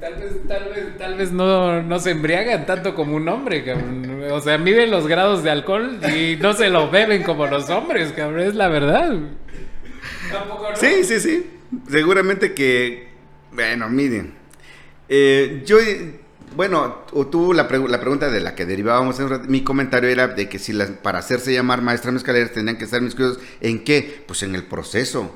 tal 0.00 0.14
vez, 0.16 0.32
tal 0.48 0.64
vez, 0.70 0.98
tal 0.98 1.14
vez 1.14 1.30
no, 1.32 1.82
no 1.82 1.98
se 2.00 2.10
embriagan 2.10 2.66
tanto 2.66 2.96
como 2.96 3.14
un 3.14 3.28
hombre, 3.28 3.64
cabrón. 3.64 4.24
O 4.32 4.40
sea, 4.40 4.58
miden 4.58 4.90
los 4.90 5.06
grados 5.06 5.44
de 5.44 5.50
alcohol 5.52 6.00
y 6.16 6.34
no 6.36 6.52
se 6.52 6.70
lo 6.70 6.90
beben 6.90 7.22
como 7.22 7.46
los 7.46 7.70
hombres, 7.70 8.12
cabrón. 8.12 8.40
Es 8.40 8.56
la 8.56 8.66
verdad. 8.68 9.14
Tampoco 10.32 10.70
no. 10.70 10.76
Sí, 10.76 11.04
sí, 11.04 11.20
sí. 11.20 11.50
Seguramente 11.88 12.54
que, 12.54 13.08
bueno, 13.52 13.88
miren, 13.88 14.34
eh, 15.08 15.62
yo, 15.64 15.76
bueno, 16.56 17.04
tú 17.30 17.52
la, 17.52 17.68
pregu- 17.68 17.88
la 17.88 18.00
pregunta 18.00 18.30
de 18.30 18.40
la 18.40 18.54
que 18.54 18.66
derivábamos, 18.66 19.18
en 19.20 19.50
mi 19.50 19.62
comentario 19.62 20.08
era 20.10 20.28
de 20.28 20.48
que 20.48 20.58
si 20.58 20.72
las, 20.72 20.90
para 20.90 21.18
hacerse 21.18 21.52
llamar 21.52 21.82
maestra 21.82 22.12
mezcaleras 22.12 22.52
tendrían 22.52 22.78
que 22.78 22.84
estar 22.84 23.00
miscuidos 23.00 23.38
en 23.60 23.84
qué, 23.84 24.24
pues 24.26 24.42
en 24.42 24.54
el 24.54 24.64
proceso. 24.64 25.34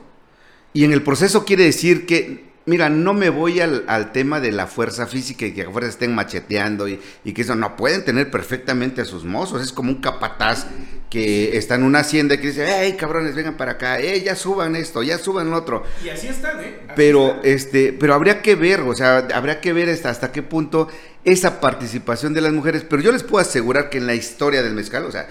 Y 0.73 0.85
en 0.85 0.93
el 0.93 1.03
proceso 1.03 1.45
quiere 1.45 1.65
decir 1.65 2.07
que, 2.07 2.48
mira, 2.69 2.91
no 2.91 3.15
me 3.15 3.31
voy 3.31 3.61
al, 3.61 3.85
al 3.89 4.13
tema 4.13 4.41
de 4.41 4.53
la 4.53 4.67
fuerza 4.67 5.07
física 5.07 5.47
y 5.47 5.53
que 5.53 5.63
a 5.63 5.71
fuerza 5.71 5.89
estén 5.89 6.15
macheteando 6.15 6.87
y, 6.87 7.01
y 7.25 7.33
que 7.33 7.43
eso 7.43 7.55
no 7.55 7.77
pueden 7.77 8.05
tener 8.05 8.31
perfectamente 8.31 9.01
a 9.01 9.05
sus 9.07 9.25
mozos. 9.25 9.63
Es 9.63 9.73
como 9.73 9.91
un 9.91 10.01
capataz 10.01 10.67
que 11.09 11.57
está 11.57 11.77
en 11.77 11.85
una 11.85 12.01
hacienda 12.01 12.35
y 12.35 12.39
que 12.39 12.49
dice, 12.49 12.67
hey, 12.69 12.95
cabrones, 12.99 13.35
vengan 13.35 13.57
para 13.57 13.73
acá, 13.73 13.97
hey, 13.99 14.23
ya 14.25 14.37
suban 14.37 14.77
esto, 14.77 15.03
ya 15.03 15.17
suban 15.19 15.51
lo 15.51 15.57
otro. 15.57 15.83
Y 16.05 16.11
así 16.11 16.29
están, 16.29 16.61
¿eh? 16.61 16.81
Así 16.89 16.93
Pero, 16.95 17.29
están. 17.29 17.41
este, 17.45 17.93
pero 17.95 18.13
habría 18.15 18.43
que 18.43 18.55
ver, 18.55 18.81
o 18.83 18.95
sea, 18.95 19.27
habría 19.35 19.61
que 19.61 19.73
ver 19.73 19.89
hasta, 19.89 20.11
hasta 20.11 20.31
qué 20.33 20.43
punto 20.43 20.89
esa 21.25 21.61
participación 21.61 22.35
de 22.35 22.43
las 22.43 22.53
mujeres. 22.53 22.85
Pero 22.89 23.01
yo 23.01 23.11
les 23.13 23.23
puedo 23.23 23.41
asegurar 23.41 23.89
que 23.89 23.97
en 23.99 24.07
la 24.07 24.15
historia 24.15 24.63
del 24.63 24.75
mezcal, 24.75 25.05
o 25.07 25.11
sea, 25.11 25.27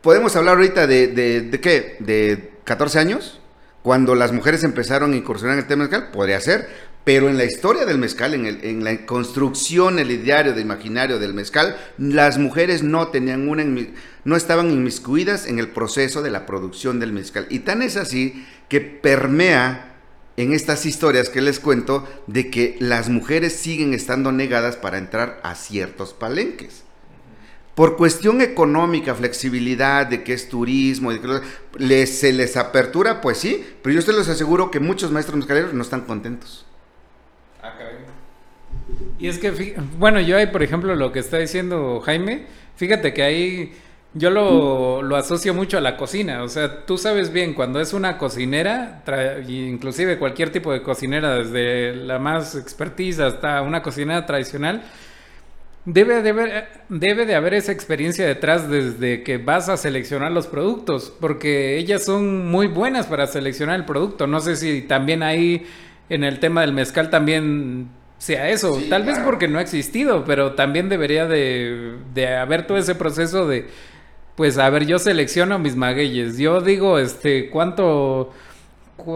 podemos 0.00 0.36
hablar 0.36 0.54
ahorita 0.56 0.86
de, 0.86 1.08
de, 1.08 1.40
de 1.42 1.60
qué, 1.60 1.96
de 1.98 2.52
14 2.64 2.98
años, 3.00 3.40
cuando 3.86 4.16
las 4.16 4.32
mujeres 4.32 4.64
empezaron 4.64 5.12
a 5.12 5.16
incursionar 5.16 5.54
en 5.56 5.60
el 5.62 5.68
tema 5.68 5.84
mezcal, 5.84 6.10
podría 6.10 6.40
ser. 6.40 6.66
Pero 7.04 7.28
en 7.28 7.36
la 7.38 7.44
historia 7.44 7.86
del 7.86 7.98
mezcal, 7.98 8.34
en, 8.34 8.44
el- 8.44 8.82
la 8.82 9.06
construcción, 9.06 10.00
el 10.00 10.10
ideario 10.10 10.54
de 10.54 10.60
imaginario 10.60 11.20
del 11.20 11.34
mezcal, 11.34 11.76
las 11.96 12.36
mujeres 12.36 12.82
no 12.82 13.06
tenían 13.10 13.48
una, 13.48 13.64
no 14.24 14.34
estaban 14.34 14.72
inmiscuidas 14.72 15.46
en 15.46 15.60
el 15.60 15.68
proceso 15.68 16.20
de 16.20 16.30
la 16.32 16.46
producción 16.46 16.98
del 16.98 17.12
mezcal. 17.12 17.46
Y 17.48 17.60
tan 17.60 17.80
es 17.80 17.96
así 17.96 18.44
que 18.68 18.80
permea 18.80 19.94
en 20.36 20.52
estas 20.52 20.84
historias 20.84 21.28
que 21.28 21.40
les 21.40 21.60
cuento 21.60 22.08
de 22.26 22.50
que 22.50 22.76
las 22.80 23.08
mujeres 23.08 23.52
siguen 23.54 23.94
estando 23.94 24.32
negadas 24.32 24.74
para 24.74 24.98
entrar 24.98 25.38
a 25.44 25.54
ciertos 25.54 26.12
palenques. 26.12 26.82
Por 27.76 27.96
cuestión 27.96 28.40
económica, 28.40 29.14
flexibilidad, 29.14 30.06
de 30.06 30.24
que 30.24 30.32
es 30.32 30.48
turismo, 30.48 31.12
de 31.12 31.20
que 31.20 31.26
lo- 31.28 31.40
les, 31.78 32.18
se 32.18 32.32
les 32.32 32.56
apertura, 32.56 33.20
pues 33.20 33.38
sí, 33.38 33.64
pero 33.82 33.94
yo 33.94 34.02
se 34.02 34.12
les 34.12 34.28
aseguro 34.28 34.70
que 34.72 34.80
muchos 34.80 35.12
maestros 35.12 35.36
mezcaleros 35.36 35.72
no 35.74 35.82
están 35.82 36.00
contentos. 36.00 36.64
Ah. 37.62 37.72
Y 39.18 39.28
es 39.28 39.38
que, 39.38 39.76
bueno, 39.98 40.20
yo 40.20 40.36
ahí, 40.36 40.46
por 40.46 40.62
ejemplo, 40.62 40.94
lo 40.94 41.12
que 41.12 41.18
está 41.18 41.38
diciendo 41.38 42.00
Jaime, 42.04 42.46
fíjate 42.76 43.12
que 43.12 43.22
ahí 43.22 43.72
yo 44.14 44.30
lo, 44.30 45.02
lo 45.02 45.16
asocio 45.16 45.52
mucho 45.52 45.76
a 45.76 45.80
la 45.82 45.96
cocina. 45.98 46.42
O 46.42 46.48
sea, 46.48 46.86
tú 46.86 46.96
sabes 46.96 47.30
bien, 47.32 47.52
cuando 47.54 47.80
es 47.80 47.92
una 47.92 48.16
cocinera, 48.16 49.02
tra- 49.04 49.46
inclusive 49.48 50.18
cualquier 50.18 50.50
tipo 50.50 50.72
de 50.72 50.82
cocinera, 50.82 51.34
desde 51.34 51.94
la 51.94 52.18
más 52.18 52.54
expertise 52.54 53.20
hasta 53.20 53.60
una 53.62 53.82
cocinera 53.82 54.24
tradicional, 54.24 54.82
debe 55.86 56.20
de, 56.22 56.30
haber, 56.30 56.68
debe 56.90 57.24
de 57.24 57.34
haber 57.34 57.54
esa 57.54 57.72
experiencia 57.72 58.26
detrás 58.26 58.68
desde 58.68 59.22
que 59.22 59.38
vas 59.38 59.68
a 59.70 59.76
seleccionar 59.78 60.32
los 60.32 60.46
productos, 60.46 61.12
porque 61.20 61.78
ellas 61.78 62.04
son 62.04 62.46
muy 62.50 62.66
buenas 62.66 63.06
para 63.06 63.26
seleccionar 63.26 63.76
el 63.76 63.84
producto. 63.86 64.26
No 64.26 64.40
sé 64.40 64.56
si 64.56 64.82
también 64.82 65.22
ahí 65.22 65.64
en 66.10 66.24
el 66.24 66.38
tema 66.40 66.60
del 66.60 66.72
mezcal 66.72 67.08
también 67.08 67.88
sea 68.18 68.48
eso. 68.50 68.78
Sí, 68.78 68.88
Tal 68.90 69.04
vez 69.04 69.18
porque 69.20 69.48
no 69.48 69.58
ha 69.58 69.62
existido, 69.62 70.24
pero 70.24 70.52
también 70.52 70.88
debería 70.88 71.26
de, 71.26 71.94
de 72.14 72.36
haber 72.36 72.66
todo 72.66 72.78
ese 72.78 72.94
proceso 72.94 73.46
de, 73.48 73.66
pues, 74.36 74.58
a 74.58 74.68
ver, 74.70 74.86
yo 74.86 74.98
selecciono 74.98 75.58
mis 75.58 75.76
magueyes. 75.76 76.36
Yo 76.38 76.60
digo, 76.60 76.98
este, 76.98 77.48
cuánto, 77.50 78.32
cu- 78.32 78.34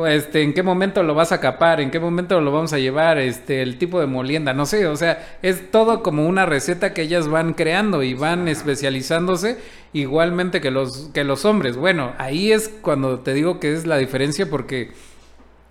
este, 0.07 0.43
en 0.43 0.53
qué 0.53 0.63
momento 0.63 1.03
lo 1.03 1.15
vas 1.15 1.33
a 1.33 1.41
capar, 1.41 1.81
en 1.81 1.91
qué 1.91 1.99
momento 1.99 2.41
lo 2.41 2.53
vamos 2.53 2.73
a 2.73 2.79
llevar, 2.79 3.19
este, 3.19 3.63
el 3.63 3.79
tipo 3.79 3.99
de 4.01 4.07
molienda, 4.07 4.53
no 4.53 4.67
sé, 4.67 4.87
o 4.87 4.97
sea, 4.97 5.39
es 5.43 5.71
todo 5.71 6.03
como 6.03 6.27
una 6.27 6.47
receta 6.47 6.93
que 6.93 7.03
ellas 7.03 7.29
van 7.29 7.55
creando 7.55 8.03
y 8.03 8.15
van 8.15 8.47
especializándose 8.47 9.59
igualmente 9.93 10.61
que 10.61 10.71
los, 10.71 11.11
que 11.13 11.25
los 11.25 11.45
hombres. 11.45 11.77
Bueno, 11.77 12.13
ahí 12.19 12.53
es 12.53 12.69
cuando 12.69 13.21
te 13.21 13.35
digo 13.35 13.59
que 13.59 13.73
es 13.73 13.87
la 13.87 13.97
diferencia 13.97 14.49
porque 14.49 14.93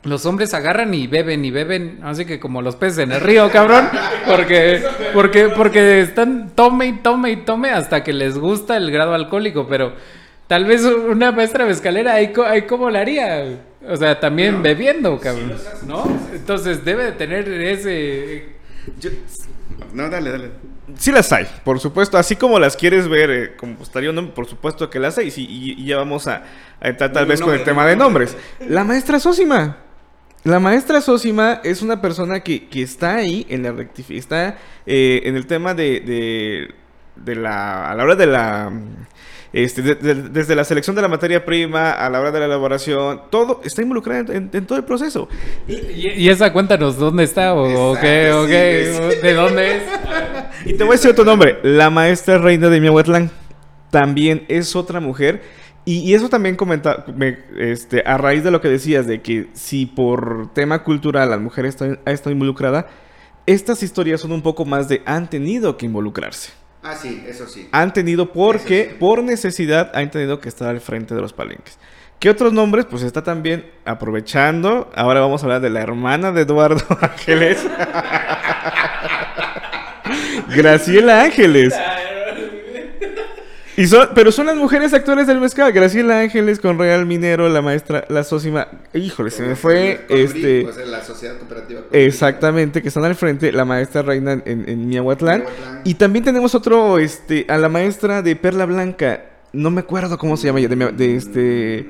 los 0.04 0.26
hombres 0.26 0.54
agarran 0.54 0.94
y 0.94 1.08
beben 1.08 1.44
y 1.44 1.52
beben, 1.52 2.00
así 2.04 2.26
que 2.26 2.40
como 2.40 2.62
los 2.62 2.76
peces 2.76 3.00
en 3.00 3.12
el 3.12 3.22
río, 3.22 3.50
cabrón, 3.52 3.90
porque 4.26 4.82
porque 5.14 5.50
porque 5.50 6.00
están 6.00 6.52
tome 6.56 6.88
y 6.88 6.94
tome 6.94 7.32
y 7.32 7.38
tome 7.38 7.72
hasta 7.72 8.04
que 8.04 8.14
les 8.14 8.38
gusta 8.38 8.78
el 8.78 8.92
grado 8.92 9.14
alcohólico, 9.14 9.68
pero 9.68 9.94
tal 10.50 10.66
vez 10.66 10.82
una 10.84 11.32
maestra 11.32 11.64
mezcalera 11.66 12.16
ahí, 12.16 12.34
co- 12.34 12.44
ahí 12.44 12.64
cómo 12.64 12.90
la 12.90 13.02
haría, 13.02 13.60
o 13.88 13.96
sea, 13.96 14.20
también 14.20 14.62
bebiendo, 14.64 15.18
cabrón, 15.20 15.54
¿no? 15.88 16.04
Entonces 16.34 16.84
debe 16.84 17.06
de 17.06 17.12
tener 17.14 17.48
ese 17.48 18.56
Yo- 19.00 19.12
No, 19.94 20.10
dale, 20.10 20.32
dale. 20.32 20.52
Sí 20.98 21.12
las 21.12 21.32
hay, 21.32 21.46
por 21.64 21.80
supuesto, 21.80 22.18
así 22.18 22.36
como 22.36 22.58
las 22.58 22.76
quieres 22.76 23.08
ver, 23.08 23.30
eh, 23.30 23.56
como 23.56 23.76
gustaría 23.76 24.10
un 24.10 24.16
nombre, 24.16 24.34
por 24.34 24.48
supuesto 24.48 24.90
que 24.90 24.98
las 25.00 25.20
hay, 25.20 25.30
sí, 25.30 25.46
y, 25.48 25.80
y 25.82 25.86
ya 25.86 25.98
vamos 25.98 26.26
a, 26.26 26.44
a 26.82 26.90
entrar 26.90 27.14
tal 27.14 27.28
vez 27.28 27.40
con 27.42 27.54
el 27.54 27.64
tema 27.64 27.86
de 27.86 27.96
nombre. 27.96 28.26
nombres. 28.26 28.44
La 28.68 28.84
maestra 28.84 29.20
Sósima. 29.20 29.78
La 30.44 30.60
maestra 30.60 31.00
Sósima 31.02 31.62
es 31.64 31.84
una 31.84 32.02
persona 32.02 32.40
que, 32.40 32.68
que 32.70 32.82
está 32.82 33.18
ahí 33.18 33.46
en 33.50 33.62
la 33.62 33.72
está 34.10 34.58
eh, 34.88 35.22
en 35.26 35.36
el 35.36 35.46
tema 35.46 35.76
de, 35.76 36.00
de, 36.00 36.74
de 37.18 37.36
la, 37.36 37.92
a 37.92 37.94
la 37.96 38.04
hora 38.04 38.16
de 38.16 38.26
la, 38.26 38.72
este, 39.54 39.82
de- 39.82 39.96
de- 39.96 40.30
desde 40.30 40.56
la 40.56 40.64
selección 40.64 40.96
de 40.96 41.02
la 41.02 41.08
materia 41.08 41.44
prima, 41.46 41.92
a 41.92 42.10
la 42.10 42.20
hora 42.20 42.32
de 42.32 42.40
la 42.40 42.46
elaboración, 42.46 43.22
todo 43.30 43.62
está 43.64 43.82
involucrada 43.82 44.34
en, 44.34 44.50
todo 44.66 44.78
el 44.78 44.84
proceso. 44.86 45.28
y, 45.68 46.10
y 46.24 46.30
esa 46.30 46.54
cuéntanos 46.54 46.98
dónde 46.98 47.24
está 47.24 47.54
o, 47.56 47.96
qué 48.00 48.32
o 48.32 48.46
qué, 48.46 49.20
de 49.24 49.34
dónde 49.34 49.78
es. 49.78 49.84
Y 50.66 50.74
te 50.74 50.84
voy 50.84 50.94
a 50.94 50.96
decir 50.98 51.12
otro 51.12 51.26
nombre. 51.26 51.58
La 51.64 51.90
maestra 51.90 52.38
reina 52.38 52.70
de 52.70 52.80
Miahuatlán 52.82 53.32
también 53.92 54.46
es 54.50 54.76
otra 54.76 55.00
mujer. 55.00 55.42
Y, 55.86 56.00
y 56.02 56.14
eso 56.14 56.30
también 56.30 56.56
comenta, 56.56 57.06
me- 57.16 57.40
este, 57.58 58.04
a 58.06 58.18
raíz 58.18 58.44
de 58.44 58.52
lo 58.52 58.62
que 58.62 58.68
decías, 58.68 59.08
de 59.08 59.22
que 59.22 59.48
si 59.54 59.88
por 59.88 60.54
tema 60.54 60.84
cultural 60.84 61.40
mujeres 61.42 61.70
están, 61.70 62.00
ha 62.06 62.12
estado 62.12 62.32
involucrada, 62.32 62.88
estas 63.48 63.82
historias 63.82 64.22
son 64.22 64.32
un 64.32 64.44
poco 64.44 64.66
más 64.66 64.88
de 64.88 65.02
han 65.06 65.28
tenido 65.30 65.78
que 65.78 65.88
involucrarse. 65.88 66.52
Ah, 66.82 66.96
sí, 66.96 67.24
eso 67.28 67.46
sí. 67.48 67.68
Han 67.72 67.92
tenido 67.94 68.32
porque, 68.32 68.90
sí. 68.92 68.96
por 69.00 69.22
necesidad, 69.24 69.92
han 69.94 70.12
tenido 70.12 70.40
que 70.40 70.48
estar 70.48 70.70
al 70.70 70.80
frente 70.80 71.14
de 71.14 71.22
los 71.22 71.34
palenques. 71.34 71.78
¿Qué 72.20 72.30
otros 72.30 72.52
nombres? 72.54 72.86
Pues 72.86 73.04
está 73.04 73.24
también 73.24 73.72
aprovechando. 73.86 74.90
Ahora 74.96 75.22
vamos 75.22 75.42
a 75.42 75.46
hablar 75.46 75.62
de 75.62 75.70
la 75.70 75.82
hermana 75.82 76.32
de 76.32 76.42
Eduardo 76.42 76.86
Ángeles. 77.02 77.66
Graciela 80.56 81.22
Ángeles. 81.24 81.74
Y 83.80 83.88
son, 83.88 84.10
pero 84.14 84.30
son 84.34 84.48
las 84.48 84.58
mujeres 84.58 84.94
actores 84.94 85.26
del 85.26 85.40
mezcal. 85.40 85.72
Graciela 85.72 86.20
Ángeles 86.20 86.60
con 86.60 86.78
Real 86.78 87.06
Minero, 87.06 87.48
la 87.48 87.62
maestra, 87.62 88.04
la 88.10 88.26
Sósima. 88.26 88.68
Híjole, 88.94 89.32
se 89.32 89.42
me 89.42 89.56
fue 89.56 90.06
este. 90.10 90.70
sea, 90.74 90.86
la 90.86 91.02
sociedad 91.02 91.38
cooperativa. 91.38 91.80
Exactamente, 91.94 92.82
que 92.82 92.90
están 92.90 93.06
al 93.06 93.16
frente, 93.16 93.54
la 93.54 93.64
maestra 93.64 94.02
reina 94.02 94.34
en, 94.34 94.68
en 94.68 94.90
Miahuatlán. 94.90 95.44
Miahuatlán. 95.44 95.82
Y 95.86 95.94
también 95.94 96.26
tenemos 96.26 96.56
otro, 96.56 97.00
este, 97.00 97.46
a 97.48 97.58
la 97.58 97.70
maestra 97.70 98.22
de 98.22 98.36
Perla 98.36 98.66
Blanca. 98.66 99.24
No 99.54 99.72
me 99.72 99.80
acuerdo 99.80 100.18
cómo 100.18 100.36
se 100.36 100.48
llama 100.48 100.60
ella, 100.60 100.68
de 100.68 101.16
este, 101.16 101.90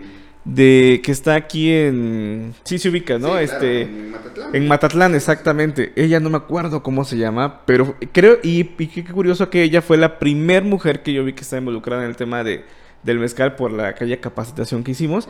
de 0.54 1.02
que 1.04 1.12
está 1.12 1.36
aquí 1.36 1.72
en, 1.72 2.54
sí 2.64 2.80
se 2.80 2.90
ubica, 2.90 3.20
¿no? 3.20 3.28
Sí, 3.28 3.34
claro, 3.34 3.40
este, 3.40 3.82
en 3.82 4.12
Matatlán. 4.12 4.56
en 4.56 4.68
Matatlán, 4.68 5.16
exactamente. 5.16 5.94
Ella 5.96 6.20
no 6.20 6.30
me 6.30 6.38
acuerdo 6.38 6.82
cómo 6.82 7.06
se 7.06 7.18
llama, 7.18 7.62
pero 7.66 7.96
creo, 8.12 8.40
y, 8.44 8.62
y 8.62 8.88
qué 8.88 9.04
qué 9.04 9.14
curioso 9.14 9.50
que 9.50 9.64
ella 9.64 9.82
fue 9.82 9.98
la 9.98 10.20
primer 10.20 10.64
mujer 10.64 11.04
que 11.04 11.14
yo 11.14 11.24
vi 11.24 11.34
que 11.34 11.42
está 11.42 11.58
involucrada 11.58 12.04
en 12.04 12.10
el 12.10 12.16
tema 12.16 12.44
de, 12.44 12.64
del 13.04 13.20
mezcal 13.20 13.56
por 13.56 13.72
la 13.72 13.88
aquella 13.88 14.20
capacitación 14.20 14.84
que 14.84 14.92
hicimos. 14.92 15.28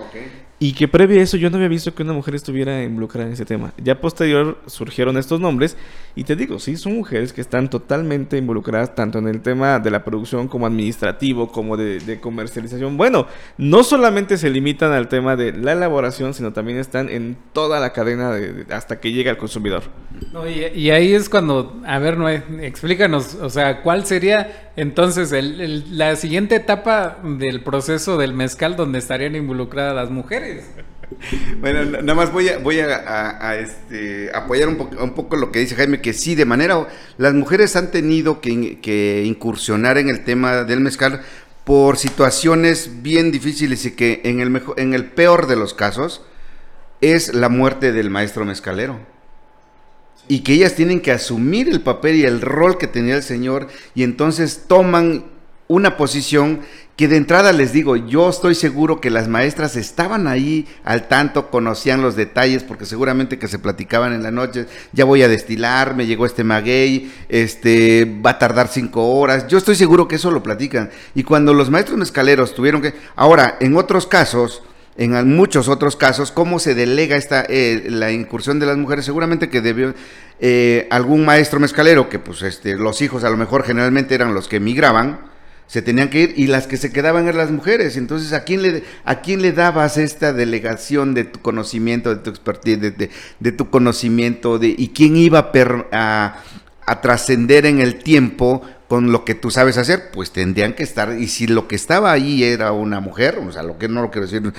Y 0.61 0.73
que 0.73 0.89
previo 0.89 1.19
a 1.19 1.23
eso 1.23 1.37
yo 1.37 1.49
no 1.49 1.55
había 1.55 1.69
visto 1.69 1.95
que 1.95 2.03
una 2.03 2.11
mujer 2.11 2.35
estuviera 2.35 2.83
involucrada 2.83 3.27
en 3.27 3.33
ese 3.33 3.45
tema. 3.45 3.73
Ya 3.81 4.01
posterior 4.01 4.57
surgieron 4.65 5.15
estos 5.17 5.39
nombres 5.39 5.77
y 6.15 6.25
te 6.25 6.35
digo, 6.35 6.59
sí, 6.59 6.75
son 6.75 6.95
mujeres 6.95 7.31
que 7.31 7.39
están 7.39 7.69
totalmente 7.69 8.35
involucradas 8.37 8.93
tanto 8.93 9.19
en 9.19 9.29
el 9.29 9.39
tema 9.41 9.79
de 9.79 9.89
la 9.89 10.03
producción 10.03 10.49
como 10.49 10.65
administrativo, 10.67 11.49
como 11.49 11.77
de, 11.77 11.99
de 11.99 12.19
comercialización. 12.19 12.97
Bueno, 12.97 13.27
no 13.57 13.83
solamente 13.83 14.37
se 14.37 14.49
limitan 14.49 14.91
al 14.91 15.07
tema 15.07 15.37
de 15.37 15.53
la 15.53 15.71
elaboración, 15.71 16.33
sino 16.33 16.51
también 16.51 16.77
están 16.77 17.07
en 17.07 17.37
toda 17.53 17.79
la 17.79 17.93
cadena 17.93 18.31
de- 18.33 18.51
de- 18.65 18.73
hasta 18.73 18.99
que 18.99 19.13
llega 19.13 19.31
al 19.31 19.37
consumidor. 19.37 19.83
No, 20.33 20.45
y, 20.49 20.65
y 20.75 20.89
ahí 20.91 21.13
es 21.13 21.29
cuando, 21.29 21.79
a 21.85 21.99
ver, 21.99 22.17
Noé, 22.17 22.43
explícanos, 22.61 23.35
o 23.35 23.49
sea, 23.49 23.81
¿cuál 23.81 24.05
sería 24.05 24.71
entonces 24.75 25.31
el- 25.31 25.61
el- 25.61 25.97
la 25.97 26.17
siguiente 26.17 26.55
etapa 26.55 27.17
del 27.23 27.58
proceso 27.59 28.17
del 28.17 28.33
mezcal 28.33 28.75
donde 28.75 28.99
estarían 28.99 29.35
involucradas 29.35 29.95
las 29.95 30.09
mujeres? 30.09 30.65
Bueno, 31.59 31.83
nada 31.85 32.13
más 32.13 32.31
voy 32.31 32.49
a, 32.49 32.59
voy 32.59 32.79
a, 32.79 33.55
este, 33.57 34.29
apoyar 34.33 34.69
un, 34.69 34.77
poco- 34.77 35.03
un 35.03 35.13
poco 35.15 35.35
lo 35.37 35.51
que 35.51 35.59
dice 35.59 35.75
Jaime, 35.75 36.01
que 36.01 36.13
sí, 36.13 36.35
de 36.35 36.45
manera, 36.45 36.87
las 37.17 37.33
mujeres 37.33 37.75
han 37.75 37.89
tenido 37.91 38.41
que, 38.41 38.79
que 38.79 39.23
incursionar 39.25 39.97
en 39.97 40.09
el 40.09 40.23
tema 40.23 40.63
del 40.63 40.81
mezcal 40.81 41.21
por 41.63 41.97
situaciones 41.97 43.01
bien 43.01 43.31
difíciles 43.31 43.85
y 43.85 43.91
que 43.95 44.21
en 44.23 44.39
el, 44.39 44.49
mejo- 44.51 44.75
en 44.77 44.93
el 44.93 45.05
peor 45.05 45.47
de 45.47 45.55
los 45.55 45.73
casos 45.73 46.21
es 47.01 47.33
la 47.33 47.49
muerte 47.49 47.91
del 47.91 48.09
maestro 48.09 48.45
mezcalero. 48.45 48.99
Y 50.27 50.41
que 50.41 50.53
ellas 50.53 50.75
tienen 50.75 51.01
que 51.01 51.11
asumir 51.11 51.69
el 51.69 51.81
papel 51.81 52.17
y 52.17 52.23
el 52.23 52.41
rol 52.41 52.77
que 52.77 52.85
tenía 52.87 53.15
el 53.15 53.23
señor 53.23 53.67
y 53.95 54.03
entonces 54.03 54.65
toman 54.67 55.25
una 55.67 55.97
posición 55.97 56.61
que 56.99 57.07
de 57.07 57.15
entrada 57.15 57.53
les 57.53 57.71
digo, 57.71 57.95
yo 57.95 58.27
estoy 58.27 58.55
seguro 58.55 58.99
que 58.99 59.09
las 59.09 59.29
maestras 59.29 59.77
estaban 59.77 60.27
ahí 60.27 60.67
al 60.83 61.07
tanto, 61.07 61.49
conocían 61.49 62.01
los 62.01 62.17
detalles, 62.17 62.61
porque 62.63 62.85
seguramente 62.85 63.39
que 63.39 63.47
se 63.47 63.57
platicaban 63.57 64.11
en 64.11 64.21
la 64.21 64.31
noche, 64.31 64.65
ya 64.91 65.05
voy 65.05 65.23
a 65.23 65.29
destilar, 65.29 65.95
me 65.95 66.07
llegó 66.07 66.25
este 66.25 66.43
maguey, 66.43 67.09
este, 67.29 68.03
va 68.03 68.31
a 68.31 68.37
tardar 68.37 68.67
cinco 68.67 69.13
horas, 69.13 69.47
yo 69.47 69.57
estoy 69.57 69.75
seguro 69.75 70.09
que 70.09 70.17
eso 70.17 70.29
lo 70.29 70.43
platican. 70.43 70.89
Y 71.15 71.23
cuando 71.23 71.53
los 71.53 71.69
maestros 71.69 71.97
mezcaleros 71.97 72.53
tuvieron 72.53 72.81
que, 72.81 72.93
ahora, 73.15 73.55
en 73.61 73.77
otros 73.77 74.05
casos, 74.05 74.61
en 74.97 75.33
muchos 75.33 75.69
otros 75.69 75.95
casos, 75.95 76.33
cómo 76.33 76.59
se 76.59 76.75
delega 76.75 77.15
esta 77.15 77.45
eh, 77.47 77.85
la 77.87 78.11
incursión 78.11 78.59
de 78.59 78.65
las 78.65 78.75
mujeres, 78.75 79.05
seguramente 79.05 79.47
que 79.47 79.61
debió 79.61 79.93
eh, 80.41 80.85
algún 80.91 81.23
maestro 81.23 81.61
mezcalero, 81.61 82.09
que 82.09 82.19
pues 82.19 82.41
este, 82.41 82.75
los 82.75 83.01
hijos 83.01 83.23
a 83.23 83.29
lo 83.29 83.37
mejor 83.37 83.63
generalmente 83.63 84.15
eran 84.15 84.33
los 84.33 84.49
que 84.49 84.57
emigraban, 84.57 85.38
se 85.69 85.83
tenían 85.83 86.09
que 86.09 86.21
ir 86.21 86.33
y 86.35 86.47
las 86.47 86.65
que 86.65 86.77
se 86.77 86.91
quedaban 86.91 87.25
eran 87.27 87.37
las 87.37 87.51
mujeres. 87.51 87.95
Entonces, 87.95 88.33
¿a 88.33 88.43
quién 88.43 88.63
le, 88.63 88.83
a 89.05 89.21
quién 89.21 89.43
le 89.43 89.51
dabas 89.51 89.97
esta 89.97 90.33
delegación 90.33 91.13
de 91.13 91.25
tu 91.25 91.39
conocimiento, 91.41 92.09
de 92.09 92.21
tu 92.23 92.31
expertise, 92.31 92.81
de, 92.81 93.09
de- 93.39 93.51
tu 93.51 93.69
conocimiento, 93.69 94.57
de, 94.57 94.73
y 94.75 94.89
quién 94.89 95.15
iba 95.15 95.37
a, 95.37 95.51
per- 95.51 95.85
a, 95.91 96.41
a 96.87 97.01
trascender 97.01 97.67
en 97.67 97.79
el 97.81 97.99
tiempo 97.99 98.63
con 98.87 99.11
lo 99.11 99.23
que 99.25 99.35
tú 99.35 99.51
sabes 99.51 99.77
hacer? 99.77 100.09
Pues 100.11 100.31
tendrían 100.31 100.73
que 100.73 100.81
estar, 100.81 101.15
y 101.19 101.27
si 101.27 101.45
lo 101.45 101.67
que 101.67 101.75
estaba 101.75 102.11
ahí 102.11 102.43
era 102.43 102.71
una 102.71 102.99
mujer, 102.99 103.37
o 103.47 103.51
sea, 103.51 103.61
lo 103.61 103.77
que 103.77 103.87
no 103.87 104.01
lo 104.01 104.09
quiero 104.09 104.25
decir 104.25 104.51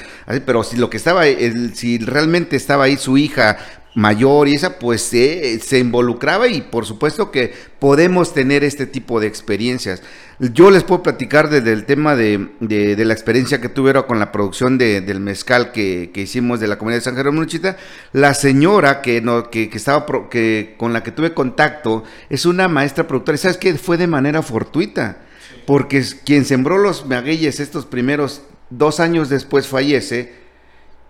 pero 0.47 0.63
si 0.63 0.77
lo 0.77 0.89
que 0.91 0.97
estaba, 0.97 1.27
el- 1.27 1.75
si 1.75 1.99
realmente 1.99 2.55
estaba 2.55 2.85
ahí 2.85 2.97
su 2.97 3.19
hija 3.19 3.59
mayor 3.95 4.49
y 4.49 4.55
esa, 4.55 4.79
pues 4.79 5.03
se, 5.03 5.59
se 5.61 5.79
involucraba 5.79 6.47
y 6.49 6.61
por 6.63 6.87
supuesto 6.87 7.31
que 7.31 7.53
podemos 7.79 8.33
tener 8.35 8.63
este 8.65 8.87
tipo 8.87 9.21
de 9.21 9.27
experiencias. 9.27 10.03
Yo 10.39 10.71
les 10.71 10.85
puedo 10.85 11.03
platicar 11.03 11.51
desde 11.51 11.73
el 11.73 11.85
tema 11.85 12.17
de, 12.17 12.49
de- 12.61 13.05
la 13.05 13.13
experiencia 13.13 13.61
que 13.61 13.71
ahora 13.77 14.03
con 14.07 14.19
la 14.19 14.33
producción 14.33 14.79
de- 14.79 15.01
del 15.01 15.21
mezcal 15.21 15.73
que, 15.73 16.11
que 16.15 16.23
hicimos 16.23 16.61
de 16.61 16.69
la 16.69 16.79
comunidad 16.79 16.99
de 17.01 17.05
San 17.05 17.17
Jerónimo 17.17 17.43
Luchita. 17.43 17.77
La 18.13 18.33
señora 18.35 19.03
que, 19.03 19.21
no, 19.21 19.51
que, 19.51 19.69
estaba 19.73 20.07
pro- 20.07 20.31
que, 20.31 20.75
con 20.79 20.93
la 20.93 21.03
que 21.03 21.13
tuve 21.13 21.35
contacto 21.35 22.05
es 22.31 22.47
una 22.47 22.69
maestra 22.69 23.07
productora. 23.07 23.35
¿Y 23.37 23.39
¿Sabes 23.39 23.57
qué? 23.59 23.75
Fue 23.75 23.97
de 23.99 24.07
manera 24.07 24.41
fortuita. 24.43 25.19
Porque 25.67 26.03
quien 26.25 26.45
sembró 26.45 26.79
los 26.79 27.07
magueyes 27.07 27.61
estos 27.61 27.85
primeros 27.87 28.43
dos 28.71 28.99
años 29.01 29.29
después 29.29 29.67
fallece 29.67 30.40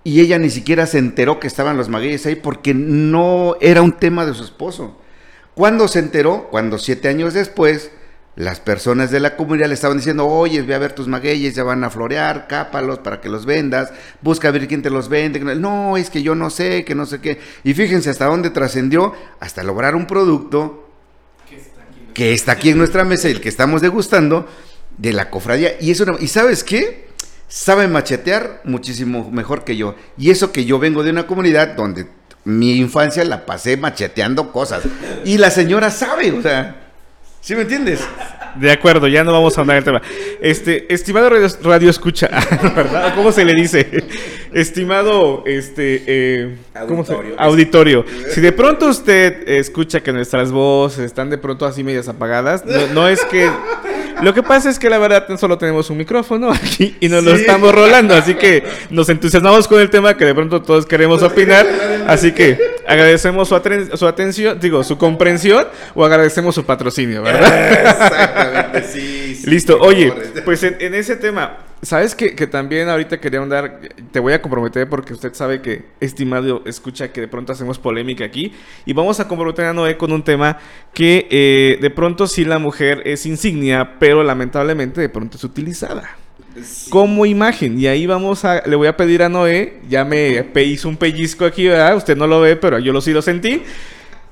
y 0.03 0.21
ella 0.21 0.39
ni 0.39 0.51
siquiera 0.51 0.87
se 0.87 0.99
enteró 0.99 1.41
que 1.41 1.47
estaban 1.47 1.77
los 1.77 1.89
magueyes 1.89 2.27
ahí 2.27 2.37
porque 2.37 2.75
no 2.75 3.57
era 3.61 3.83
un 3.83 3.93
tema 3.93 4.25
de 4.25 4.35
su 4.35 4.45
esposo. 4.45 4.97
¿Cuándo 5.55 5.89
se 5.89 5.99
enteró? 5.99 6.49
Cuando 6.51 6.79
siete 6.79 7.09
años 7.09 7.35
después 7.35 7.91
las 8.37 8.61
personas 8.61 9.11
de 9.11 9.21
la 9.21 9.37
comunidad 9.37 9.69
le 9.69 9.75
estaban 9.75 9.99
diciendo, 9.99 10.27
oye, 10.27 10.63
ve 10.63 10.75
a 10.75 10.79
ver 10.79 10.95
tus 10.95 11.09
magueyes, 11.09 11.55
ya 11.55 11.65
van 11.65 11.85
a 11.85 11.91
florear, 11.91 12.47
cápalos 12.47 13.01
para 13.01 13.21
que 13.21 13.29
los 13.29 13.45
vendas, 13.45 13.93
busca 14.23 14.49
a 14.49 14.51
ver 14.51 14.67
quién 14.67 14.81
te 14.81 14.89
los 14.89 15.11
vende. 15.11 15.41
No, 15.41 15.97
es 15.97 16.09
que 16.09 16.23
yo 16.23 16.35
no 16.35 16.49
sé, 16.49 16.85
que 16.85 16.95
no 16.95 17.05
sé 17.05 17.21
qué. 17.21 17.39
Y 17.65 17.75
fíjense 17.75 18.09
hasta 18.09 18.27
dónde 18.27 18.51
trascendió, 18.51 19.13
hasta 19.41 19.63
lograr 19.63 19.95
un 19.95 20.07
producto 20.07 20.89
que 22.15 22.33
está 22.33 22.53
aquí 22.53 22.71
en 22.71 22.79
nuestra 22.79 23.05
mesa 23.05 23.29
y 23.29 23.33
el 23.33 23.41
que 23.41 23.49
estamos 23.49 23.83
degustando 23.83 24.49
de 24.97 25.13
la 25.13 25.29
cofradía. 25.29 25.77
Y, 25.81 25.91
eso, 25.91 26.07
¿Y 26.19 26.29
sabes 26.29 26.65
qué? 26.65 27.10
Sabe 27.51 27.89
machetear 27.89 28.61
muchísimo 28.63 29.29
mejor 29.33 29.65
que 29.65 29.77
yo. 29.77 29.97
Y 30.17 30.31
eso 30.31 30.53
que 30.53 30.65
yo 30.65 30.79
vengo 30.79 31.03
de 31.03 31.11
una 31.11 31.27
comunidad 31.27 31.75
donde 31.75 32.07
mi 32.45 32.77
infancia 32.77 33.25
la 33.25 33.45
pasé 33.45 33.77
macheteando 33.77 34.53
cosas. 34.53 34.85
Y 35.25 35.37
la 35.37 35.51
señora 35.51 35.91
sabe, 35.91 36.31
o 36.31 36.41
sea... 36.41 36.87
¿Sí 37.41 37.55
me 37.55 37.63
entiendes? 37.63 38.01
De 38.57 38.71
acuerdo, 38.71 39.09
ya 39.09 39.25
no 39.25 39.33
vamos 39.33 39.57
a 39.57 39.63
andar 39.63 39.79
el 39.79 39.85
tema. 39.85 40.03
Este, 40.43 40.93
estimado 40.93 41.31
radio, 41.63 41.91
escucha, 41.91 42.29
¿verdad? 42.77 43.15
¿Cómo 43.17 43.33
se 43.33 43.45
le 43.47 43.55
dice? 43.55 44.05
Estimado, 44.53 45.43
este, 45.47 46.05
eh, 46.07 46.59
¿cómo 46.87 47.01
auditorio. 47.01 47.35
Se? 47.35 47.43
auditorio. 47.43 48.05
Si 48.29 48.41
de 48.43 48.53
pronto 48.53 48.89
usted 48.89 49.49
escucha 49.49 50.03
que 50.03 50.13
nuestras 50.13 50.53
voces 50.53 51.01
están 51.01 51.31
de 51.31 51.39
pronto 51.39 51.65
así 51.65 51.83
medias 51.83 52.09
apagadas, 52.09 52.63
no 52.93 53.09
es 53.09 53.25
que 53.25 53.51
lo 54.23 54.35
que 54.35 54.43
pasa 54.43 54.71
es 54.71 54.79
que 54.79 54.91
la 54.91 54.99
verdad 54.99 55.27
solo 55.39 55.59
tenemos 55.59 55.91
un 55.91 55.97
micrófono 55.97 56.51
aquí 56.53 56.97
y 57.01 57.09
nos 57.09 57.25
lo 57.25 57.35
estamos 57.35 57.75
rolando, 57.75 58.15
así 58.15 58.35
que 58.35 58.65
nos 58.91 59.09
entusiasmamos 59.09 59.67
con 59.69 59.81
el 59.81 59.91
tema 59.91 60.17
que 60.17 60.25
de 60.25 60.35
pronto 60.35 60.63
todos 60.63 60.87
queremos 60.87 61.23
opinar, 61.23 61.67
así 62.07 62.33
que 62.33 62.59
agradecemos 62.87 63.49
su, 63.49 63.61
su 63.95 64.07
atención, 64.07 64.59
digo, 64.61 64.85
su 64.85 64.99
comprensión 64.99 65.67
o 65.95 66.05
agradecemos 66.05 66.55
su 66.55 66.65
patrocinio, 66.65 67.23
¿verdad? 67.23 67.73
Exactamente, 67.73 68.83
sí. 68.93 69.43
Listo, 69.45 69.79
oye, 69.81 70.13
pues 70.45 70.63
en 70.63 70.95
ese 70.95 71.17
tema, 71.17 71.59
¿Sabes 71.83 72.15
que, 72.15 72.35
que, 72.35 72.47
también 72.47 72.91
ahorita 72.91 73.21
quería 73.21 73.41
andar, 73.41 73.81
te 74.13 74.21
voy 74.21 74.35
a 74.35 74.43
comprometer 74.43 74.87
porque 74.87 75.15
usted 75.15 75.33
sabe 75.33 75.63
que, 75.63 75.87
estimado, 76.01 76.63
escucha 76.67 77.11
que 77.11 77.23
de 77.23 77.29
pronto 77.29 77.53
hacemos 77.53 77.79
polémica 77.79 78.23
aquí. 78.25 78.53
Y 78.85 78.93
vamos 78.93 79.19
a 79.19 79.27
comprometer 79.27 79.65
a 79.65 79.73
Noé 79.73 79.97
con 79.97 80.13
un 80.13 80.23
tema 80.23 80.59
que 80.93 81.27
eh, 81.31 81.79
de 81.81 81.91
pronto 81.91 82.27
sí 82.27 82.45
la 82.45 82.59
mujer 82.59 83.03
es 83.07 83.25
insignia, 83.25 83.99
pero 83.99 84.23
lamentablemente 84.23 85.01
de 85.01 85.09
pronto 85.09 85.39
es 85.39 85.45
utilizada. 85.45 86.17
Como 86.91 87.25
imagen, 87.25 87.81
y 87.81 87.87
ahí 87.87 88.07
vamos 88.07 88.45
a, 88.45 88.63
le 88.67 88.77
voy 88.77 88.89
a 88.89 88.97
pedir 88.97 89.23
a 89.23 89.31
Noé, 89.31 89.81
ya 89.89 90.05
me 90.05 90.45
hizo 90.65 90.89
un 90.89 90.97
pellizco 90.97 91.47
aquí, 91.47 91.67
¿verdad? 91.69 91.97
Usted 91.97 92.17
no 92.17 92.27
lo 92.27 92.41
ve, 92.41 92.57
pero 92.57 92.79
yo 92.79 92.93
lo 92.93 93.01
sí 93.01 93.13
lo 93.13 93.23
sentí 93.23 93.63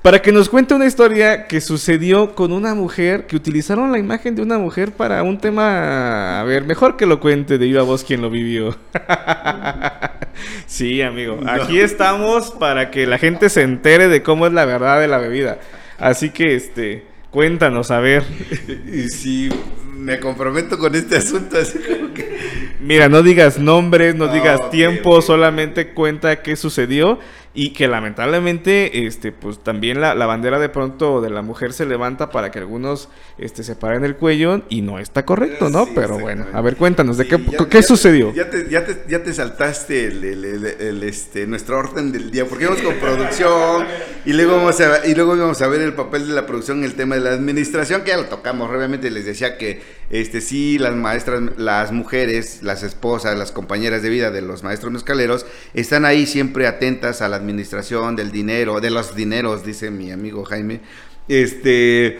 para 0.01 0.21
que 0.21 0.31
nos 0.31 0.47
cuente 0.47 0.73
una 0.73 0.85
historia 0.85 1.45
que 1.47 1.59
sucedió 1.59 2.33
con 2.33 2.53
una 2.53 2.73
mujer, 2.73 3.27
que 3.27 3.35
utilizaron 3.35 3.91
la 3.91 3.99
imagen 3.99 4.35
de 4.35 4.41
una 4.41 4.57
mujer 4.57 4.91
para 4.91 5.23
un 5.23 5.37
tema, 5.39 6.39
a 6.39 6.43
ver, 6.43 6.63
mejor 6.63 6.95
que 6.95 7.05
lo 7.05 7.19
cuente 7.19 7.57
de 7.57 7.65
viva 7.65 7.83
voz 7.83 8.03
quien 8.03 8.21
lo 8.21 8.29
vivió. 8.29 8.77
sí, 10.67 11.01
amigo, 11.01 11.39
aquí 11.47 11.79
estamos 11.79 12.51
para 12.51 12.91
que 12.91 13.07
la 13.07 13.17
gente 13.17 13.49
se 13.49 13.63
entere 13.63 14.07
de 14.07 14.23
cómo 14.23 14.47
es 14.47 14.53
la 14.53 14.65
verdad 14.65 15.01
de 15.01 15.07
la 15.07 15.17
bebida. 15.17 15.59
Así 15.97 16.29
que, 16.29 16.55
este, 16.55 17.03
cuéntanos, 17.29 17.91
a 17.91 17.99
ver. 17.99 18.23
Y 18.93 19.09
si 19.09 19.49
me 19.97 20.19
comprometo 20.19 20.77
con 20.77 20.95
este 20.95 21.17
asunto, 21.17 21.57
así 21.57 21.77
como 21.79 22.13
que... 22.13 22.39
Mira, 22.79 23.09
no 23.09 23.21
digas 23.21 23.59
nombres, 23.59 24.15
no, 24.15 24.29
digas 24.29 24.69
tiempo, 24.71 25.21
solamente 25.21 25.89
cuenta 25.89 26.41
qué 26.41 26.55
sucedió 26.55 27.19
y 27.53 27.71
que 27.71 27.87
lamentablemente 27.87 29.07
este 29.07 29.31
pues 29.31 29.59
también 29.59 30.01
la, 30.01 30.13
bandera 30.13 30.59
de 30.59 30.69
pronto 30.69 31.19
de 31.19 31.31
la 31.31 31.41
mujer 31.41 31.73
se 31.73 31.85
levanta 31.85 32.29
para 32.29 32.51
que 32.51 32.59
algunos 32.59 33.09
este 33.39 33.63
se 33.63 33.75
paren 33.75 34.05
el 34.05 34.15
cuello 34.15 34.61
y 34.69 34.81
no 34.81 34.99
está 34.99 35.25
correcto 35.25 35.69
no 35.69 35.87
pero 35.95 36.19
bueno 36.19 36.45
a 36.53 36.61
ver 36.61 36.75
cuéntanos 36.75 37.17
de 37.17 37.27
qué, 37.27 37.39
qué 37.69 37.81
sucedió 37.81 38.33
ya 38.33 38.49
te, 38.49 38.69
ya 38.69 38.85
te, 38.85 39.03
ya 39.07 39.23
te 39.23 39.33
saltaste 39.33 40.05
el, 40.05 41.03
este 41.03 41.47
nuestro 41.47 41.79
orden 41.79 42.11
del 42.11 42.29
día 42.29 42.45
porque 42.45 42.65
vamos 42.65 42.81
con 42.81 42.95
producción 42.95 43.85
y 44.25 44.33
luego 44.33 44.57
vamos 44.57 44.79
a 44.81 45.07
y 45.07 45.15
luego 45.15 45.35
vamos 45.35 45.61
a 45.61 45.67
ver 45.67 45.81
el 45.81 45.93
papel 45.93 46.27
de 46.27 46.33
la 46.33 46.45
producción 46.45 46.79
en 46.79 46.83
el 46.83 46.93
tema 46.93 47.15
de 47.15 47.21
la 47.21 47.31
administración 47.31 48.03
que 48.03 48.11
ya 48.11 48.17
lo 48.17 48.25
tocamos 48.25 48.69
obviamente 48.69 49.09
les 49.09 49.25
decía 49.25 49.57
que 49.57 49.81
este 50.09 50.41
sí 50.41 50.77
las 50.79 50.95
maestras 50.95 51.41
las 51.57 51.91
mujeres 51.91 52.63
las 52.63 52.83
esposas 52.83 53.37
las 53.37 53.51
compañeras 53.51 54.01
de 54.01 54.09
vida 54.09 54.31
de 54.31 54.41
los 54.41 54.63
maestros 54.63 54.91
mezcaleros 54.91 55.45
están 55.73 56.05
ahí 56.05 56.25
siempre 56.25 56.67
atentas 56.67 57.21
a 57.21 57.29
la 57.29 57.35
administración 57.35 58.15
del 58.15 58.31
dinero, 58.31 58.81
de 58.81 58.89
los 58.89 59.15
dineros, 59.15 59.65
dice 59.65 59.91
mi 59.91 60.11
amigo 60.11 60.43
Jaime. 60.45 60.81
Este, 61.27 62.19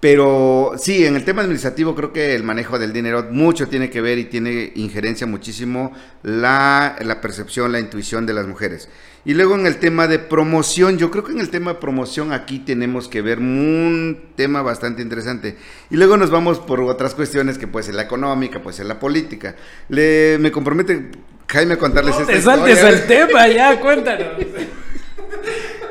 pero 0.00 0.72
sí, 0.78 1.04
en 1.04 1.14
el 1.14 1.24
tema 1.24 1.42
administrativo 1.42 1.94
creo 1.94 2.10
que 2.10 2.34
el 2.34 2.42
manejo 2.42 2.78
del 2.78 2.92
dinero 2.92 3.26
mucho 3.30 3.68
tiene 3.68 3.90
que 3.90 4.00
ver 4.00 4.18
y 4.18 4.24
tiene 4.24 4.72
injerencia 4.74 5.26
muchísimo 5.26 5.92
la, 6.22 6.96
la 7.00 7.20
percepción, 7.20 7.70
la 7.70 7.80
intuición 7.80 8.24
de 8.24 8.32
las 8.32 8.46
mujeres. 8.46 8.88
Y 9.26 9.34
luego 9.34 9.54
en 9.54 9.66
el 9.66 9.76
tema 9.76 10.08
de 10.08 10.18
promoción, 10.18 10.96
yo 10.96 11.10
creo 11.10 11.22
que 11.22 11.32
en 11.32 11.40
el 11.40 11.50
tema 11.50 11.74
de 11.74 11.78
promoción 11.80 12.32
aquí 12.32 12.60
tenemos 12.60 13.08
que 13.08 13.20
ver 13.20 13.38
un 13.38 14.30
tema 14.34 14.62
bastante 14.62 15.02
interesante. 15.02 15.56
Y 15.90 15.96
luego 15.96 16.16
nos 16.16 16.30
vamos 16.30 16.58
por 16.58 16.80
otras 16.80 17.14
cuestiones 17.14 17.58
que 17.58 17.66
puede 17.66 17.84
ser 17.84 17.96
la 17.96 18.02
económica, 18.02 18.62
puede 18.62 18.78
ser 18.78 18.86
la 18.86 18.98
política. 18.98 19.54
Le, 19.90 20.38
me 20.38 20.50
compromete 20.50 21.10
Jaime 21.46 21.74
a 21.74 21.78
contarles 21.78 22.14
no, 22.14 22.20
esta 22.22 22.32
te 22.32 22.40
saltes 22.40 22.82
el 22.82 23.06
tema 23.06 23.48
ya, 23.48 23.78
cuéntanos. 23.78 24.28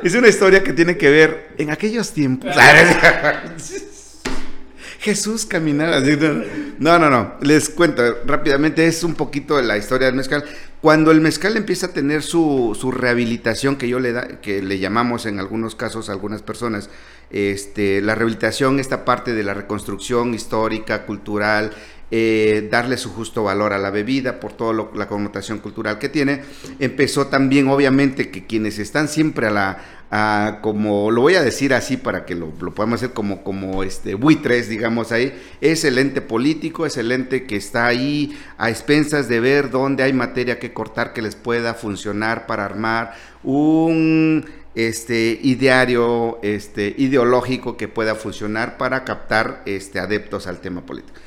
Es 0.02 0.14
una 0.14 0.28
historia 0.28 0.64
que 0.64 0.72
tiene 0.72 0.96
que 0.96 1.10
ver 1.10 1.50
en 1.58 1.70
aquellos 1.70 2.12
tiempos. 2.12 2.50
Jesús 5.00 5.46
caminaba. 5.46 6.00
No, 6.78 6.98
no, 6.98 7.08
no. 7.08 7.34
Les 7.40 7.70
cuento 7.70 8.02
rápidamente. 8.26 8.86
Es 8.86 9.02
un 9.02 9.14
poquito 9.14 9.56
de 9.56 9.62
la 9.62 9.78
historia 9.78 10.06
del 10.06 10.14
mezcal. 10.14 10.44
Cuando 10.82 11.10
el 11.10 11.22
mezcal 11.22 11.56
empieza 11.56 11.86
a 11.86 11.92
tener 11.92 12.22
su, 12.22 12.76
su 12.78 12.90
rehabilitación, 12.92 13.76
que 13.76 13.88
yo 13.88 13.98
le 13.98 14.12
da, 14.12 14.40
que 14.40 14.62
le 14.62 14.78
llamamos 14.78 15.24
en 15.24 15.38
algunos 15.38 15.74
casos 15.74 16.08
a 16.08 16.12
algunas 16.12 16.42
personas, 16.42 16.90
este, 17.30 18.02
la 18.02 18.14
rehabilitación, 18.14 18.78
esta 18.78 19.06
parte 19.06 19.32
de 19.32 19.42
la 19.42 19.54
reconstrucción 19.54 20.34
histórica, 20.34 21.06
cultural, 21.06 21.72
eh, 22.10 22.68
darle 22.70 22.96
su 22.96 23.10
justo 23.10 23.44
valor 23.44 23.72
a 23.72 23.78
la 23.78 23.90
bebida 23.90 24.40
por 24.40 24.52
toda 24.52 24.88
la 24.94 25.06
connotación 25.06 25.58
cultural 25.58 25.98
que 25.98 26.08
tiene. 26.08 26.42
Empezó 26.78 27.28
también, 27.28 27.68
obviamente, 27.68 28.30
que 28.30 28.46
quienes 28.46 28.78
están 28.78 29.08
siempre 29.08 29.46
a 29.46 29.50
la, 29.50 30.58
como 30.60 31.12
lo 31.12 31.22
voy 31.22 31.36
a 31.36 31.42
decir 31.42 31.72
así 31.72 31.96
para 31.96 32.26
que 32.26 32.34
lo, 32.34 32.52
lo, 32.60 32.74
podamos 32.74 33.00
hacer 33.00 33.14
como, 33.14 33.44
como 33.44 33.84
este 33.84 34.14
buitres, 34.16 34.68
digamos 34.68 35.12
ahí, 35.12 35.32
es 35.60 35.84
el 35.84 35.98
ente 35.98 36.20
político, 36.20 36.84
es 36.84 36.96
el 36.96 37.12
ente 37.12 37.46
que 37.46 37.54
está 37.54 37.86
ahí 37.86 38.36
a 38.58 38.70
expensas 38.70 39.28
de 39.28 39.38
ver 39.38 39.70
dónde 39.70 40.02
hay 40.02 40.12
materia 40.12 40.58
que 40.58 40.72
cortar 40.72 41.12
que 41.12 41.22
les 41.22 41.36
pueda 41.36 41.74
funcionar 41.74 42.46
para 42.46 42.64
armar 42.64 43.14
un 43.44 44.46
este 44.74 45.38
ideario 45.42 46.38
este 46.42 46.94
ideológico 46.96 47.76
que 47.76 47.88
pueda 47.88 48.14
funcionar 48.14 48.78
para 48.78 49.04
captar 49.04 49.62
este 49.64 50.00
adeptos 50.00 50.48
al 50.48 50.60
tema 50.60 50.84
político. 50.86 51.20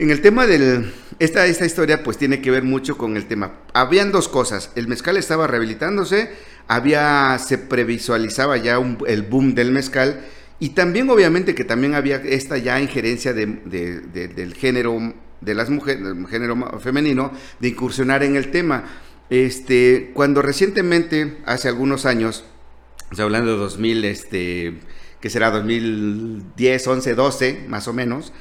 En 0.00 0.10
el 0.10 0.22
tema 0.22 0.46
del... 0.46 0.94
Esta, 1.18 1.44
esta 1.44 1.66
historia 1.66 2.02
pues 2.02 2.16
tiene 2.16 2.40
que 2.40 2.50
ver 2.50 2.62
mucho 2.62 2.96
con 2.96 3.18
el 3.18 3.26
tema. 3.26 3.58
Habían 3.74 4.12
dos 4.12 4.28
cosas. 4.28 4.72
El 4.74 4.88
mezcal 4.88 5.18
estaba 5.18 5.46
rehabilitándose, 5.46 6.30
había, 6.68 7.38
se 7.38 7.58
previsualizaba 7.58 8.56
ya 8.56 8.80
el 9.06 9.22
boom 9.24 9.54
del 9.54 9.72
mezcal 9.72 10.22
y 10.58 10.70
también 10.70 11.10
obviamente 11.10 11.54
que 11.54 11.64
también 11.64 11.94
había 11.94 12.16
esta 12.16 12.56
ya 12.56 12.80
injerencia 12.80 13.34
de, 13.34 13.46
del 13.46 14.54
género 14.54 15.12
de 15.42 15.54
las 15.54 15.68
mujeres, 15.68 16.02
del 16.02 16.26
género 16.28 16.80
femenino, 16.80 17.32
de 17.58 17.68
incursionar 17.68 18.22
en 18.22 18.36
el 18.36 18.50
tema. 18.50 18.84
Este, 19.28 20.12
cuando 20.14 20.40
recientemente, 20.40 21.36
hace 21.44 21.68
algunos 21.68 22.06
años, 22.06 22.46
hablando 23.18 23.52
de 23.52 23.58
2000, 23.58 24.04
este, 24.06 24.80
que 25.20 25.28
será 25.28 25.50
2010, 25.50 26.86
11, 26.86 27.14
12, 27.14 27.64
más 27.68 27.86
o 27.86 27.92
menos, 27.92 28.32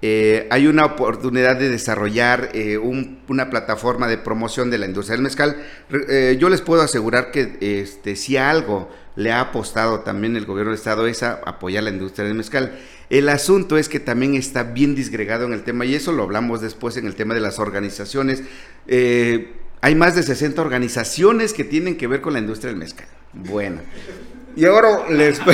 eh, 0.00 0.46
hay 0.50 0.68
una 0.68 0.84
oportunidad 0.84 1.56
de 1.56 1.68
desarrollar 1.68 2.50
eh, 2.54 2.78
una 2.78 3.50
plataforma 3.50 4.06
de 4.06 4.16
promoción 4.16 4.70
de 4.70 4.78
la 4.78 4.86
industria 4.86 5.16
del 5.16 5.22
mezcal. 5.22 5.56
Eh, 6.08 6.36
yo 6.38 6.48
les 6.48 6.60
puedo 6.60 6.82
asegurar 6.82 7.32
que 7.32 7.56
este, 7.60 8.14
si 8.14 8.36
algo 8.36 8.88
le 9.16 9.32
ha 9.32 9.40
apostado 9.40 10.00
también 10.00 10.36
el 10.36 10.46
gobierno 10.46 10.70
del 10.70 10.78
estado 10.78 11.08
es 11.08 11.24
apoyar 11.24 11.82
la 11.82 11.90
industria 11.90 12.24
del 12.24 12.36
mezcal. 12.36 12.78
El 13.10 13.28
asunto 13.28 13.76
es 13.76 13.88
que 13.88 13.98
también 13.98 14.36
está 14.36 14.62
bien 14.62 14.94
disgregado 14.94 15.46
en 15.46 15.52
el 15.52 15.64
tema 15.64 15.84
y 15.84 15.96
eso 15.96 16.12
lo 16.12 16.22
hablamos 16.22 16.60
después 16.60 16.96
en 16.96 17.06
el 17.06 17.16
tema 17.16 17.34
de 17.34 17.40
las 17.40 17.58
organizaciones. 17.58 18.44
hay 18.86 19.94
más 19.96 20.14
de 20.14 20.22
60 20.22 20.62
organizaciones 20.62 21.52
que 21.52 21.64
tienen 21.64 21.96
que 21.96 22.06
ver 22.06 22.20
con 22.20 22.34
la 22.34 22.38
industria 22.38 22.70
del 22.70 22.78
mezcal. 22.78 23.08
Bueno. 23.32 23.80
Y 24.54 24.64
ahora 24.64 25.08
les... 25.10 25.40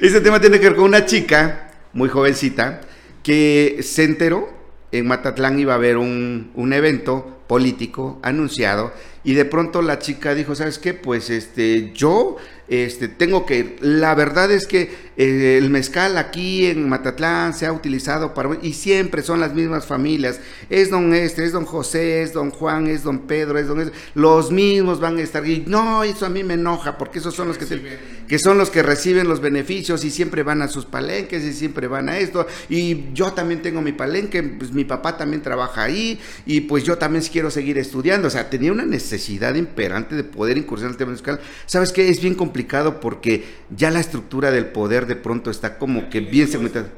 Este 0.00 0.20
tema 0.20 0.40
tiene 0.40 0.60
que 0.60 0.66
ver 0.66 0.76
con 0.76 0.84
una 0.84 1.04
chica 1.06 1.67
muy 1.98 2.08
jovencita, 2.08 2.80
que 3.22 3.80
se 3.82 4.04
enteró 4.04 4.48
en 4.92 5.06
Matatlán 5.06 5.58
iba 5.58 5.74
a 5.74 5.76
haber 5.76 5.98
un, 5.98 6.72
evento 6.72 7.40
político 7.46 8.18
anunciado 8.22 8.92
y 9.24 9.34
de 9.34 9.44
pronto 9.44 9.82
la 9.82 9.98
chica 9.98 10.34
dijo, 10.34 10.54
¿sabes 10.54 10.78
qué? 10.78 10.94
Pues 10.94 11.28
este, 11.28 11.92
yo 11.92 12.36
este, 12.68 13.08
tengo 13.08 13.46
que 13.46 13.58
ir. 13.58 13.76
La 13.80 14.14
verdad 14.14 14.50
es 14.52 14.66
que 14.66 15.08
eh, 15.16 15.56
el 15.58 15.70
mezcal 15.70 16.18
aquí 16.18 16.66
en 16.66 16.88
Matatlán 16.88 17.54
se 17.54 17.64
ha 17.64 17.72
utilizado 17.72 18.34
para... 18.34 18.58
Y 18.62 18.74
siempre 18.74 19.22
son 19.22 19.40
las 19.40 19.54
mismas 19.54 19.86
familias. 19.86 20.38
Es 20.68 20.90
don 20.90 21.14
este, 21.14 21.44
es 21.44 21.52
don 21.52 21.64
José, 21.64 22.22
es 22.22 22.34
don 22.34 22.50
Juan, 22.50 22.86
es 22.86 23.04
don 23.04 23.20
Pedro, 23.20 23.58
es 23.58 23.66
don... 23.66 23.80
Este. 23.80 23.96
Los 24.14 24.52
mismos 24.52 25.00
van 25.00 25.16
a 25.16 25.22
estar... 25.22 25.46
Y 25.46 25.64
no, 25.66 26.04
eso 26.04 26.26
a 26.26 26.28
mí 26.28 26.44
me 26.44 26.54
enoja 26.54 26.98
porque 26.98 27.20
esos 27.20 27.34
son 27.34 27.48
los 27.48 27.56
que, 27.56 27.98
que 28.28 28.38
son 28.38 28.58
los 28.58 28.68
que 28.68 28.82
reciben 28.82 29.28
los 29.28 29.40
beneficios 29.40 30.04
y 30.04 30.10
siempre 30.10 30.42
van 30.42 30.60
a 30.60 30.68
sus 30.68 30.84
palenques 30.84 31.42
y 31.44 31.54
siempre 31.54 31.88
van 31.88 32.10
a 32.10 32.18
esto. 32.18 32.46
Y 32.68 33.12
yo 33.14 33.32
también 33.32 33.62
tengo 33.62 33.80
mi 33.80 33.92
palenque, 33.92 34.42
pues 34.42 34.72
mi 34.72 34.84
papá 34.84 35.16
también 35.16 35.42
trabaja 35.42 35.84
ahí 35.84 36.20
y 36.44 36.60
pues 36.60 36.84
yo 36.84 36.98
también 36.98 37.24
quiero 37.24 37.50
seguir 37.50 37.78
estudiando. 37.78 38.28
O 38.28 38.30
sea, 38.30 38.50
tenía 38.50 38.72
una 38.72 38.84
necesidad 38.84 39.54
imperante 39.54 40.14
de 40.14 40.24
poder 40.24 40.58
incursionar 40.58 40.90
en 40.90 40.94
el 40.94 40.98
tema 40.98 41.10
musical. 41.12 41.40
¿Sabes 41.64 41.92
qué? 41.92 42.10
Es 42.10 42.20
bien 42.20 42.34
complicado 42.34 42.57
porque 43.00 43.44
ya 43.70 43.90
la 43.90 44.00
estructura 44.00 44.50
del 44.50 44.66
poder 44.66 45.06
de 45.06 45.16
pronto 45.16 45.50
está 45.50 45.78
como 45.78 46.10
que 46.10 46.20
bien 46.20 46.48
segmentada. 46.48 46.88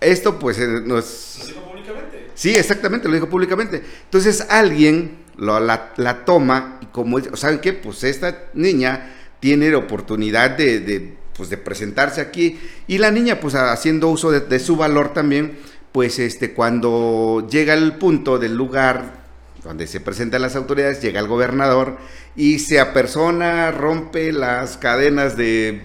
Esto 0.00 0.38
pues 0.38 0.58
eh, 0.58 0.66
no 0.84 0.98
es... 0.98 1.38
Lo 1.40 1.46
dijo 1.46 1.60
públicamente. 1.62 2.30
Sí, 2.34 2.54
exactamente, 2.54 3.08
lo 3.08 3.14
dijo 3.14 3.28
públicamente. 3.28 3.82
Entonces 4.04 4.46
alguien 4.48 5.18
lo, 5.36 5.58
la, 5.60 5.92
la, 5.96 6.24
toma 6.24 6.78
y 6.82 6.86
como, 6.86 7.20
¿saben 7.36 7.58
qué? 7.60 7.72
Pues 7.72 8.04
esta 8.04 8.44
niña 8.54 9.14
tiene 9.40 9.70
la 9.70 9.78
oportunidad 9.78 10.50
de, 10.50 10.80
de, 10.80 11.14
pues, 11.36 11.50
de 11.50 11.56
presentarse 11.56 12.20
aquí 12.20 12.58
y 12.86 12.98
la 12.98 13.10
niña 13.10 13.40
pues 13.40 13.54
haciendo 13.54 14.08
uso 14.08 14.30
de, 14.30 14.40
de, 14.40 14.58
su 14.58 14.76
valor 14.76 15.12
también, 15.12 15.58
pues 15.92 16.18
este, 16.18 16.52
cuando 16.52 17.46
llega 17.50 17.74
el 17.74 17.94
punto 17.94 18.38
del 18.38 18.56
lugar 18.56 19.27
donde 19.64 19.86
se 19.86 20.00
presentan 20.00 20.42
las 20.42 20.56
autoridades, 20.56 21.02
llega 21.02 21.20
el 21.20 21.26
gobernador 21.26 21.98
y 22.36 22.58
se 22.60 22.80
apersona, 22.80 23.70
rompe 23.70 24.32
las 24.32 24.76
cadenas 24.76 25.36
de 25.36 25.82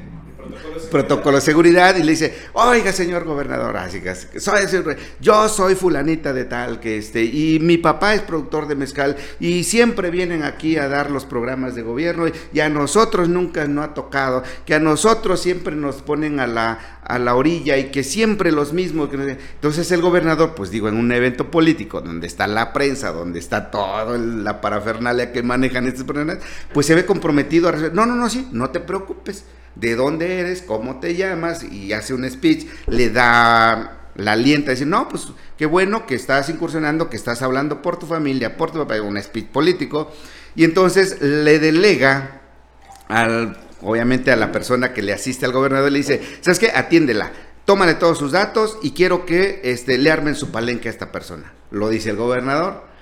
protocolo 0.92 1.38
de 1.38 1.42
seguridad 1.42 1.96
y 1.96 2.04
le 2.04 2.12
dice, 2.12 2.36
oiga 2.54 2.92
señor 2.92 3.24
gobernador, 3.24 3.78
así 3.78 4.02
que 4.02 4.14
soy, 4.16 4.62
yo 5.20 5.50
soy 5.50 5.76
fulanita 5.76 6.34
de 6.34 6.46
tal 6.46 6.80
que 6.80 6.98
este, 6.98 7.24
y 7.24 7.60
mi 7.60 7.78
papá 7.78 8.14
es 8.14 8.22
productor 8.22 8.68
de 8.68 8.76
mezcal 8.76 9.16
y 9.40 9.64
siempre 9.64 10.12
vienen 10.12 10.44
aquí 10.44 10.78
a 10.78 10.88
dar 10.88 11.10
los 11.10 11.26
programas 11.26 11.76
de 11.76 11.82
gobierno 11.82 12.26
y 12.52 12.60
a 12.60 12.70
nosotros 12.70 13.30
nunca 13.30 13.66
nos 13.68 13.86
ha 13.86 13.94
tocado, 13.94 14.44
que 14.66 14.76
a 14.76 14.80
nosotros 14.80 15.42
siempre 15.42 15.76
nos 15.76 16.02
ponen 16.02 16.40
a 16.40 16.48
la, 16.48 17.00
a 17.04 17.20
la 17.20 17.36
orilla 17.36 17.78
y 17.78 17.92
que 17.92 18.04
siempre 18.04 18.52
los 18.52 18.74
mismos. 18.74 19.10
Entonces 19.12 19.92
el 19.92 20.02
gobernador, 20.02 20.54
pues 20.56 20.72
digo, 20.72 20.90
en 20.90 20.98
un 20.98 21.12
evento 21.12 21.52
político 21.52 22.02
donde 22.02 22.28
está 22.28 22.48
la 22.48 22.74
prensa, 22.74 23.12
donde 23.12 23.40
está 23.40 23.72
toda 23.72 24.18
la 24.18 24.62
parafernalia 24.62 25.32
que 25.32 25.44
manejan 25.44 25.88
estos 25.88 26.04
personas, 26.04 26.40
pues 26.74 26.86
se 26.86 26.96
ve 26.96 27.06
comprometido 27.06 27.70
a... 27.70 27.72
No, 27.72 28.06
no, 28.06 28.16
no, 28.16 28.30
sí, 28.30 28.48
no 28.52 28.70
te 28.70 28.80
preocupes 28.80 29.46
de 29.76 29.96
dónde 29.96 30.40
eres, 30.40 30.62
cómo 30.62 31.00
te 31.00 31.16
llamas, 31.16 31.64
y 31.64 31.94
hace 31.94 32.14
un 32.14 32.30
speech, 32.30 32.68
le 32.88 33.10
da 33.10 34.00
la 34.16 34.34
alienta, 34.34 34.72
dice, 34.72 34.86
no, 34.86 35.10
pues 35.10 35.28
qué 35.58 35.66
bueno 35.66 36.06
que 36.06 36.16
estás 36.16 36.50
incursionando, 36.50 37.10
que 37.10 37.18
estás 37.18 37.42
hablando 37.42 37.82
por 37.82 37.98
tu 37.98 38.06
familia, 38.06 38.58
por 38.58 38.72
tu 38.72 38.80
papá, 38.80 39.02
un 39.02 39.22
speech 39.22 39.48
político, 39.48 40.12
y 40.56 40.64
entonces 40.64 41.22
le 41.22 41.60
delega 41.60 42.42
al, 43.08 43.58
obviamente 43.82 44.32
a 44.32 44.36
la 44.36 44.52
persona 44.52 44.94
que 44.94 45.02
le 45.02 45.14
asiste 45.14 45.46
al 45.46 45.52
gobernador, 45.52 45.92
le 45.92 45.98
dice, 46.00 46.22
¿sabes 46.42 46.60
qué? 46.60 46.72
Atiéndela, 46.74 47.32
tómale 47.66 47.96
todos 47.96 48.18
sus 48.18 48.32
datos 48.32 48.78
y 48.82 48.92
quiero 48.92 49.26
que 49.26 49.62
este, 49.64 49.98
le 49.98 50.12
armen 50.12 50.36
su 50.36 50.52
palenque 50.52 50.90
a 50.90 50.92
esta 50.92 51.12
persona. 51.12 51.54
Lo 51.72 51.90
dice 51.90 52.12
el 52.12 52.18
gobernador. 52.18 52.93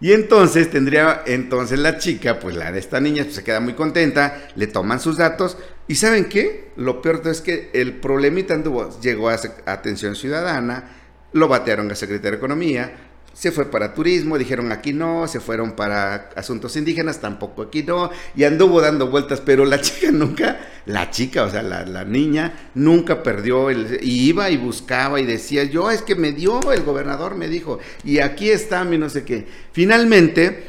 Y 0.00 0.12
entonces 0.12 0.70
tendría, 0.70 1.22
entonces 1.26 1.78
la 1.78 1.98
chica, 1.98 2.38
pues 2.40 2.56
la 2.56 2.72
de 2.72 2.78
esta 2.78 3.00
niña, 3.00 3.24
pues 3.24 3.36
se 3.36 3.44
queda 3.44 3.60
muy 3.60 3.74
contenta, 3.74 4.48
le 4.56 4.66
toman 4.66 4.98
sus 4.98 5.18
datos. 5.18 5.58
¿Y 5.88 5.96
saben 5.96 6.26
qué? 6.26 6.70
Lo 6.76 7.02
peor 7.02 7.20
es 7.26 7.42
que 7.42 7.70
el 7.74 7.94
problemita 8.00 8.54
anduvo, 8.54 8.98
llegó 9.00 9.28
a 9.28 9.38
atención 9.66 10.16
ciudadana, 10.16 10.96
lo 11.32 11.48
batearon 11.48 11.90
a 11.90 11.94
Secretaría 11.94 12.30
de 12.32 12.36
Economía, 12.38 13.09
se 13.32 13.52
fue 13.52 13.70
para 13.70 13.94
turismo, 13.94 14.36
dijeron 14.36 14.72
aquí 14.72 14.92
no, 14.92 15.26
se 15.28 15.40
fueron 15.40 15.72
para 15.72 16.30
asuntos 16.36 16.76
indígenas, 16.76 17.20
tampoco 17.20 17.62
aquí 17.62 17.82
no, 17.82 18.10
y 18.36 18.44
anduvo 18.44 18.80
dando 18.80 19.08
vueltas, 19.08 19.40
pero 19.40 19.64
la 19.64 19.80
chica 19.82 20.10
nunca, 20.10 20.60
la 20.86 21.10
chica, 21.10 21.44
o 21.44 21.50
sea, 21.50 21.62
la, 21.62 21.86
la 21.86 22.04
niña, 22.04 22.70
nunca 22.74 23.22
perdió, 23.22 23.70
el, 23.70 23.98
y 24.02 24.28
iba 24.28 24.50
y 24.50 24.56
buscaba 24.56 25.20
y 25.20 25.26
decía, 25.26 25.64
yo 25.64 25.90
es 25.90 26.02
que 26.02 26.16
me 26.16 26.32
dio, 26.32 26.72
el 26.72 26.82
gobernador 26.82 27.34
me 27.34 27.48
dijo, 27.48 27.78
y 28.04 28.18
aquí 28.18 28.50
está 28.50 28.84
mi 28.84 28.98
no 28.98 29.08
sé 29.08 29.24
qué. 29.24 29.46
Finalmente, 29.72 30.64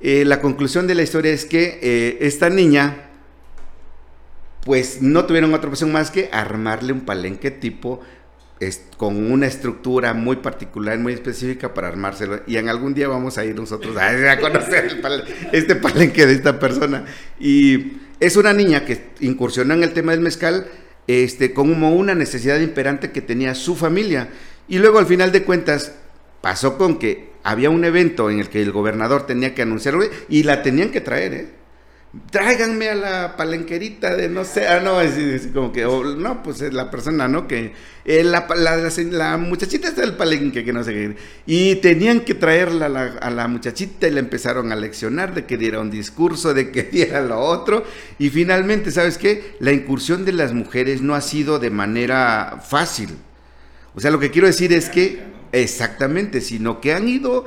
eh, 0.00 0.24
la 0.24 0.40
conclusión 0.40 0.86
de 0.86 0.94
la 0.94 1.02
historia 1.02 1.32
es 1.32 1.44
que 1.44 1.78
eh, 1.82 2.18
esta 2.20 2.50
niña, 2.50 3.10
pues 4.64 5.02
no 5.02 5.24
tuvieron 5.26 5.54
otra 5.54 5.70
opción 5.70 5.92
más 5.92 6.10
que 6.10 6.28
armarle 6.32 6.92
un 6.92 7.00
palenque 7.02 7.50
tipo 7.50 8.00
es, 8.60 8.82
con 8.96 9.30
una 9.30 9.46
estructura 9.46 10.14
muy 10.14 10.36
particular, 10.36 10.98
muy 10.98 11.12
específica 11.12 11.74
para 11.74 11.88
armárselo. 11.88 12.40
Y 12.46 12.56
en 12.56 12.68
algún 12.68 12.94
día 12.94 13.08
vamos 13.08 13.38
a 13.38 13.44
ir 13.44 13.54
nosotros 13.54 13.96
a, 13.96 14.38
conocer 14.38 15.00
este 15.52 15.76
palenque 15.76 16.26
de 16.26 16.32
esta 16.34 16.58
persona. 16.58 17.04
Y 17.38 17.98
es 18.20 18.36
una 18.36 18.52
niña 18.52 18.84
que 18.84 19.10
incursionó 19.20 19.74
en 19.74 19.82
el 19.82 19.92
tema 19.92 20.12
del 20.12 20.20
mezcal 20.20 20.66
este, 21.06 21.52
como 21.52 21.94
una 21.94 22.14
necesidad 22.14 22.58
imperante 22.60 23.12
que 23.12 23.20
tenía 23.20 23.54
su 23.54 23.76
familia. 23.76 24.28
Y 24.68 24.78
luego 24.78 24.98
al 24.98 25.06
final 25.06 25.32
de 25.32 25.42
cuentas 25.42 25.92
pasó 26.40 26.78
con 26.78 26.98
que 26.98 27.30
había 27.42 27.70
un 27.70 27.84
evento 27.84 28.30
en 28.30 28.40
el 28.40 28.48
que 28.48 28.62
el 28.62 28.72
gobernador 28.72 29.26
tenía 29.26 29.54
que 29.54 29.62
anunciarlo 29.62 30.04
y 30.28 30.42
la 30.42 30.62
tenían 30.62 30.90
que 30.90 31.00
traer, 31.00 31.34
¿eh? 31.34 31.48
Tráiganme 32.30 32.88
a 32.88 32.94
la 32.94 33.36
palenquerita 33.36 34.14
de 34.16 34.28
no 34.28 34.44
sé, 34.44 34.66
ah, 34.66 34.80
no, 34.80 35.00
es, 35.00 35.48
como 35.52 35.72
que, 35.72 35.84
o, 35.84 36.04
no, 36.04 36.42
pues 36.42 36.60
es 36.60 36.72
la 36.72 36.90
persona, 36.90 37.28
¿no? 37.28 37.46
Que 37.46 37.72
eh, 38.04 38.22
la, 38.24 38.46
la, 38.56 39.36
muchachita 39.36 39.88
está 39.88 40.02
del 40.02 40.14
palenque, 40.14 40.64
que 40.64 40.72
no 40.72 40.84
sé 40.84 40.92
qué. 40.92 41.16
Y 41.46 41.76
tenían 41.76 42.20
que 42.20 42.34
traerla 42.34 42.86
a 42.86 42.88
la, 42.88 43.04
a 43.20 43.30
la, 43.30 43.48
muchachita 43.48 44.06
y 44.08 44.10
la 44.10 44.20
empezaron 44.20 44.72
a 44.72 44.76
leccionar 44.76 45.34
de 45.34 45.44
que 45.44 45.56
diera 45.56 45.80
un 45.80 45.90
discurso, 45.90 46.54
de 46.54 46.70
que 46.70 46.82
diera 46.92 47.20
lo 47.20 47.38
otro. 47.40 47.84
Y 48.18 48.30
finalmente, 48.30 48.92
¿sabes 48.92 49.18
qué? 49.18 49.56
La 49.60 49.72
incursión 49.72 50.24
de 50.24 50.32
las 50.32 50.52
mujeres 50.52 51.02
no 51.02 51.14
ha 51.14 51.20
sido 51.20 51.58
de 51.58 51.70
manera 51.70 52.62
fácil. 52.66 53.10
O 53.94 54.00
sea, 54.00 54.10
lo 54.10 54.18
que 54.18 54.30
quiero 54.30 54.46
decir 54.46 54.72
es 54.72 54.88
que, 54.88 55.22
exactamente, 55.52 56.40
sino 56.40 56.80
que 56.80 56.92
han 56.92 57.08
ido 57.08 57.46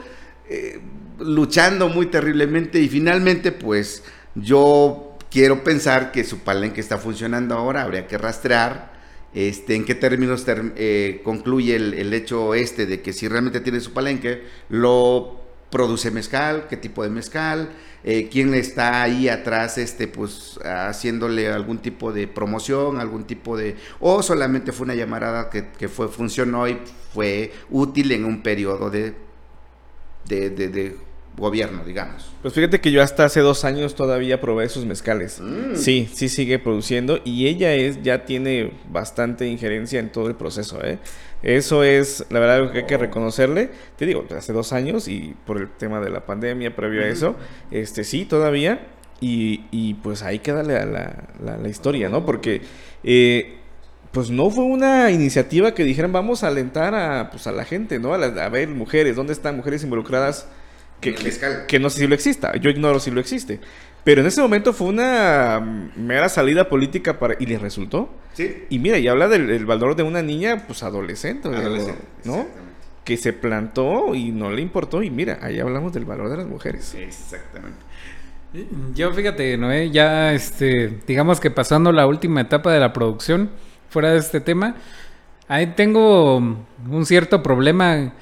eh, 0.50 0.80
luchando 1.20 1.90
muy 1.90 2.08
terriblemente 2.08 2.80
y 2.80 2.90
finalmente, 2.90 3.52
pues 3.52 4.04
yo 4.36 5.18
quiero 5.30 5.64
pensar 5.64 6.12
que 6.12 6.24
su 6.24 6.40
palenque 6.40 6.82
está 6.82 6.98
funcionando 6.98 7.56
ahora, 7.56 7.84
habría 7.84 8.08
que 8.08 8.18
rastrear 8.18 8.92
este, 9.34 9.76
en 9.76 9.86
qué 9.86 9.96
términos 9.96 10.44
eh, 10.48 11.22
concluye 11.24 11.76
el, 11.76 11.94
el, 11.94 12.14
hecho 12.14 12.56
este 12.56 12.86
de 12.86 13.02
que 13.02 13.14
si 13.14 13.28
realmente 13.28 13.60
tiene 13.60 13.80
su 13.80 13.94
palenque, 13.94 14.44
lo 14.70 15.40
produce 15.70 16.10
mezcal, 16.10 16.66
qué 16.68 16.78
tipo 16.78 17.04
de 17.04 17.12
mezcal, 17.12 17.70
eh, 18.04 18.28
quién 18.32 18.56
está 18.56 19.04
ahí 19.04 19.30
atrás, 19.30 19.78
este, 19.78 20.08
pues 20.08 20.60
haciéndole 20.64 21.48
algún 21.48 21.78
tipo 21.78 22.12
de 22.12 22.28
promoción, 22.28 23.00
algún 23.00 23.26
tipo 23.26 23.56
de, 23.56 23.76
o 24.00 24.24
solamente 24.24 24.72
fue 24.72 24.86
una 24.86 24.96
llamarada 24.96 25.50
que, 25.50 25.68
que 25.78 25.90
fue, 25.90 26.08
funcionó 26.08 26.68
y 26.68 26.80
fue 27.14 27.52
útil 27.70 28.12
en 28.12 28.26
un 28.26 28.42
periodo 28.42 28.90
de, 28.90 29.14
de, 30.28 30.50
de, 30.50 30.70
de 30.70 30.98
gobierno, 31.40 31.84
digamos. 31.84 32.32
Pues 32.42 32.54
fíjate 32.54 32.80
que 32.80 32.92
yo 32.92 33.02
hasta 33.02 33.26
hace 33.26 33.40
dos 33.40 33.66
años 33.66 33.96
todavía 33.96 34.40
probé 34.40 34.70
sus 34.70 34.86
mezcales. 34.86 35.40
Mm. 35.42 35.76
Sí, 35.76 36.10
sí 36.14 36.30
sigue 36.30 36.60
produciendo 36.60 37.20
y 37.24 37.48
ella 37.48 37.74
es 37.74 38.02
ya 38.04 38.26
tiene 38.26 38.74
bastante 38.90 39.48
injerencia 39.48 40.00
en 40.00 40.12
todo 40.12 40.28
el 40.28 40.36
proceso, 40.36 40.84
¿eh? 40.84 41.00
Eso 41.42 41.84
es, 41.84 42.26
la 42.30 42.40
verdad, 42.40 42.58
algo 42.58 42.72
que 42.72 42.80
hay 42.80 42.86
que 42.86 42.98
reconocerle. 42.98 43.70
Te 43.96 44.06
digo, 44.06 44.26
hace 44.36 44.52
dos 44.52 44.74
años 44.74 45.08
y 45.08 45.36
por 45.46 45.58
el 45.58 45.70
tema 45.70 46.02
de 46.02 46.10
la 46.10 46.26
pandemia 46.26 46.76
previo 46.76 47.02
a 47.02 47.08
eso, 47.08 47.36
este 47.72 48.04
sí, 48.04 48.26
todavía. 48.26 48.88
Y, 49.22 49.66
y 49.72 49.96
pues 49.96 50.24
ahí 50.24 50.40
queda 50.40 50.64
la, 50.64 50.86
la, 50.86 51.30
la, 51.44 51.58
la 51.58 51.70
historia, 51.70 52.10
¿no? 52.10 52.26
Porque... 52.26 52.62
Eh, 53.04 53.56
pues 54.12 54.32
no 54.32 54.50
fue 54.50 54.64
una 54.64 55.12
iniciativa 55.12 55.76
que 55.76 55.84
dijeran 55.84 56.12
vamos 56.12 56.44
a 56.44 56.48
alentar 56.48 56.96
a, 56.96 57.30
pues, 57.30 57.46
a 57.46 57.52
la 57.52 57.64
gente, 57.64 58.00
¿no? 58.00 58.14
A, 58.14 58.18
la, 58.18 58.44
a 58.44 58.50
ver 58.50 58.68
mujeres, 58.68 59.16
¿dónde 59.16 59.34
están 59.34 59.56
mujeres 59.56 59.84
involucradas? 59.84 60.48
Que, 61.02 61.16
que, 61.16 61.32
que, 61.68 61.80
no 61.80 61.90
sé 61.90 62.02
si 62.02 62.08
lo 62.08 62.16
exista, 62.16 62.56
yo 62.58 62.70
ignoro 62.70 63.00
si 63.00 63.10
lo 63.10 63.22
existe. 63.22 63.60
Pero 64.04 64.22
en 64.22 64.28
ese 64.28 64.42
momento 64.42 64.74
fue 64.74 64.88
una 64.88 65.60
mera 65.96 66.30
salida 66.30 66.68
política 66.70 67.20
para 67.20 67.36
y 67.40 67.46
le 67.46 67.58
resultó. 67.58 68.10
Sí. 68.34 68.66
Y 68.70 68.80
mira, 68.80 68.98
y 68.98 69.08
habla 69.08 69.28
del, 69.28 69.48
del 69.48 69.66
valor 69.66 69.96
de 69.96 70.04
una 70.04 70.22
niña, 70.22 70.66
pues 70.68 70.84
adolescente, 70.84 71.48
adolescente 71.48 72.02
¿no? 72.24 72.48
Que 73.04 73.18
se 73.18 73.34
plantó 73.34 74.16
y 74.16 74.32
no 74.32 74.52
le 74.52 74.62
importó. 74.62 75.04
Y 75.04 75.10
mira, 75.10 75.40
ahí 75.42 75.60
hablamos 75.60 75.94
del 75.94 76.06
valor 76.06 76.30
de 76.30 76.38
las 76.38 76.48
mujeres. 76.48 76.96
Exactamente. 76.96 77.80
Yo 78.96 79.14
fíjate, 79.14 79.58
Noé, 79.58 79.92
ya 79.92 80.34
este, 80.34 81.00
digamos 81.06 81.40
que 81.40 81.52
pasando 81.52 81.92
la 81.92 82.08
última 82.08 82.42
etapa 82.42 82.74
de 82.74 82.80
la 82.80 82.94
producción, 82.94 83.52
fuera 83.90 84.12
de 84.12 84.20
este 84.20 84.42
tema, 84.42 84.76
ahí 85.48 85.68
tengo 85.76 86.38
un 86.38 87.06
cierto 87.06 87.44
problema 87.44 88.14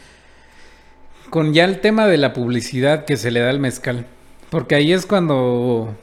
con 1.30 1.54
ya 1.54 1.66
el 1.66 1.80
tema 1.80 2.08
de 2.08 2.18
la 2.18 2.34
publicidad 2.34 3.06
que 3.06 3.18
se 3.18 3.32
le 3.32 3.40
da 3.40 3.50
al 3.50 3.60
mezcal. 3.60 4.06
Porque 4.50 4.76
ahí 4.76 4.94
es 4.94 5.06
cuando... 5.06 5.96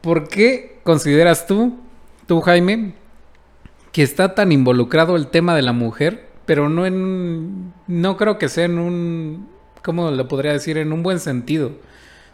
¿Por 0.00 0.28
qué 0.28 0.78
consideras 0.84 1.46
tú, 1.46 1.78
tú 2.26 2.40
Jaime, 2.40 2.94
que 3.92 4.02
está 4.02 4.34
tan 4.34 4.52
involucrado 4.52 5.16
el 5.16 5.28
tema 5.28 5.56
de 5.56 5.62
la 5.62 5.72
mujer, 5.72 6.28
pero 6.44 6.68
no 6.68 6.86
en... 6.86 7.72
No 7.86 8.16
creo 8.16 8.38
que 8.38 8.48
sea 8.48 8.66
en 8.66 8.78
un... 8.78 9.48
¿Cómo 9.82 10.10
lo 10.10 10.28
podría 10.28 10.52
decir? 10.52 10.78
En 10.78 10.92
un 10.92 11.02
buen 11.02 11.18
sentido. 11.18 11.72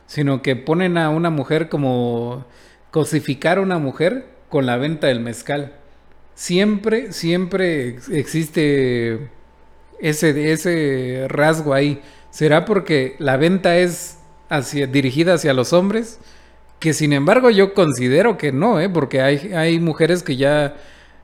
Sino 0.07 0.43
que 0.43 0.57
ponen 0.57 0.99
a 0.99 1.09
una 1.11 1.31
mujer 1.31 1.69
como... 1.69 2.45
Cosificar 2.91 3.59
a 3.59 3.63
una 3.63 3.79
mujer 3.79 4.27
con 4.51 4.67
la 4.67 4.77
venta 4.77 5.07
del 5.07 5.21
mezcal. 5.21 5.75
Siempre, 6.35 7.13
siempre 7.13 7.89
ex- 7.89 8.11
existe 8.11 9.31
ese, 10.03 10.53
ese 10.53 11.27
rasgo 11.29 11.73
ahí. 11.73 12.03
¿Será 12.31 12.65
porque 12.65 13.15
la 13.19 13.37
venta 13.37 13.79
es 13.79 14.19
hacia, 14.51 14.87
dirigida 14.87 15.35
hacia 15.35 15.55
los 15.55 15.73
hombres? 15.73 16.19
Que 16.79 16.93
sin 16.93 17.13
embargo 17.13 17.49
yo 17.49 17.73
considero 17.73 18.37
que 18.37 18.53
no, 18.53 18.81
¿eh? 18.81 18.89
porque 18.91 19.23
hay, 19.23 19.53
hay 19.55 19.79
mujeres 19.79 20.23
que 20.23 20.37
ya, 20.37 20.75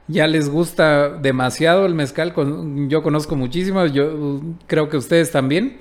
ya 0.06 0.26
les 0.26 0.48
gusta 0.48 1.08
demasiado 1.08 1.84
el 1.84 1.94
mezcal. 1.94 2.32
Yo 2.88 3.02
conozco 3.02 3.36
muchísimas, 3.36 3.92
yo 3.92 4.40
creo 4.66 4.88
que 4.88 4.96
ustedes 4.96 5.32
también. 5.32 5.78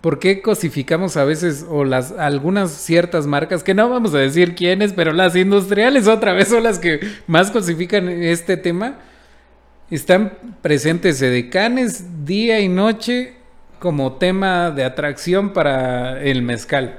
¿Por 0.00 0.18
qué 0.18 0.40
cosificamos 0.40 1.16
a 1.16 1.24
veces 1.24 1.66
o 1.68 1.84
las 1.84 2.12
algunas 2.12 2.70
ciertas 2.70 3.26
marcas 3.26 3.64
que 3.64 3.74
no 3.74 3.88
vamos 3.90 4.14
a 4.14 4.18
decir 4.18 4.54
quiénes, 4.54 4.92
pero 4.92 5.12
las 5.12 5.34
industriales 5.34 6.06
otra 6.06 6.32
vez 6.32 6.48
son 6.48 6.62
las 6.62 6.78
que 6.78 7.00
más 7.26 7.50
cosifican 7.50 8.08
este 8.08 8.56
tema? 8.56 8.98
Están 9.90 10.32
presentes 10.62 11.22
edecanes 11.22 12.24
día 12.24 12.60
y 12.60 12.68
noche 12.68 13.34
como 13.78 14.14
tema 14.14 14.70
de 14.70 14.84
atracción 14.84 15.52
para 15.52 16.20
el 16.22 16.42
mezcal. 16.42 16.98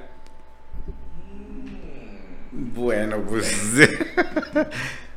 Bueno, 2.52 3.18
pues. 3.28 3.54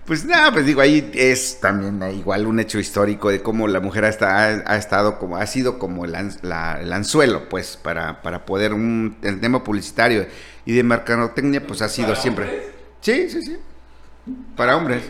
Pues 0.06 0.24
nada, 0.24 0.50
pues 0.52 0.66
digo, 0.66 0.80
ahí 0.80 1.08
es 1.14 1.60
también 1.60 2.02
igual 2.18 2.48
un 2.48 2.58
hecho 2.58 2.80
histórico 2.80 3.30
de 3.30 3.42
cómo 3.42 3.68
la 3.68 3.78
mujer 3.78 4.04
hasta 4.04 4.38
ha, 4.38 4.62
ha 4.66 4.76
estado 4.76 5.20
como, 5.20 5.36
ha 5.36 5.46
sido 5.46 5.78
como 5.78 6.04
el, 6.04 6.16
an- 6.16 6.34
la- 6.42 6.80
el 6.80 6.92
anzuelo, 6.92 7.48
pues, 7.48 7.76
para, 7.76 8.20
para 8.20 8.44
poder 8.44 8.74
un, 8.74 9.18
el 9.22 9.38
tema 9.38 9.62
publicitario 9.62 10.26
y 10.66 10.72
de 10.72 10.82
mercadotecnia, 10.82 11.64
pues 11.64 11.80
ha 11.82 11.88
sido 11.88 12.16
siempre. 12.16 12.70
Sí, 13.00 13.30
sí, 13.30 13.40
sí. 13.40 13.56
Para 14.56 14.76
hombres. 14.76 15.04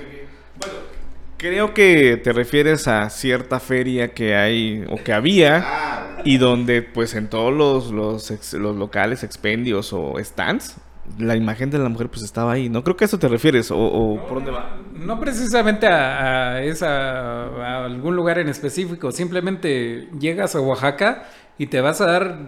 Creo 1.41 1.73
que 1.73 2.19
te 2.23 2.35
refieres 2.35 2.87
a 2.87 3.09
cierta 3.09 3.61
feria 3.61 4.09
que 4.13 4.37
hay 4.37 4.85
o 4.91 4.97
que 5.03 5.15
había 5.15 6.19
y 6.23 6.37
donde 6.37 6.83
pues 6.83 7.15
en 7.15 7.31
todos 7.31 7.51
los, 7.51 7.91
los, 7.91 8.31
ex- 8.31 8.53
los 8.53 8.77
locales, 8.77 9.25
expendios 9.25 9.95
o 9.95 10.17
stands, 10.23 10.77
la 11.19 11.37
imagen 11.37 11.71
de 11.71 11.79
la 11.79 11.89
mujer 11.89 12.11
pues 12.11 12.23
estaba 12.25 12.53
ahí. 12.53 12.69
No 12.69 12.85
creo 12.85 12.95
que 12.95 13.05
a 13.05 13.07
eso 13.07 13.19
te 13.19 13.27
refieres 13.27 13.71
o, 13.71 13.79
o 13.79 14.21
por 14.27 14.35
dónde 14.35 14.51
va. 14.51 14.77
No 14.93 15.19
precisamente 15.19 15.87
a, 15.87 16.57
a 16.57 16.63
esa, 16.63 17.45
a 17.47 17.85
algún 17.87 18.17
lugar 18.17 18.39
en 18.39 18.51
específico, 18.51 19.11
simplemente 19.11 20.11
llegas 20.21 20.55
a 20.55 20.61
Oaxaca 20.61 21.27
y 21.57 21.69
te 21.69 21.81
vas 21.81 22.03
a 22.03 22.07
dar 22.07 22.39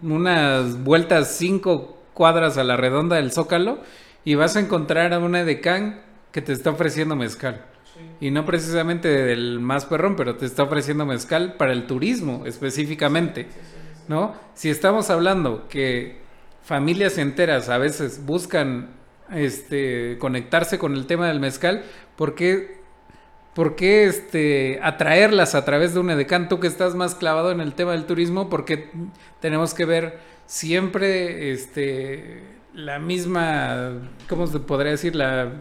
unas 0.00 0.82
vueltas 0.82 1.36
cinco 1.36 2.02
cuadras 2.14 2.56
a 2.56 2.64
la 2.64 2.78
redonda 2.78 3.16
del 3.16 3.32
Zócalo 3.32 3.80
y 4.24 4.34
vas 4.34 4.56
a 4.56 4.60
encontrar 4.60 5.12
a 5.12 5.18
una 5.18 5.40
edecán 5.40 6.00
que 6.32 6.40
te 6.40 6.54
está 6.54 6.70
ofreciendo 6.70 7.16
mezcal. 7.16 7.66
Y 8.20 8.30
no 8.30 8.44
precisamente 8.44 9.08
del 9.08 9.60
más 9.60 9.86
perrón, 9.86 10.14
pero 10.14 10.36
te 10.36 10.44
está 10.46 10.64
ofreciendo 10.64 11.06
mezcal 11.06 11.54
para 11.54 11.72
el 11.72 11.86
turismo 11.86 12.44
específicamente. 12.46 13.48
¿No? 14.08 14.34
Si 14.54 14.68
estamos 14.68 15.08
hablando 15.08 15.68
que 15.68 16.20
familias 16.62 17.16
enteras 17.16 17.68
a 17.68 17.78
veces 17.78 18.26
buscan 18.26 18.90
este 19.32 20.18
conectarse 20.18 20.78
con 20.78 20.94
el 20.94 21.06
tema 21.06 21.28
del 21.28 21.40
mezcal, 21.40 21.84
¿por 22.16 22.34
qué, 22.34 22.80
por 23.54 23.76
qué, 23.76 24.04
este, 24.04 24.80
atraerlas 24.82 25.54
a 25.54 25.64
través 25.64 25.94
de 25.94 26.00
un 26.00 26.10
edecán? 26.10 26.48
Tú 26.48 26.60
que 26.60 26.66
estás 26.66 26.94
más 26.94 27.14
clavado 27.14 27.52
en 27.52 27.60
el 27.60 27.74
tema 27.74 27.92
del 27.92 28.04
turismo, 28.04 28.50
porque 28.50 28.90
tenemos 29.40 29.74
que 29.74 29.84
ver 29.84 30.18
siempre 30.46 31.52
este, 31.52 32.42
la 32.74 32.98
misma, 32.98 33.92
¿cómo 34.28 34.46
se 34.46 34.58
podría 34.58 34.92
decir? 34.92 35.14
La, 35.14 35.52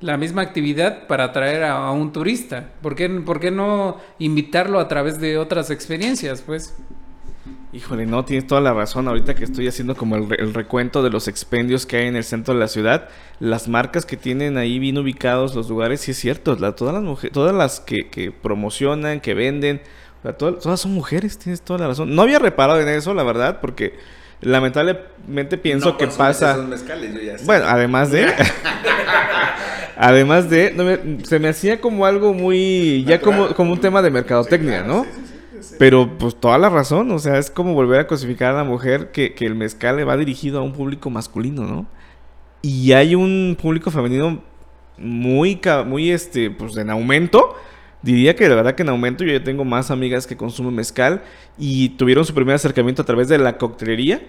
la 0.00 0.16
misma 0.16 0.42
actividad 0.42 1.06
para 1.06 1.24
atraer 1.24 1.64
a, 1.64 1.86
a 1.88 1.92
un 1.92 2.12
turista. 2.12 2.68
¿Por 2.82 2.94
qué, 2.94 3.08
¿Por 3.08 3.40
qué 3.40 3.50
no 3.50 3.98
invitarlo 4.18 4.78
a 4.80 4.88
través 4.88 5.20
de 5.20 5.38
otras 5.38 5.70
experiencias? 5.70 6.42
Pues 6.42 6.74
Híjole, 7.72 8.06
no, 8.06 8.24
tienes 8.24 8.46
toda 8.46 8.62
la 8.62 8.72
razón. 8.72 9.08
Ahorita 9.08 9.34
que 9.34 9.44
estoy 9.44 9.68
haciendo 9.68 9.94
como 9.94 10.16
el, 10.16 10.28
re- 10.30 10.36
el 10.40 10.54
recuento 10.54 11.02
de 11.02 11.10
los 11.10 11.28
expendios 11.28 11.84
que 11.84 11.98
hay 11.98 12.06
en 12.06 12.16
el 12.16 12.24
centro 12.24 12.54
de 12.54 12.60
la 12.60 12.68
ciudad, 12.68 13.08
las 13.40 13.68
marcas 13.68 14.06
que 14.06 14.16
tienen 14.16 14.56
ahí 14.56 14.78
bien 14.78 14.96
ubicados 14.96 15.54
los 15.54 15.68
lugares, 15.68 16.00
sí 16.00 16.12
es 16.12 16.16
cierto. 16.18 16.56
la- 16.58 16.74
todas 16.74 16.94
las 16.94 17.02
mujeres, 17.02 17.32
todas 17.34 17.54
las 17.54 17.80
que, 17.80 18.08
que 18.10 18.32
promocionan, 18.32 19.20
que 19.20 19.34
venden, 19.34 19.82
o 20.20 20.22
sea, 20.22 20.32
todas, 20.32 20.62
todas 20.62 20.80
son 20.80 20.92
mujeres, 20.94 21.38
tienes 21.38 21.60
toda 21.60 21.80
la 21.80 21.88
razón. 21.88 22.14
No 22.14 22.22
había 22.22 22.38
reparado 22.38 22.80
en 22.80 22.88
eso, 22.88 23.12
la 23.12 23.22
verdad, 23.22 23.58
porque 23.60 23.98
lamentablemente 24.40 25.58
pienso 25.58 25.98
que 25.98 26.06
pasa. 26.16 26.54
Bueno, 27.44 27.66
además 27.68 28.10
de. 28.10 28.32
además 29.98 30.48
de. 30.48 30.72
no 30.74 30.84
me- 30.84 31.24
se 31.24 31.38
me 31.38 31.48
hacía 31.48 31.80
como 31.80 32.06
algo 32.06 32.32
muy. 32.34 33.04
Ya 33.06 33.20
como, 33.20 33.48
como 33.54 33.72
un 33.72 33.80
tema 33.80 34.00
de 34.02 34.10
mercadotecnia, 34.10 34.82
¿no? 34.82 35.04
Pero 35.78 36.16
pues 36.18 36.36
toda 36.36 36.56
la 36.58 36.68
razón, 36.70 37.10
o 37.10 37.18
sea, 37.18 37.36
es 37.38 37.50
como 37.50 37.74
volver 37.74 38.00
a 38.00 38.06
cosificar 38.06 38.54
a 38.54 38.58
la 38.58 38.64
mujer 38.64 39.10
que, 39.12 39.34
que 39.34 39.44
el 39.46 39.54
mezcal 39.54 39.96
le 39.96 40.04
va 40.04 40.16
dirigido 40.16 40.60
a 40.60 40.62
un 40.62 40.72
público 40.72 41.10
masculino, 41.10 41.62
¿no? 41.62 41.86
Y 42.62 42.92
hay 42.92 43.14
un 43.14 43.56
público 43.60 43.90
femenino 43.90 44.42
muy, 44.96 45.60
muy 45.86 46.10
este, 46.10 46.50
pues 46.50 46.76
en 46.76 46.90
aumento. 46.90 47.54
Diría 48.02 48.36
que 48.36 48.48
de 48.48 48.54
verdad 48.54 48.74
que 48.76 48.82
en 48.82 48.88
aumento 48.90 49.24
yo 49.24 49.32
ya 49.32 49.42
tengo 49.42 49.64
más 49.64 49.90
amigas 49.90 50.26
que 50.26 50.36
consumen 50.36 50.74
mezcal 50.74 51.22
y 51.58 51.90
tuvieron 51.90 52.24
su 52.24 52.34
primer 52.34 52.54
acercamiento 52.54 53.02
a 53.02 53.04
través 53.04 53.28
de 53.28 53.38
la 53.38 53.58
coctelería. 53.58 54.20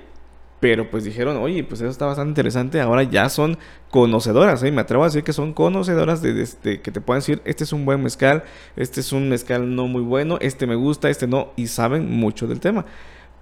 Pero 0.59 0.89
pues 0.89 1.05
dijeron, 1.05 1.37
oye, 1.37 1.63
pues 1.63 1.79
eso 1.79 1.89
está 1.89 2.05
bastante 2.05 2.31
interesante. 2.31 2.81
Ahora 2.81 3.03
ya 3.03 3.29
son 3.29 3.57
conocedoras, 3.89 4.61
¿eh? 4.63 4.71
Me 4.71 4.81
atrevo 4.81 5.03
a 5.03 5.07
decir 5.07 5.23
que 5.23 5.31
son 5.31 5.53
conocedoras 5.53 6.21
de, 6.21 6.81
que 6.81 6.91
te 6.91 6.99
pueden 6.99 7.21
decir, 7.21 7.41
este 7.45 7.63
es 7.63 7.71
un 7.71 7.85
buen 7.85 8.03
mezcal, 8.03 8.43
este 8.75 8.99
es 8.99 9.13
un 9.13 9.29
mezcal 9.29 9.73
no 9.73 9.87
muy 9.87 10.01
bueno, 10.01 10.37
este 10.41 10.67
me 10.67 10.75
gusta, 10.75 11.09
este 11.09 11.27
no, 11.27 11.53
y 11.55 11.67
saben 11.67 12.11
mucho 12.11 12.45
del 12.45 12.59
tema. 12.59 12.85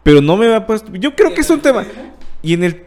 Pero 0.03 0.21
no 0.21 0.37
me 0.37 0.45
había 0.45 0.67
puesto, 0.67 0.93
yo 0.93 1.15
creo 1.15 1.33
que 1.33 1.41
es 1.41 1.49
un 1.49 1.59
tema. 1.59 1.85
Y 2.43 2.53
en 2.53 2.63
el, 2.63 2.85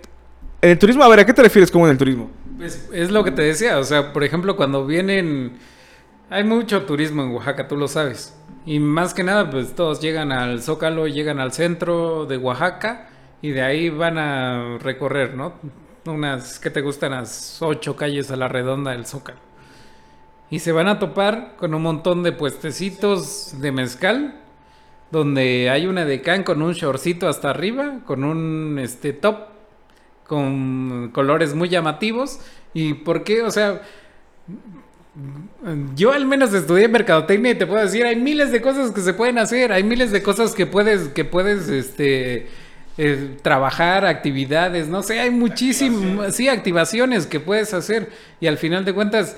en 0.62 0.70
el 0.70 0.78
turismo, 0.78 1.02
a 1.02 1.08
ver, 1.08 1.20
¿a 1.20 1.26
qué 1.26 1.34
te 1.34 1.42
refieres 1.42 1.70
como 1.70 1.86
en 1.86 1.92
el 1.92 1.98
turismo? 1.98 2.30
Pues 2.56 2.88
es 2.92 3.10
lo 3.10 3.24
que 3.24 3.32
te 3.32 3.42
decía, 3.42 3.78
o 3.78 3.84
sea, 3.84 4.12
por 4.12 4.22
ejemplo, 4.22 4.54
cuando 4.54 4.86
vienen, 4.86 5.54
hay 6.30 6.44
mucho 6.44 6.82
turismo 6.82 7.22
en 7.24 7.30
Oaxaca, 7.30 7.66
tú 7.66 7.76
lo 7.76 7.88
sabes. 7.88 8.36
Y 8.64 8.78
más 8.78 9.12
que 9.12 9.24
nada, 9.24 9.50
pues 9.50 9.74
todos 9.74 10.00
llegan 10.00 10.30
al 10.30 10.62
Zócalo, 10.62 11.08
llegan 11.08 11.40
al 11.40 11.52
centro 11.52 12.26
de 12.26 12.36
Oaxaca 12.36 13.09
y 13.43 13.51
de 13.51 13.62
ahí 13.62 13.88
van 13.88 14.18
a 14.18 14.78
recorrer, 14.78 15.34
¿no? 15.34 15.55
Unas, 16.07 16.59
que 16.59 16.70
te 16.70 16.80
gustan? 16.80 17.12
Las 17.12 17.61
ocho 17.61 17.97
calles 17.97 18.30
a 18.30 18.36
la 18.36 18.49
redonda 18.49 18.93
del 18.93 19.07
Zócalo. 19.07 19.38
Y 20.51 20.59
se 20.59 20.72
van 20.72 20.88
a 20.88 20.99
topar 20.99 21.55
con 21.57 21.74
un 21.74 21.82
montón 21.82 22.22
de 22.22 22.32
puestecitos 22.32 23.61
de 23.61 23.72
mezcal, 23.72 24.41
donde 25.11 25.70
hay 25.70 25.86
una 25.86 26.05
decán 26.05 26.43
con 26.43 26.62
un 26.62 26.72
shortcito 26.72 27.28
hasta 27.28 27.51
arriba, 27.51 28.01
con 28.07 28.24
un 28.24 28.78
este 28.78 29.12
top 29.12 29.51
con 30.30 31.11
colores 31.12 31.55
muy 31.55 31.68
llamativos. 31.68 32.38
¿Y 32.72 32.95
por 32.95 33.24
qué? 33.24 33.43
O 33.43 33.51
sea, 33.51 33.82
yo 35.97 36.12
al 36.12 36.24
menos 36.24 36.55
estudié 36.55 36.86
mercadotecnia 36.86 37.51
y 37.51 37.55
te 37.57 37.66
puedo 37.66 37.82
decir, 37.82 38.07
hay 38.07 38.14
miles 38.14 38.53
de 38.53 38.61
cosas 38.61 38.93
que 38.93 39.01
se 39.01 39.12
pueden 39.12 39.38
hacer, 39.38 39.72
hay 39.72 39.82
miles 39.82 40.12
de 40.12 40.22
cosas 40.22 40.55
que 40.55 40.66
puedes, 40.66 41.09
que 41.09 41.24
puedes, 41.24 41.68
este, 41.68 42.47
eh, 43.03 43.36
trabajar, 43.42 44.05
actividades, 44.05 44.88
no 44.88 45.03
sé, 45.03 45.20
hay 45.20 45.30
muchísimas, 45.30 46.36
sí, 46.36 46.48
activaciones 46.48 47.26
que 47.26 47.40
puedes 47.40 47.72
hacer 47.74 48.11
y 48.40 48.46
al 48.46 48.59
final 48.59 48.84
de 48.84 48.92
cuentas, 48.92 49.36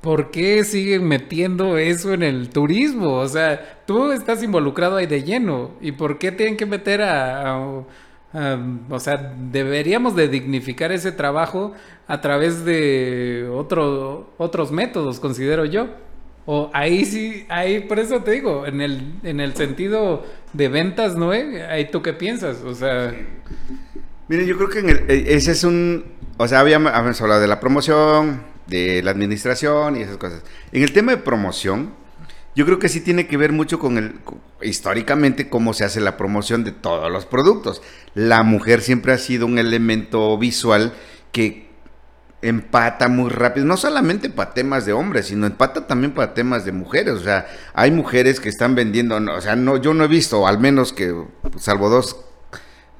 ¿por 0.00 0.30
qué 0.30 0.64
siguen 0.64 1.06
metiendo 1.06 1.78
eso 1.78 2.12
en 2.12 2.22
el 2.22 2.48
turismo? 2.50 3.14
O 3.14 3.28
sea, 3.28 3.82
tú 3.86 4.12
estás 4.12 4.42
involucrado 4.42 4.96
ahí 4.96 5.06
de 5.06 5.22
lleno 5.22 5.72
y 5.80 5.92
¿por 5.92 6.18
qué 6.18 6.32
tienen 6.32 6.56
que 6.56 6.66
meter 6.66 7.02
a, 7.02 7.52
a- 7.54 8.58
o 8.90 9.00
sea, 9.00 9.34
deberíamos 9.50 10.14
de 10.16 10.28
dignificar 10.28 10.92
ese 10.92 11.12
trabajo 11.12 11.72
a 12.06 12.20
través 12.20 12.64
de 12.64 13.48
otro, 13.52 14.34
otros 14.36 14.70
métodos, 14.72 15.20
considero 15.20 15.64
yo. 15.64 15.88
O 16.48 16.70
ahí 16.72 17.04
sí, 17.04 17.44
ahí 17.48 17.80
por 17.80 17.98
eso 17.98 18.22
te 18.22 18.30
digo, 18.32 18.66
en 18.66 18.80
el, 18.80 19.14
en 19.24 19.40
el 19.40 19.54
sentido 19.54 20.24
de 20.52 20.68
ventas, 20.68 21.16
¿no? 21.16 21.34
eh? 21.34 21.66
Ahí 21.66 21.90
tú 21.90 22.02
qué 22.02 22.12
piensas, 22.12 22.58
o 22.62 22.74
sea, 22.74 23.12
Miren, 24.28 24.46
yo 24.46 24.56
creo 24.56 24.68
que 24.68 24.78
en 24.80 24.90
el- 24.90 25.04
eh, 25.08 25.24
ese 25.28 25.52
es 25.52 25.64
un... 25.64 26.04
O 26.38 26.48
sea, 26.48 26.60
habíamos, 26.60 26.92
habíamos 26.92 27.20
hablado 27.20 27.40
de 27.40 27.46
la 27.48 27.60
promoción, 27.60 28.42
de 28.66 29.02
la 29.02 29.10
administración 29.12 29.96
y 29.96 30.02
esas 30.02 30.16
cosas. 30.18 30.42
En 30.72 30.82
el 30.82 30.92
tema 30.92 31.12
de 31.12 31.18
promoción, 31.18 31.94
yo 32.54 32.64
creo 32.66 32.78
que 32.78 32.88
sí 32.88 33.00
tiene 33.00 33.26
que 33.26 33.36
ver 33.36 33.52
mucho 33.52 33.78
con 33.78 33.96
el, 33.98 34.14
con- 34.20 34.40
históricamente, 34.62 35.48
cómo 35.48 35.72
se 35.74 35.84
hace 35.84 36.00
la 36.00 36.16
promoción 36.16 36.64
de 36.64 36.72
todos 36.72 37.10
los 37.10 37.24
productos. 37.26 37.82
La 38.14 38.42
mujer 38.42 38.82
siempre 38.82 39.12
ha 39.12 39.18
sido 39.18 39.46
un 39.46 39.58
elemento 39.58 40.36
visual 40.38 40.92
que 41.32 41.65
empata 42.42 43.08
muy 43.08 43.30
rápido, 43.30 43.66
no 43.66 43.76
solamente 43.76 44.30
para 44.30 44.54
temas 44.54 44.86
de 44.86 44.92
hombres, 44.92 45.26
sino 45.26 45.46
empata 45.46 45.86
también 45.86 46.12
para 46.12 46.34
temas 46.34 46.64
de 46.64 46.72
mujeres. 46.72 47.14
O 47.14 47.20
sea, 47.20 47.46
hay 47.74 47.90
mujeres 47.90 48.40
que 48.40 48.48
están 48.48 48.74
vendiendo, 48.74 49.16
o 49.16 49.40
sea, 49.40 49.56
no, 49.56 49.76
yo 49.78 49.94
no 49.94 50.04
he 50.04 50.08
visto, 50.08 50.46
al 50.46 50.58
menos 50.58 50.92
que, 50.92 51.14
salvo 51.58 51.88
dos 51.88 52.16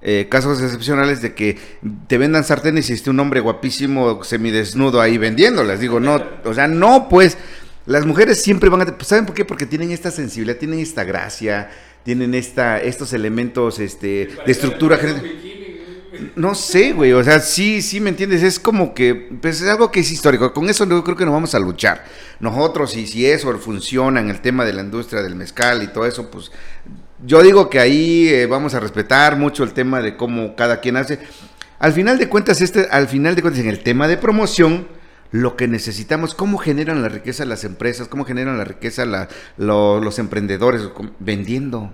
eh, 0.02 0.28
casos 0.30 0.60
excepcionales 0.62 1.22
de 1.22 1.34
que 1.34 1.58
te 2.06 2.18
vendan 2.18 2.44
sartenes 2.44 2.90
y 2.90 2.92
esté 2.92 3.10
un 3.10 3.20
hombre 3.20 3.40
guapísimo 3.40 4.22
semidesnudo 4.24 5.00
ahí 5.00 5.18
vendiéndolas. 5.18 5.80
Digo, 5.80 6.00
no, 6.00 6.22
o 6.44 6.54
sea, 6.54 6.68
no, 6.68 7.08
pues 7.08 7.36
las 7.86 8.04
mujeres 8.04 8.42
siempre 8.42 8.68
van 8.68 8.82
a... 8.82 8.86
pues, 8.86 9.08
¿Saben 9.08 9.26
por 9.26 9.34
qué? 9.34 9.44
Porque 9.44 9.66
tienen 9.66 9.90
esta 9.90 10.10
sensibilidad, 10.10 10.58
tienen 10.58 10.80
esta 10.80 11.04
gracia, 11.04 11.70
tienen 12.04 12.34
esta, 12.34 12.78
estos 12.80 13.12
elementos 13.12 13.78
este, 13.78 14.28
de 14.44 14.52
estructura. 14.52 14.96
general. 14.96 15.22
No 16.36 16.54
sé, 16.54 16.92
güey, 16.92 17.12
o 17.12 17.22
sea, 17.22 17.40
sí, 17.40 17.82
sí, 17.82 18.00
¿me 18.00 18.10
entiendes? 18.10 18.42
Es 18.42 18.60
como 18.60 18.94
que, 18.94 19.14
pues 19.14 19.60
es 19.60 19.68
algo 19.68 19.90
que 19.90 20.00
es 20.00 20.10
histórico, 20.10 20.52
con 20.52 20.68
eso 20.68 20.86
yo 20.86 21.02
creo 21.02 21.16
que 21.16 21.24
nos 21.24 21.34
vamos 21.34 21.54
a 21.54 21.58
luchar. 21.58 22.04
Nosotros, 22.40 22.96
y 22.96 23.06
si 23.06 23.26
eso 23.26 23.56
funciona 23.58 24.20
en 24.20 24.30
el 24.30 24.40
tema 24.40 24.64
de 24.64 24.72
la 24.72 24.82
industria 24.82 25.22
del 25.22 25.34
mezcal 25.34 25.82
y 25.82 25.88
todo 25.88 26.06
eso, 26.06 26.30
pues 26.30 26.50
yo 27.24 27.42
digo 27.42 27.70
que 27.70 27.80
ahí 27.80 28.28
eh, 28.28 28.46
vamos 28.46 28.74
a 28.74 28.80
respetar 28.80 29.36
mucho 29.36 29.64
el 29.64 29.72
tema 29.72 30.00
de 30.00 30.16
cómo 30.16 30.54
cada 30.54 30.80
quien 30.80 30.96
hace. 30.96 31.18
Al 31.78 31.92
final 31.92 32.18
de 32.18 32.28
cuentas, 32.28 32.60
este, 32.60 32.88
al 32.90 33.08
final 33.08 33.34
de 33.34 33.42
cuentas, 33.42 33.62
en 33.62 33.68
el 33.68 33.82
tema 33.82 34.08
de 34.08 34.16
promoción, 34.16 34.88
lo 35.30 35.56
que 35.56 35.68
necesitamos, 35.68 36.34
cómo 36.34 36.58
generan 36.58 37.02
la 37.02 37.08
riqueza 37.08 37.44
las 37.44 37.64
empresas, 37.64 38.08
cómo 38.08 38.24
generan 38.24 38.58
la 38.58 38.64
riqueza 38.64 39.28
los 39.56 40.18
emprendedores, 40.18 40.82
vendiendo. 41.18 41.92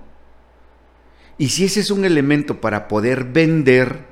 Y 1.39 1.49
si 1.49 1.65
ese 1.65 1.81
es 1.81 1.91
un 1.91 2.05
elemento 2.05 2.61
para 2.61 2.89
poder 2.89 3.25
vender, 3.25 4.12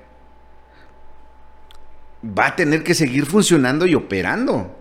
va 2.25 2.49
a 2.49 2.57
tener 2.57 2.83
que 2.85 2.95
seguir 2.95 3.27
funcionando 3.27 3.87
y 3.87 3.95
operando. 3.95 4.77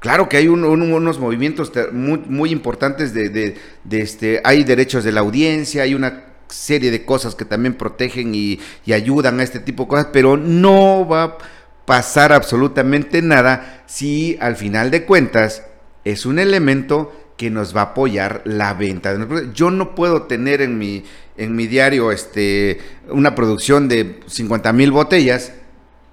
Claro 0.00 0.28
que 0.28 0.36
hay 0.36 0.48
un- 0.48 0.64
un- 0.64 0.92
unos 0.92 1.18
movimientos 1.18 1.72
muy, 1.92 2.50
importantes 2.52 3.14
de 3.14 3.56
este, 3.90 4.40
hay 4.44 4.62
derechos 4.64 5.04
de 5.04 5.12
la 5.12 5.20
audiencia, 5.20 5.82
hay 5.82 5.94
una 5.94 6.24
serie 6.48 6.90
de 6.90 7.04
cosas 7.04 7.34
que 7.34 7.44
también 7.44 7.74
protegen 7.74 8.34
y, 8.34 8.60
y 8.84 8.92
ayudan 8.92 9.40
a 9.40 9.42
este 9.42 9.58
tipo 9.58 9.84
de 9.84 9.88
cosas, 9.88 10.08
pero 10.12 10.36
no 10.36 11.06
va 11.08 11.22
a 11.24 11.38
pasar 11.86 12.32
absolutamente 12.32 13.22
nada 13.22 13.82
si 13.86 14.36
al 14.40 14.56
final 14.56 14.90
de 14.90 15.04
cuentas 15.04 15.64
es 16.04 16.26
un 16.26 16.38
elemento 16.38 17.12
que 17.36 17.50
nos 17.50 17.76
va 17.76 17.80
a 17.80 17.84
apoyar 17.84 18.42
la 18.44 18.74
venta. 18.74 19.14
Yo 19.52 19.70
no 19.70 19.94
puedo 19.94 20.22
tener 20.22 20.62
en 20.62 20.78
mi, 20.78 21.04
en 21.36 21.54
mi 21.56 21.66
diario 21.66 22.12
este, 22.12 22.78
una 23.08 23.34
producción 23.34 23.88
de 23.88 24.20
50 24.26 24.72
mil 24.72 24.90
botellas 24.92 25.52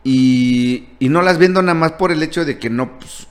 y, 0.04 0.88
no 1.00 1.22
las 1.22 1.38
vendo 1.38 1.62
nada 1.62 1.76
más 1.76 1.94
por 1.94 2.12
el 2.12 2.24
hecho 2.24 2.46
de 2.46 2.58
que 2.58 2.70
no, 2.70 3.00
pues, 3.00 3.28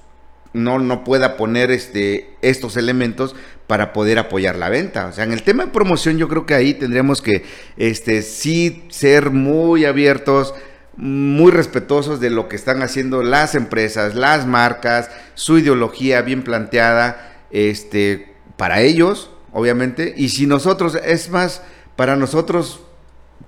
no, 0.53 0.79
no 0.79 1.05
pueda 1.05 1.37
poner 1.37 1.71
este, 1.71 2.35
estos 2.43 2.77
elementos 2.77 3.35
para 3.67 3.93
poder 3.93 4.19
apoyar 4.19 4.57
la 4.57 4.69
venta. 4.69 5.07
O 5.07 5.13
sea, 5.13 5.25
en 5.25 5.33
el 5.33 5.43
tema 5.43 5.65
de 5.65 5.73
promoción 5.73 6.19
yo 6.19 6.29
creo 6.29 6.47
que 6.47 6.55
ahí 6.55 6.75
tendríamos 6.75 7.23
que 7.23 7.45
este, 7.77 8.23
sí 8.23 8.85
ser 8.91 9.31
muy 9.31 9.85
abiertos, 9.85 10.55
muy 10.97 11.51
respetuosos 11.51 12.21
de 12.21 12.31
lo 12.31 12.49
que 12.49 12.57
están 12.57 12.83
haciendo 12.83 13.23
las 13.23 13.55
empresas, 13.55 14.15
las 14.15 14.47
marcas, 14.47 15.11
su 15.35 15.59
ideología 15.59 16.23
bien 16.23 16.43
planteada, 16.43 17.39
este, 17.51 18.35
para 18.57 18.83
ellos, 18.83 19.31
obviamente, 19.53 20.15
y 20.17 20.31
si 20.31 20.47
nosotros, 20.47 20.99
es 21.05 21.31
más, 21.31 21.63
para 21.97 22.17
nosotros 22.17 22.81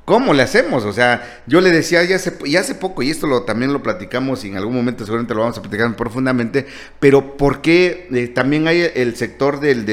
¿Cómo 0.04 0.34
le 0.34 0.42
hacemos? 0.42 0.84
O 0.84 0.92
sea, 0.92 1.42
yo 1.46 1.60
le 1.60 1.70
decía 1.70 2.02
ya 2.04 2.16
hace, 2.16 2.74
poco, 2.74 3.02
y 3.02 3.10
esto 3.10 3.26
lo, 3.26 3.42
también 3.42 3.72
lo 3.72 3.82
platicamos 3.82 4.44
y 4.44 4.48
en 4.48 4.56
algún 4.56 4.74
momento 4.74 5.04
seguramente 5.04 5.34
lo 5.34 5.40
vamos 5.40 5.58
a 5.58 5.62
platicar 5.62 5.94
profundamente, 5.96 6.66
pero 7.00 7.36
¿por 7.36 7.62
qué 7.62 8.08
eh, 8.12 8.28
también 8.28 8.66
hay 8.66 8.90
el 8.94 9.16
sector 9.16 9.60
del, 9.60 9.86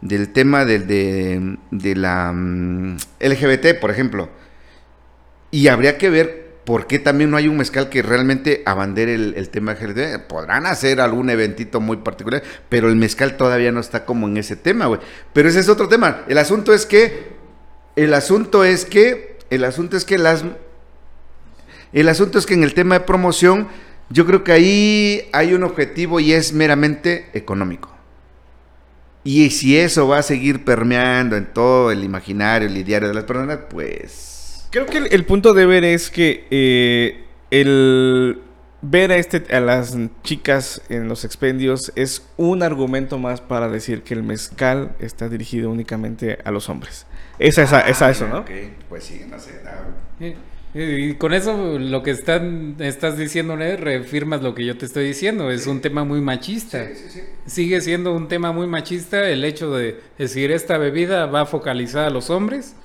del, 0.00 0.32
tema 0.32 0.64
del, 0.64 0.86
de, 0.86 1.56
de 1.70 1.94
la 1.94 2.32
mm, 2.32 2.96
LGBT, 3.20 3.78
por 3.80 3.90
ejemplo? 3.90 4.28
Y 5.50 5.68
habría 5.68 5.98
que 5.98 6.10
ver 6.10 6.48
por 6.64 6.86
qué 6.86 6.98
también 6.98 7.30
no 7.30 7.36
hay 7.36 7.48
un 7.48 7.56
mezcal 7.56 7.88
que 7.88 8.02
realmente 8.02 8.62
abandere 8.66 9.14
el, 9.14 9.34
el 9.36 9.48
tema 9.48 9.72
LGBT. 9.72 10.26
Podrán 10.28 10.66
hacer 10.66 11.00
algún 11.00 11.30
eventito 11.30 11.80
muy 11.80 11.98
particular, 11.98 12.42
pero 12.68 12.88
el 12.88 12.96
mezcal 12.96 13.36
todavía 13.36 13.72
no 13.72 13.80
está 13.80 14.04
como 14.04 14.28
en 14.28 14.36
ese 14.36 14.56
tema, 14.56 14.86
güey. 14.86 15.00
Pero 15.32 15.48
ese 15.48 15.60
es 15.60 15.68
otro 15.68 15.88
tema. 15.88 16.24
El 16.28 16.36
asunto 16.36 16.74
es 16.74 16.84
que 16.84 17.37
el 17.98 18.14
asunto 18.14 18.62
es 18.62 18.84
que, 18.84 19.38
el 19.50 19.64
asunto 19.64 19.96
es 19.96 20.04
que 20.04 20.18
las, 20.18 20.44
el 21.92 22.08
asunto 22.08 22.38
es 22.38 22.46
que 22.46 22.54
en 22.54 22.62
el 22.62 22.72
tema 22.72 23.00
de 23.00 23.04
promoción, 23.04 23.66
yo 24.08 24.24
creo 24.24 24.44
que 24.44 24.52
ahí 24.52 25.28
hay 25.32 25.52
un 25.52 25.64
objetivo 25.64 26.20
y 26.20 26.32
es 26.32 26.52
meramente 26.52 27.28
económico. 27.34 27.90
Y 29.24 29.50
si 29.50 29.76
eso 29.76 30.06
va 30.06 30.18
a 30.18 30.22
seguir 30.22 30.64
permeando 30.64 31.36
en 31.36 31.52
todo 31.52 31.90
el 31.90 32.04
imaginario, 32.04 32.68
el 32.68 32.76
ideario 32.76 33.08
de 33.08 33.14
las 33.14 33.24
personas, 33.24 33.58
pues... 33.68 34.68
Creo 34.70 34.86
que 34.86 34.98
el, 34.98 35.08
el 35.10 35.24
punto 35.24 35.52
de 35.52 35.66
ver 35.66 35.82
es 35.82 36.08
que 36.08 36.46
eh, 36.50 37.24
el 37.50 38.40
ver 38.80 39.10
a, 39.10 39.16
este, 39.16 39.44
a 39.54 39.58
las 39.58 39.98
chicas 40.22 40.82
en 40.88 41.08
los 41.08 41.24
expendios 41.24 41.90
es 41.96 42.28
un 42.36 42.62
argumento 42.62 43.18
más 43.18 43.40
para 43.40 43.68
decir 43.68 44.02
que 44.02 44.14
el 44.14 44.22
mezcal 44.22 44.94
está 45.00 45.28
dirigido 45.28 45.68
únicamente 45.68 46.38
a 46.44 46.52
los 46.52 46.68
hombres. 46.68 47.07
Es 47.38 47.58
esa, 47.58 47.80
es 47.82 48.02
a 48.02 48.10
eso, 48.10 48.26
¿no? 48.28 48.38
Ok, 48.40 48.50
pues 48.88 49.04
sí, 49.04 49.22
no 49.28 49.38
sé. 49.38 49.60
ah, 49.66 49.84
Eh, 50.20 50.36
Y 50.74 51.14
con 51.14 51.32
eso 51.32 51.78
lo 51.78 52.02
que 52.02 52.10
están, 52.10 52.76
estás 52.78 53.16
diciendo, 53.16 53.56
¿no? 53.56 53.64
reafirmas 53.76 54.42
lo 54.42 54.54
que 54.54 54.64
yo 54.64 54.76
te 54.76 54.84
estoy 54.86 55.06
diciendo. 55.06 55.50
Es 55.50 55.66
un 55.66 55.80
tema 55.80 56.04
muy 56.04 56.20
machista. 56.20 56.86
Sí, 56.88 56.94
sí, 56.94 57.08
sí. 57.10 57.20
Sigue 57.46 57.80
siendo 57.80 58.12
un 58.14 58.28
tema 58.28 58.52
muy 58.52 58.66
machista 58.66 59.28
el 59.28 59.44
hecho 59.44 59.74
de 59.74 60.00
decir 60.18 60.50
esta 60.52 60.76
bebida 60.78 61.26
va 61.26 61.46
focalizada 61.46 62.08
a 62.08 62.10
los 62.10 62.28
hombres 62.30 62.76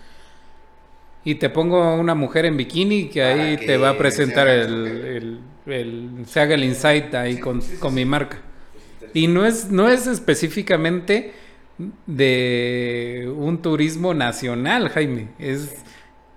y 1.26 1.36
te 1.36 1.50
pongo 1.50 1.96
una 1.96 2.16
mujer 2.16 2.46
en 2.46 2.58
bikini 2.58 3.10
que 3.10 3.24
ahí 3.24 3.58
que 3.58 3.66
te 3.68 3.78
va 3.78 3.90
a 3.90 3.98
presentar 3.98 4.48
el, 4.48 4.62
eso, 4.88 5.08
el- 5.08 5.74
el- 5.74 6.26
se 6.28 6.40
haga 6.42 6.56
el 6.56 6.64
insight 6.64 7.14
ahí 7.16 7.40
con, 7.40 7.62
con 7.80 7.94
mi 7.94 8.06
marca. 8.06 8.38
Y 9.14 9.28
no 9.28 9.46
es, 9.46 9.70
no 9.72 9.90
es 9.90 10.08
específicamente 10.08 11.34
de 12.06 13.32
un 13.36 13.62
turismo 13.62 14.14
nacional, 14.14 14.90
Jaime, 14.90 15.30
es 15.40 15.76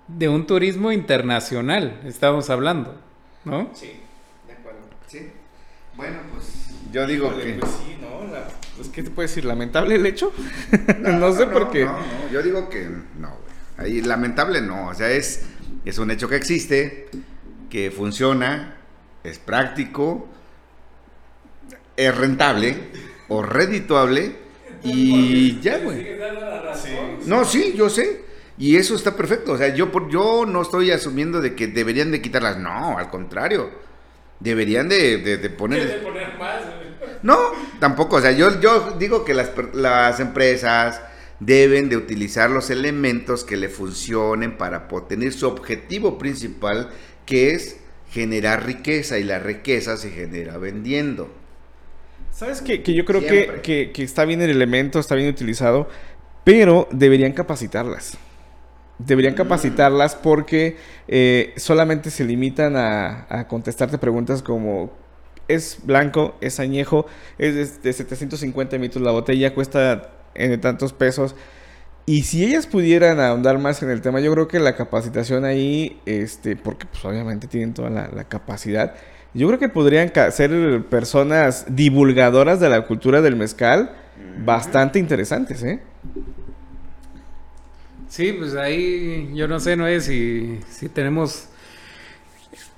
de 0.07 0.29
un 0.29 0.47
turismo 0.47 0.91
internacional, 0.91 1.99
estamos 2.05 2.49
hablando, 2.49 2.99
¿no? 3.45 3.69
Sí, 3.73 3.91
de 4.47 4.53
acuerdo. 4.53 4.79
Sí. 5.07 5.29
Bueno, 5.95 6.17
pues 6.33 6.67
yo 6.91 7.05
digo 7.05 7.35
que... 7.37 7.53
Pues 7.59 7.71
sí, 7.71 7.97
¿no? 8.01 8.31
La- 8.31 8.47
pues, 8.75 8.89
¿Qué 8.89 9.01
te 9.03 9.09
puedo 9.09 9.27
decir? 9.27 9.43
¿Lamentable 9.45 9.95
el 9.95 10.05
hecho? 10.05 10.31
No, 10.99 11.31
sé 11.33 11.47
por 11.47 11.71
qué. 11.71 11.85
No, 11.85 11.93
no, 11.93 12.29
yo 12.31 12.41
digo 12.41 12.69
que 12.69 12.87
no, 13.19 13.29
güey. 13.29 13.47
Ahí 13.77 14.01
lamentable 14.01 14.61
no, 14.61 14.87
o 14.87 14.93
sea, 14.95 15.11
es, 15.11 15.45
es 15.85 15.97
un 15.99 16.09
hecho 16.09 16.27
que 16.27 16.35
existe, 16.35 17.09
que 17.69 17.91
funciona, 17.91 18.75
es 19.23 19.37
práctico, 19.37 20.27
es 21.95 22.15
rentable 22.15 22.75
o 23.27 23.43
redituable 23.43 24.35
y 24.83 25.59
ya, 25.61 25.79
güey. 25.79 25.97
No, 27.25 27.45
sí, 27.45 27.73
yo 27.75 27.89
sé. 27.89 28.21
Y 28.57 28.75
eso 28.77 28.95
está 28.95 29.15
perfecto. 29.15 29.53
O 29.53 29.57
sea, 29.57 29.73
yo, 29.73 29.91
por, 29.91 30.09
yo 30.09 30.45
no 30.47 30.61
estoy 30.61 30.91
asumiendo 30.91 31.41
de 31.41 31.53
que 31.55 31.67
deberían 31.67 32.11
de 32.11 32.21
quitarlas. 32.21 32.57
No, 32.57 32.97
al 32.97 33.09
contrario. 33.09 33.69
Deberían 34.39 34.87
de, 34.89 35.17
de, 35.17 35.37
de 35.37 35.49
poner... 35.49 35.81
No, 37.23 37.37
tampoco. 37.79 38.17
O 38.17 38.21
sea, 38.21 38.31
yo, 38.31 38.59
yo 38.59 38.95
digo 38.99 39.25
que 39.25 39.33
las, 39.33 39.49
per- 39.49 39.75
las 39.75 40.19
empresas 40.19 41.01
deben 41.39 41.89
de 41.89 41.97
utilizar 41.97 42.49
los 42.49 42.69
elementos 42.69 43.43
que 43.43 43.57
le 43.57 43.69
funcionen 43.69 44.57
para 44.57 44.87
po- 44.87 45.03
tener 45.03 45.33
su 45.33 45.47
objetivo 45.47 46.17
principal, 46.17 46.89
que 47.25 47.51
es 47.51 47.77
generar 48.11 48.65
riqueza. 48.65 49.19
Y 49.19 49.23
la 49.23 49.39
riqueza 49.39 49.97
se 49.97 50.09
genera 50.11 50.57
vendiendo. 50.57 51.31
¿Sabes 52.37 52.61
que, 52.61 52.83
que 52.83 52.93
yo 52.93 53.03
creo 53.03 53.25
que, 53.25 53.61
que, 53.63 53.91
que 53.91 54.03
está 54.03 54.23
bien 54.23 54.43
el 54.43 54.51
elemento, 54.51 54.99
está 54.99 55.15
bien 55.15 55.27
utilizado, 55.27 55.87
pero 56.43 56.87
deberían 56.91 57.33
capacitarlas. 57.33 58.15
Deberían 58.99 59.33
Mm. 59.33 59.37
capacitarlas 59.37 60.15
porque 60.15 60.77
eh, 61.07 61.53
solamente 61.57 62.11
se 62.11 62.25
limitan 62.25 62.75
a, 62.75 63.25
a 63.29 63.47
contestarte 63.47 63.97
preguntas 63.97 64.43
como 64.43 64.91
es 65.47 65.79
blanco, 65.83 66.37
es 66.39 66.59
añejo, 66.59 67.07
es 67.39 67.55
de, 67.55 67.89
de 67.89 67.93
750 67.93 68.77
mililitros 68.77 69.03
la 69.03 69.11
botella, 69.11 69.55
cuesta 69.55 70.11
en 70.35 70.61
tantos 70.61 70.93
pesos. 70.93 71.35
Y 72.05 72.23
si 72.23 72.45
ellas 72.45 72.67
pudieran 72.67 73.19
ahondar 73.19 73.57
más 73.57 73.81
en 73.81 73.89
el 73.89 74.01
tema, 74.01 74.19
yo 74.19 74.31
creo 74.33 74.47
que 74.47 74.59
la 74.59 74.75
capacitación 74.75 75.43
ahí, 75.43 75.99
este, 76.05 76.55
porque 76.55 76.85
pues 76.85 77.03
obviamente 77.03 77.47
tienen 77.47 77.73
toda 77.73 77.89
la, 77.89 78.09
la 78.09 78.25
capacidad, 78.25 78.95
yo 79.37 79.47
creo 79.47 79.59
que 79.59 79.69
podrían 79.69 80.11
ser 80.31 80.81
personas 80.89 81.65
divulgadoras 81.69 82.59
de 82.59 82.69
la 82.69 82.81
cultura 82.81 83.21
del 83.21 83.35
mezcal 83.35 83.91
bastante 84.43 84.99
interesantes, 84.99 85.63
¿eh? 85.63 85.79
Sí, 88.09 88.33
pues 88.33 88.55
ahí 88.55 89.31
yo 89.35 89.47
no 89.47 89.59
sé, 89.59 89.75
no 89.75 89.85
es 89.85 90.05
si, 90.05 90.59
si 90.69 90.89
tenemos 90.89 91.49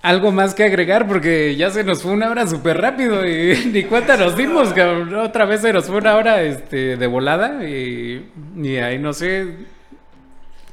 algo 0.02 0.32
más 0.32 0.54
que 0.54 0.64
agregar 0.64 1.08
porque 1.08 1.56
ya 1.56 1.70
se 1.70 1.84
nos 1.84 2.02
fue 2.02 2.12
una 2.12 2.30
hora 2.30 2.48
súper 2.48 2.78
rápido 2.78 3.26
y 3.28 3.66
ni 3.74 3.84
cuenta 3.84 4.18
nos 4.18 4.36
dimos, 4.36 4.74
cabrón. 4.74 5.14
Otra 5.16 5.46
vez 5.46 5.62
se 5.62 5.72
nos 5.72 5.86
fue 5.86 5.98
una 5.98 6.16
hora 6.16 6.42
este, 6.42 6.98
de 6.98 7.08
volada 7.08 7.66
y, 7.68 8.32
y 8.58 8.76
ahí 8.78 9.00
no 9.00 9.14
sé. 9.14 9.48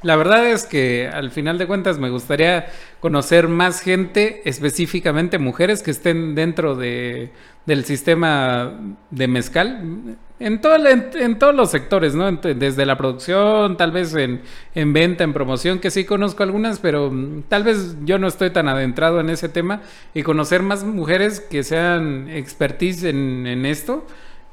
La 0.07 0.15
verdad 0.15 0.47
es 0.47 0.65
que 0.65 1.09
al 1.09 1.31
final 1.31 1.57
de 1.57 1.67
cuentas 1.67 1.99
me 1.99 2.09
gustaría 2.09 2.67
conocer 3.01 3.49
más 3.49 3.81
gente, 3.81 4.41
específicamente 4.45 5.37
mujeres 5.37 5.83
que 5.83 5.91
estén 5.91 6.33
dentro 6.33 6.77
de, 6.77 7.31
del 7.65 7.83
sistema 7.83 8.71
de 9.11 9.27
mezcal. 9.27 10.15
En, 10.39 10.61
todo, 10.61 10.77
en, 10.87 11.09
en 11.13 11.37
todos 11.37 11.53
los 11.53 11.71
sectores, 11.71 12.15
¿no? 12.15 12.31
Desde 12.31 12.85
la 12.85 12.95
producción, 12.95 13.75
tal 13.75 13.91
vez 13.91 14.15
en, 14.15 14.43
en 14.75 14.93
venta, 14.93 15.25
en 15.25 15.33
promoción, 15.33 15.79
que 15.79 15.91
sí 15.91 16.05
conozco 16.05 16.41
algunas, 16.41 16.79
pero 16.79 17.11
mm, 17.11 17.41
tal 17.49 17.65
vez 17.65 17.97
yo 18.05 18.17
no 18.17 18.27
estoy 18.27 18.51
tan 18.51 18.69
adentrado 18.69 19.19
en 19.19 19.29
ese 19.29 19.49
tema 19.49 19.81
y 20.13 20.23
conocer 20.23 20.61
más 20.61 20.85
mujeres 20.85 21.41
que 21.41 21.63
sean 21.63 22.29
expertise 22.29 23.03
en, 23.03 23.45
en 23.45 23.65
esto, 23.65 24.07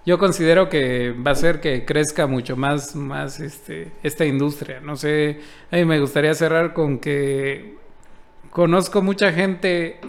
yo 0.06 0.18
considero 0.18 0.68
que 0.68 1.12
va 1.12 1.30
a 1.30 1.32
hacer 1.34 1.60
que 1.60 1.84
crezca 1.84 2.26
mucho 2.26 2.56
más, 2.56 2.94
más 2.94 3.40
este, 3.40 3.92
esta 4.02 4.24
industria. 4.26 4.80
No 4.80 4.96
sé, 4.96 5.40
a 5.70 5.76
mí 5.76 5.84
me 5.84 6.00
gustaría 6.00 6.34
cerrar 6.34 6.74
con 6.74 6.98
que 6.98 7.78
conozco 8.50 9.02
mucha 9.02 9.32
gente 9.32 10.00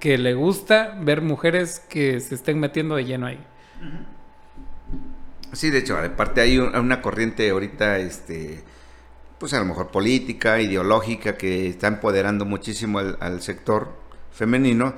que 0.00 0.18
le 0.18 0.34
gusta 0.34 0.98
ver 1.02 1.22
mujeres 1.22 1.80
que 1.80 2.20
se 2.20 2.34
estén 2.36 2.60
metiendo 2.60 2.96
de 2.96 3.04
lleno 3.06 3.26
ahí. 3.26 3.40
Sí, 5.52 5.70
de 5.70 5.78
hecho, 5.78 5.96
aparte 5.96 6.40
hay 6.42 6.58
un- 6.58 6.74
una 6.76 7.00
corriente 7.00 7.48
ahorita, 7.50 7.98
este, 7.98 8.62
pues 9.38 9.54
a 9.54 9.58
lo 9.60 9.64
mejor 9.66 9.88
política, 9.88 10.60
ideológica, 10.60 11.36
que 11.36 11.68
está 11.68 11.88
empoderando 11.88 12.44
muchísimo 12.44 12.98
al 13.00 13.42
sector 13.42 13.92
femenino. 14.32 14.94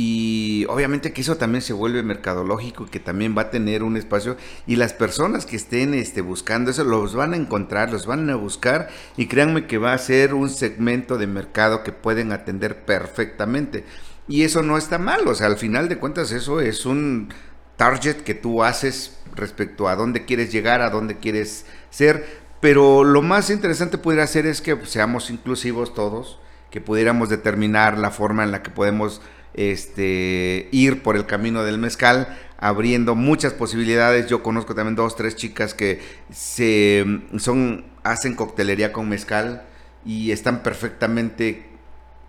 Y 0.00 0.64
obviamente 0.68 1.12
que 1.12 1.22
eso 1.22 1.38
también 1.38 1.60
se 1.60 1.72
vuelve 1.72 2.04
mercadológico 2.04 2.84
y 2.84 2.88
que 2.88 3.00
también 3.00 3.36
va 3.36 3.42
a 3.42 3.50
tener 3.50 3.82
un 3.82 3.96
espacio. 3.96 4.36
Y 4.64 4.76
las 4.76 4.92
personas 4.92 5.44
que 5.44 5.56
estén 5.56 5.92
este, 5.92 6.20
buscando 6.20 6.70
eso 6.70 6.84
los 6.84 7.16
van 7.16 7.32
a 7.32 7.36
encontrar, 7.36 7.90
los 7.90 8.06
van 8.06 8.30
a 8.30 8.36
buscar. 8.36 8.90
Y 9.16 9.26
créanme 9.26 9.66
que 9.66 9.76
va 9.76 9.92
a 9.92 9.98
ser 9.98 10.34
un 10.34 10.50
segmento 10.50 11.18
de 11.18 11.26
mercado 11.26 11.82
que 11.82 11.90
pueden 11.90 12.30
atender 12.30 12.84
perfectamente. 12.84 13.84
Y 14.28 14.44
eso 14.44 14.62
no 14.62 14.78
está 14.78 14.98
mal, 14.98 15.26
o 15.26 15.34
sea, 15.34 15.48
al 15.48 15.56
final 15.56 15.88
de 15.88 15.98
cuentas 15.98 16.30
eso 16.30 16.60
es 16.60 16.86
un 16.86 17.34
target 17.74 18.18
que 18.18 18.34
tú 18.34 18.62
haces 18.62 19.18
respecto 19.34 19.88
a 19.88 19.96
dónde 19.96 20.24
quieres 20.24 20.52
llegar, 20.52 20.80
a 20.80 20.90
dónde 20.90 21.16
quieres 21.16 21.66
ser. 21.90 22.24
Pero 22.60 23.02
lo 23.02 23.20
más 23.20 23.50
interesante 23.50 23.98
pudiera 23.98 24.28
ser 24.28 24.46
es 24.46 24.60
que 24.60 24.78
seamos 24.86 25.28
inclusivos 25.28 25.92
todos, 25.92 26.38
que 26.70 26.80
pudiéramos 26.80 27.30
determinar 27.30 27.98
la 27.98 28.12
forma 28.12 28.44
en 28.44 28.52
la 28.52 28.62
que 28.62 28.70
podemos 28.70 29.20
este, 29.54 30.68
ir 30.72 31.02
por 31.02 31.16
el 31.16 31.26
camino 31.26 31.64
del 31.64 31.78
mezcal, 31.78 32.36
abriendo 32.58 33.14
muchas 33.14 33.52
posibilidades. 33.52 34.26
Yo 34.28 34.42
conozco 34.42 34.74
también 34.74 34.96
dos, 34.96 35.16
tres 35.16 35.36
chicas 35.36 35.74
que 35.74 36.00
se 36.32 37.04
son 37.38 37.84
hacen 38.02 38.34
coctelería 38.34 38.92
con 38.92 39.08
mezcal 39.08 39.62
y 40.04 40.30
están 40.30 40.62
perfectamente 40.62 41.66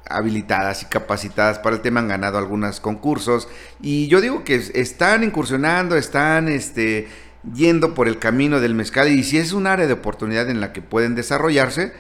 habilitadas 0.10 0.82
y 0.84 0.86
capacitadas 0.88 1.60
para 1.60 1.76
el 1.76 1.82
tema, 1.82 2.00
han 2.00 2.08
ganado 2.08 2.38
algunos 2.38 2.80
concursos 2.80 3.48
y 3.80 4.08
yo 4.08 4.22
digo 4.22 4.44
que 4.44 4.56
es- 4.56 4.72
están 4.74 5.24
incursionando, 5.24 5.96
están 5.96 6.50
este, 6.50 7.08
yendo 7.54 7.94
por 7.94 8.08
el 8.08 8.18
camino 8.18 8.60
del 8.60 8.74
mezcal 8.74 9.08
y 9.10 9.24
si 9.24 9.38
es 9.38 9.54
un 9.54 9.68
área 9.68 9.86
de 9.88 9.94
oportunidad 9.94 10.50
en 10.50 10.62
la 10.62 10.74
que 10.74 10.82
pueden 10.82 11.14
desarrollarse, 11.16 11.94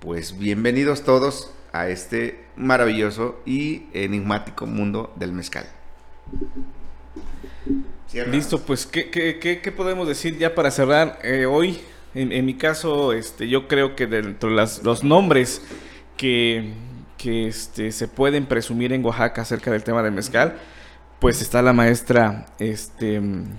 pues 0.00 0.38
bienvenidos 0.38 1.02
todos 1.02 1.50
a 1.80 1.88
este 1.88 2.44
maravilloso 2.56 3.40
y 3.44 3.84
enigmático 3.92 4.66
mundo 4.66 5.12
del 5.16 5.32
mezcal. 5.32 5.66
Listo, 8.32 8.60
pues, 8.62 8.86
¿qué, 8.86 9.10
qué, 9.10 9.38
qué- 9.40 9.72
podemos 9.72 10.06
decir 10.08 10.38
ya 10.38 10.54
para 10.54 10.70
cerrar? 10.70 11.18
Eh, 11.22 11.44
hoy, 11.46 11.80
en, 12.14 12.32
mi 12.46 12.54
caso, 12.54 13.12
este, 13.12 13.48
yo 13.48 13.68
creo 13.68 13.94
que 13.96 14.06
dentro 14.06 14.48
de 14.50 14.56
las- 14.56 14.82
los 14.84 15.04
nombres 15.04 15.60
que, 16.16 16.72
que 17.18 17.48
este, 17.48 17.92
se 17.92 18.08
pueden 18.08 18.46
presumir 18.46 18.92
en 18.92 19.04
Oaxaca 19.04 19.42
acerca 19.42 19.70
del 19.70 19.82
tema 19.82 20.02
del 20.02 20.12
mezcal, 20.12 20.56
pues 21.18 21.42
está 21.42 21.60
la 21.62 21.72
maestra 21.72 22.46
este, 22.58 23.20
mm, 23.20 23.58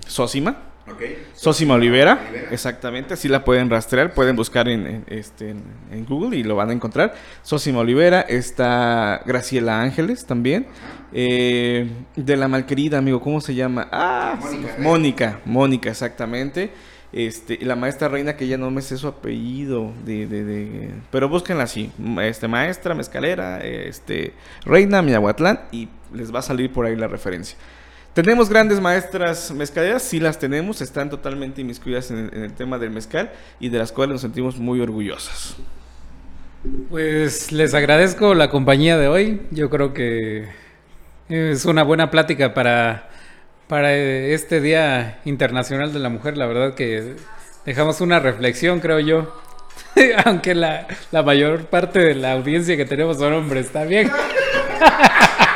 Sósima 1.34 1.74
Olivera, 1.74 2.20
Olivera. 2.28 2.50
exactamente, 2.50 3.14
así 3.14 3.28
la 3.28 3.44
pueden 3.44 3.70
rastrear, 3.70 4.12
pueden 4.14 4.36
buscar 4.36 4.68
en, 4.68 4.86
en, 4.86 5.04
este, 5.08 5.50
en, 5.50 5.62
en 5.92 6.04
Google 6.04 6.36
y 6.36 6.42
lo 6.42 6.56
van 6.56 6.70
a 6.70 6.72
encontrar. 6.72 7.14
Sósima 7.42 7.80
Olivera, 7.80 8.20
está 8.22 9.20
Graciela 9.24 9.80
Ángeles 9.82 10.26
también, 10.26 10.66
eh, 11.12 11.88
de 12.16 12.36
la 12.36 12.48
malquerida, 12.48 12.98
amigo, 12.98 13.20
¿cómo 13.20 13.40
se 13.40 13.54
llama? 13.54 13.88
Ah, 13.92 14.36
Mónica. 14.40 14.74
Mónica, 14.78 15.40
Mónica, 15.44 15.90
exactamente. 15.90 16.70
Este, 17.10 17.56
y 17.58 17.64
la 17.64 17.74
maestra 17.74 18.08
reina 18.08 18.36
que 18.36 18.46
ya 18.46 18.58
no 18.58 18.70
me 18.70 18.82
sé 18.82 18.98
su 18.98 19.08
apellido, 19.08 19.92
de, 20.04 20.26
de, 20.26 20.44
de- 20.44 20.90
pero 21.10 21.26
búsquenla 21.30 21.64
así, 21.64 21.90
este, 22.20 22.48
maestra, 22.48 22.94
mezcalera, 22.94 23.60
este, 23.60 24.34
reina, 24.66 25.00
Miahuatlán, 25.00 25.60
y 25.72 25.88
les 26.12 26.34
va 26.34 26.40
a 26.40 26.42
salir 26.42 26.70
por 26.70 26.84
ahí 26.84 26.96
la 26.96 27.08
referencia. 27.08 27.56
¿Tenemos 28.18 28.48
grandes 28.48 28.80
maestras 28.80 29.52
mezcaleras? 29.52 30.02
Sí 30.02 30.18
las 30.18 30.40
tenemos, 30.40 30.80
están 30.80 31.08
totalmente 31.08 31.60
inmiscuidas 31.60 32.10
en 32.10 32.28
en 32.34 32.42
el 32.42 32.52
tema 32.52 32.76
del 32.76 32.90
mezcal 32.90 33.30
y 33.60 33.68
de 33.68 33.78
las 33.78 33.92
cuales 33.92 34.14
nos 34.14 34.22
sentimos 34.22 34.56
muy 34.58 34.80
orgullosas. 34.80 35.54
Pues 36.90 37.52
les 37.52 37.74
agradezco 37.74 38.34
la 38.34 38.50
compañía 38.50 38.98
de 38.98 39.06
hoy. 39.06 39.42
Yo 39.52 39.70
creo 39.70 39.94
que 39.94 40.48
es 41.28 41.64
una 41.64 41.84
buena 41.84 42.10
plática 42.10 42.54
para, 42.54 43.08
para 43.68 43.94
este 43.94 44.60
Día 44.60 45.20
Internacional 45.24 45.92
de 45.92 46.00
la 46.00 46.08
Mujer. 46.08 46.36
La 46.36 46.46
verdad 46.46 46.74
que 46.74 47.14
dejamos 47.64 48.00
una 48.00 48.18
reflexión, 48.18 48.80
creo 48.80 48.98
yo. 48.98 49.32
Aunque 50.24 50.56
la, 50.56 50.88
la 51.12 51.22
mayor 51.22 51.66
parte 51.66 52.00
de 52.00 52.16
la 52.16 52.32
audiencia 52.32 52.76
que 52.76 52.84
tenemos 52.84 53.18
son 53.18 53.32
hombres, 53.32 53.66
está 53.66 53.84
bien. 53.84 54.10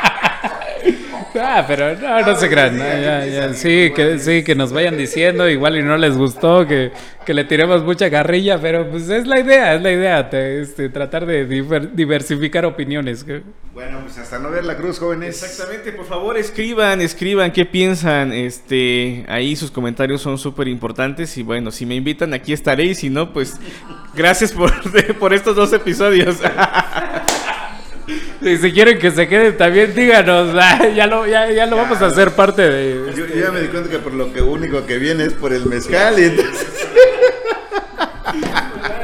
Ah, 1.35 1.65
pero 1.67 1.95
no, 1.95 2.21
no 2.21 2.35
se 2.35 2.49
crean. 2.49 2.77
¿no? 2.77 2.83
Ya, 2.83 3.25
ya, 3.25 3.53
sí, 3.53 3.91
que, 3.95 4.19
sí, 4.19 4.43
que 4.43 4.55
nos 4.55 4.71
vayan 4.73 4.97
diciendo, 4.97 5.49
igual 5.49 5.77
y 5.77 5.83
no 5.83 5.97
les 5.97 6.15
gustó, 6.17 6.67
que, 6.67 6.91
que 7.25 7.33
le 7.33 7.43
tiremos 7.45 7.83
mucha 7.83 8.09
carrilla, 8.11 8.59
pero 8.61 8.89
pues 8.89 9.09
es 9.09 9.25
la 9.27 9.39
idea, 9.39 9.75
es 9.75 9.81
la 9.81 9.91
idea, 9.91 10.29
te- 10.29 10.61
este, 10.61 10.89
tratar 10.89 11.25
de 11.25 11.47
diver- 11.47 11.91
diversificar 11.93 12.65
opiniones. 12.65 13.25
Bueno, 13.73 13.99
pues 14.03 14.17
hasta 14.19 14.37
no 14.37 14.51
ver 14.51 14.65
la 14.65 14.77
cruz, 14.77 14.99
jóvenes. 14.99 15.41
Exactamente, 15.43 15.91
por 15.93 16.05
favor 16.05 16.37
escriban, 16.37 17.01
escriban 17.01 17.51
qué 17.51 17.65
piensan, 17.65 18.31
este, 18.31 19.25
ahí 19.27 19.55
sus 19.55 19.71
comentarios 19.71 20.21
son 20.21 20.37
súper 20.37 20.67
importantes 20.67 21.35
y 21.37 21.43
bueno, 21.43 21.71
si 21.71 21.85
me 21.85 21.95
invitan 21.95 22.33
aquí 22.33 22.53
estaré 22.53 22.83
y 22.83 22.95
si 22.95 23.09
no, 23.09 23.33
pues 23.33 23.55
gracias 24.15 24.51
por, 24.51 24.71
por 25.19 25.33
estos 25.33 25.55
dos 25.55 25.73
episodios. 25.73 26.37
Y 28.43 28.57
si 28.57 28.73
quieren 28.73 28.99
que 28.99 29.11
se 29.11 29.27
queden 29.27 29.55
también, 29.55 29.95
díganos, 29.95 30.53
ah, 30.59 30.87
ya 30.89 31.07
lo, 31.07 31.25
ya, 31.25 31.49
ya 31.51 31.65
lo 31.65 31.77
vamos 31.77 32.01
a 32.01 32.07
hacer 32.07 32.31
parte 32.31 32.61
de... 32.61 33.13
Yo, 33.15 33.25
yo 33.25 33.35
ya 33.35 33.51
me 33.51 33.61
di 33.61 33.67
cuenta 33.67 33.89
que 33.89 33.99
por 33.99 34.13
lo 34.13 34.33
que 34.33 34.41
único 34.41 34.85
que 34.85 34.97
viene 34.97 35.25
es 35.25 35.33
por 35.33 35.53
el 35.53 35.65
mezcal 35.65 36.19
y 36.19 36.23
entonces... 36.25 36.67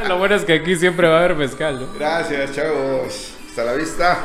Lo 0.07 0.17
bueno 0.17 0.35
es 0.35 0.43
que 0.43 0.53
aquí 0.53 0.75
siempre 0.75 1.07
va 1.07 1.17
a 1.17 1.19
haber 1.19 1.35
mezcal, 1.35 1.81
¿no? 1.81 1.93
Gracias, 1.93 2.51
chavos. 2.55 3.33
Hasta 3.47 3.63
la 3.63 3.73
vista. 3.73 4.23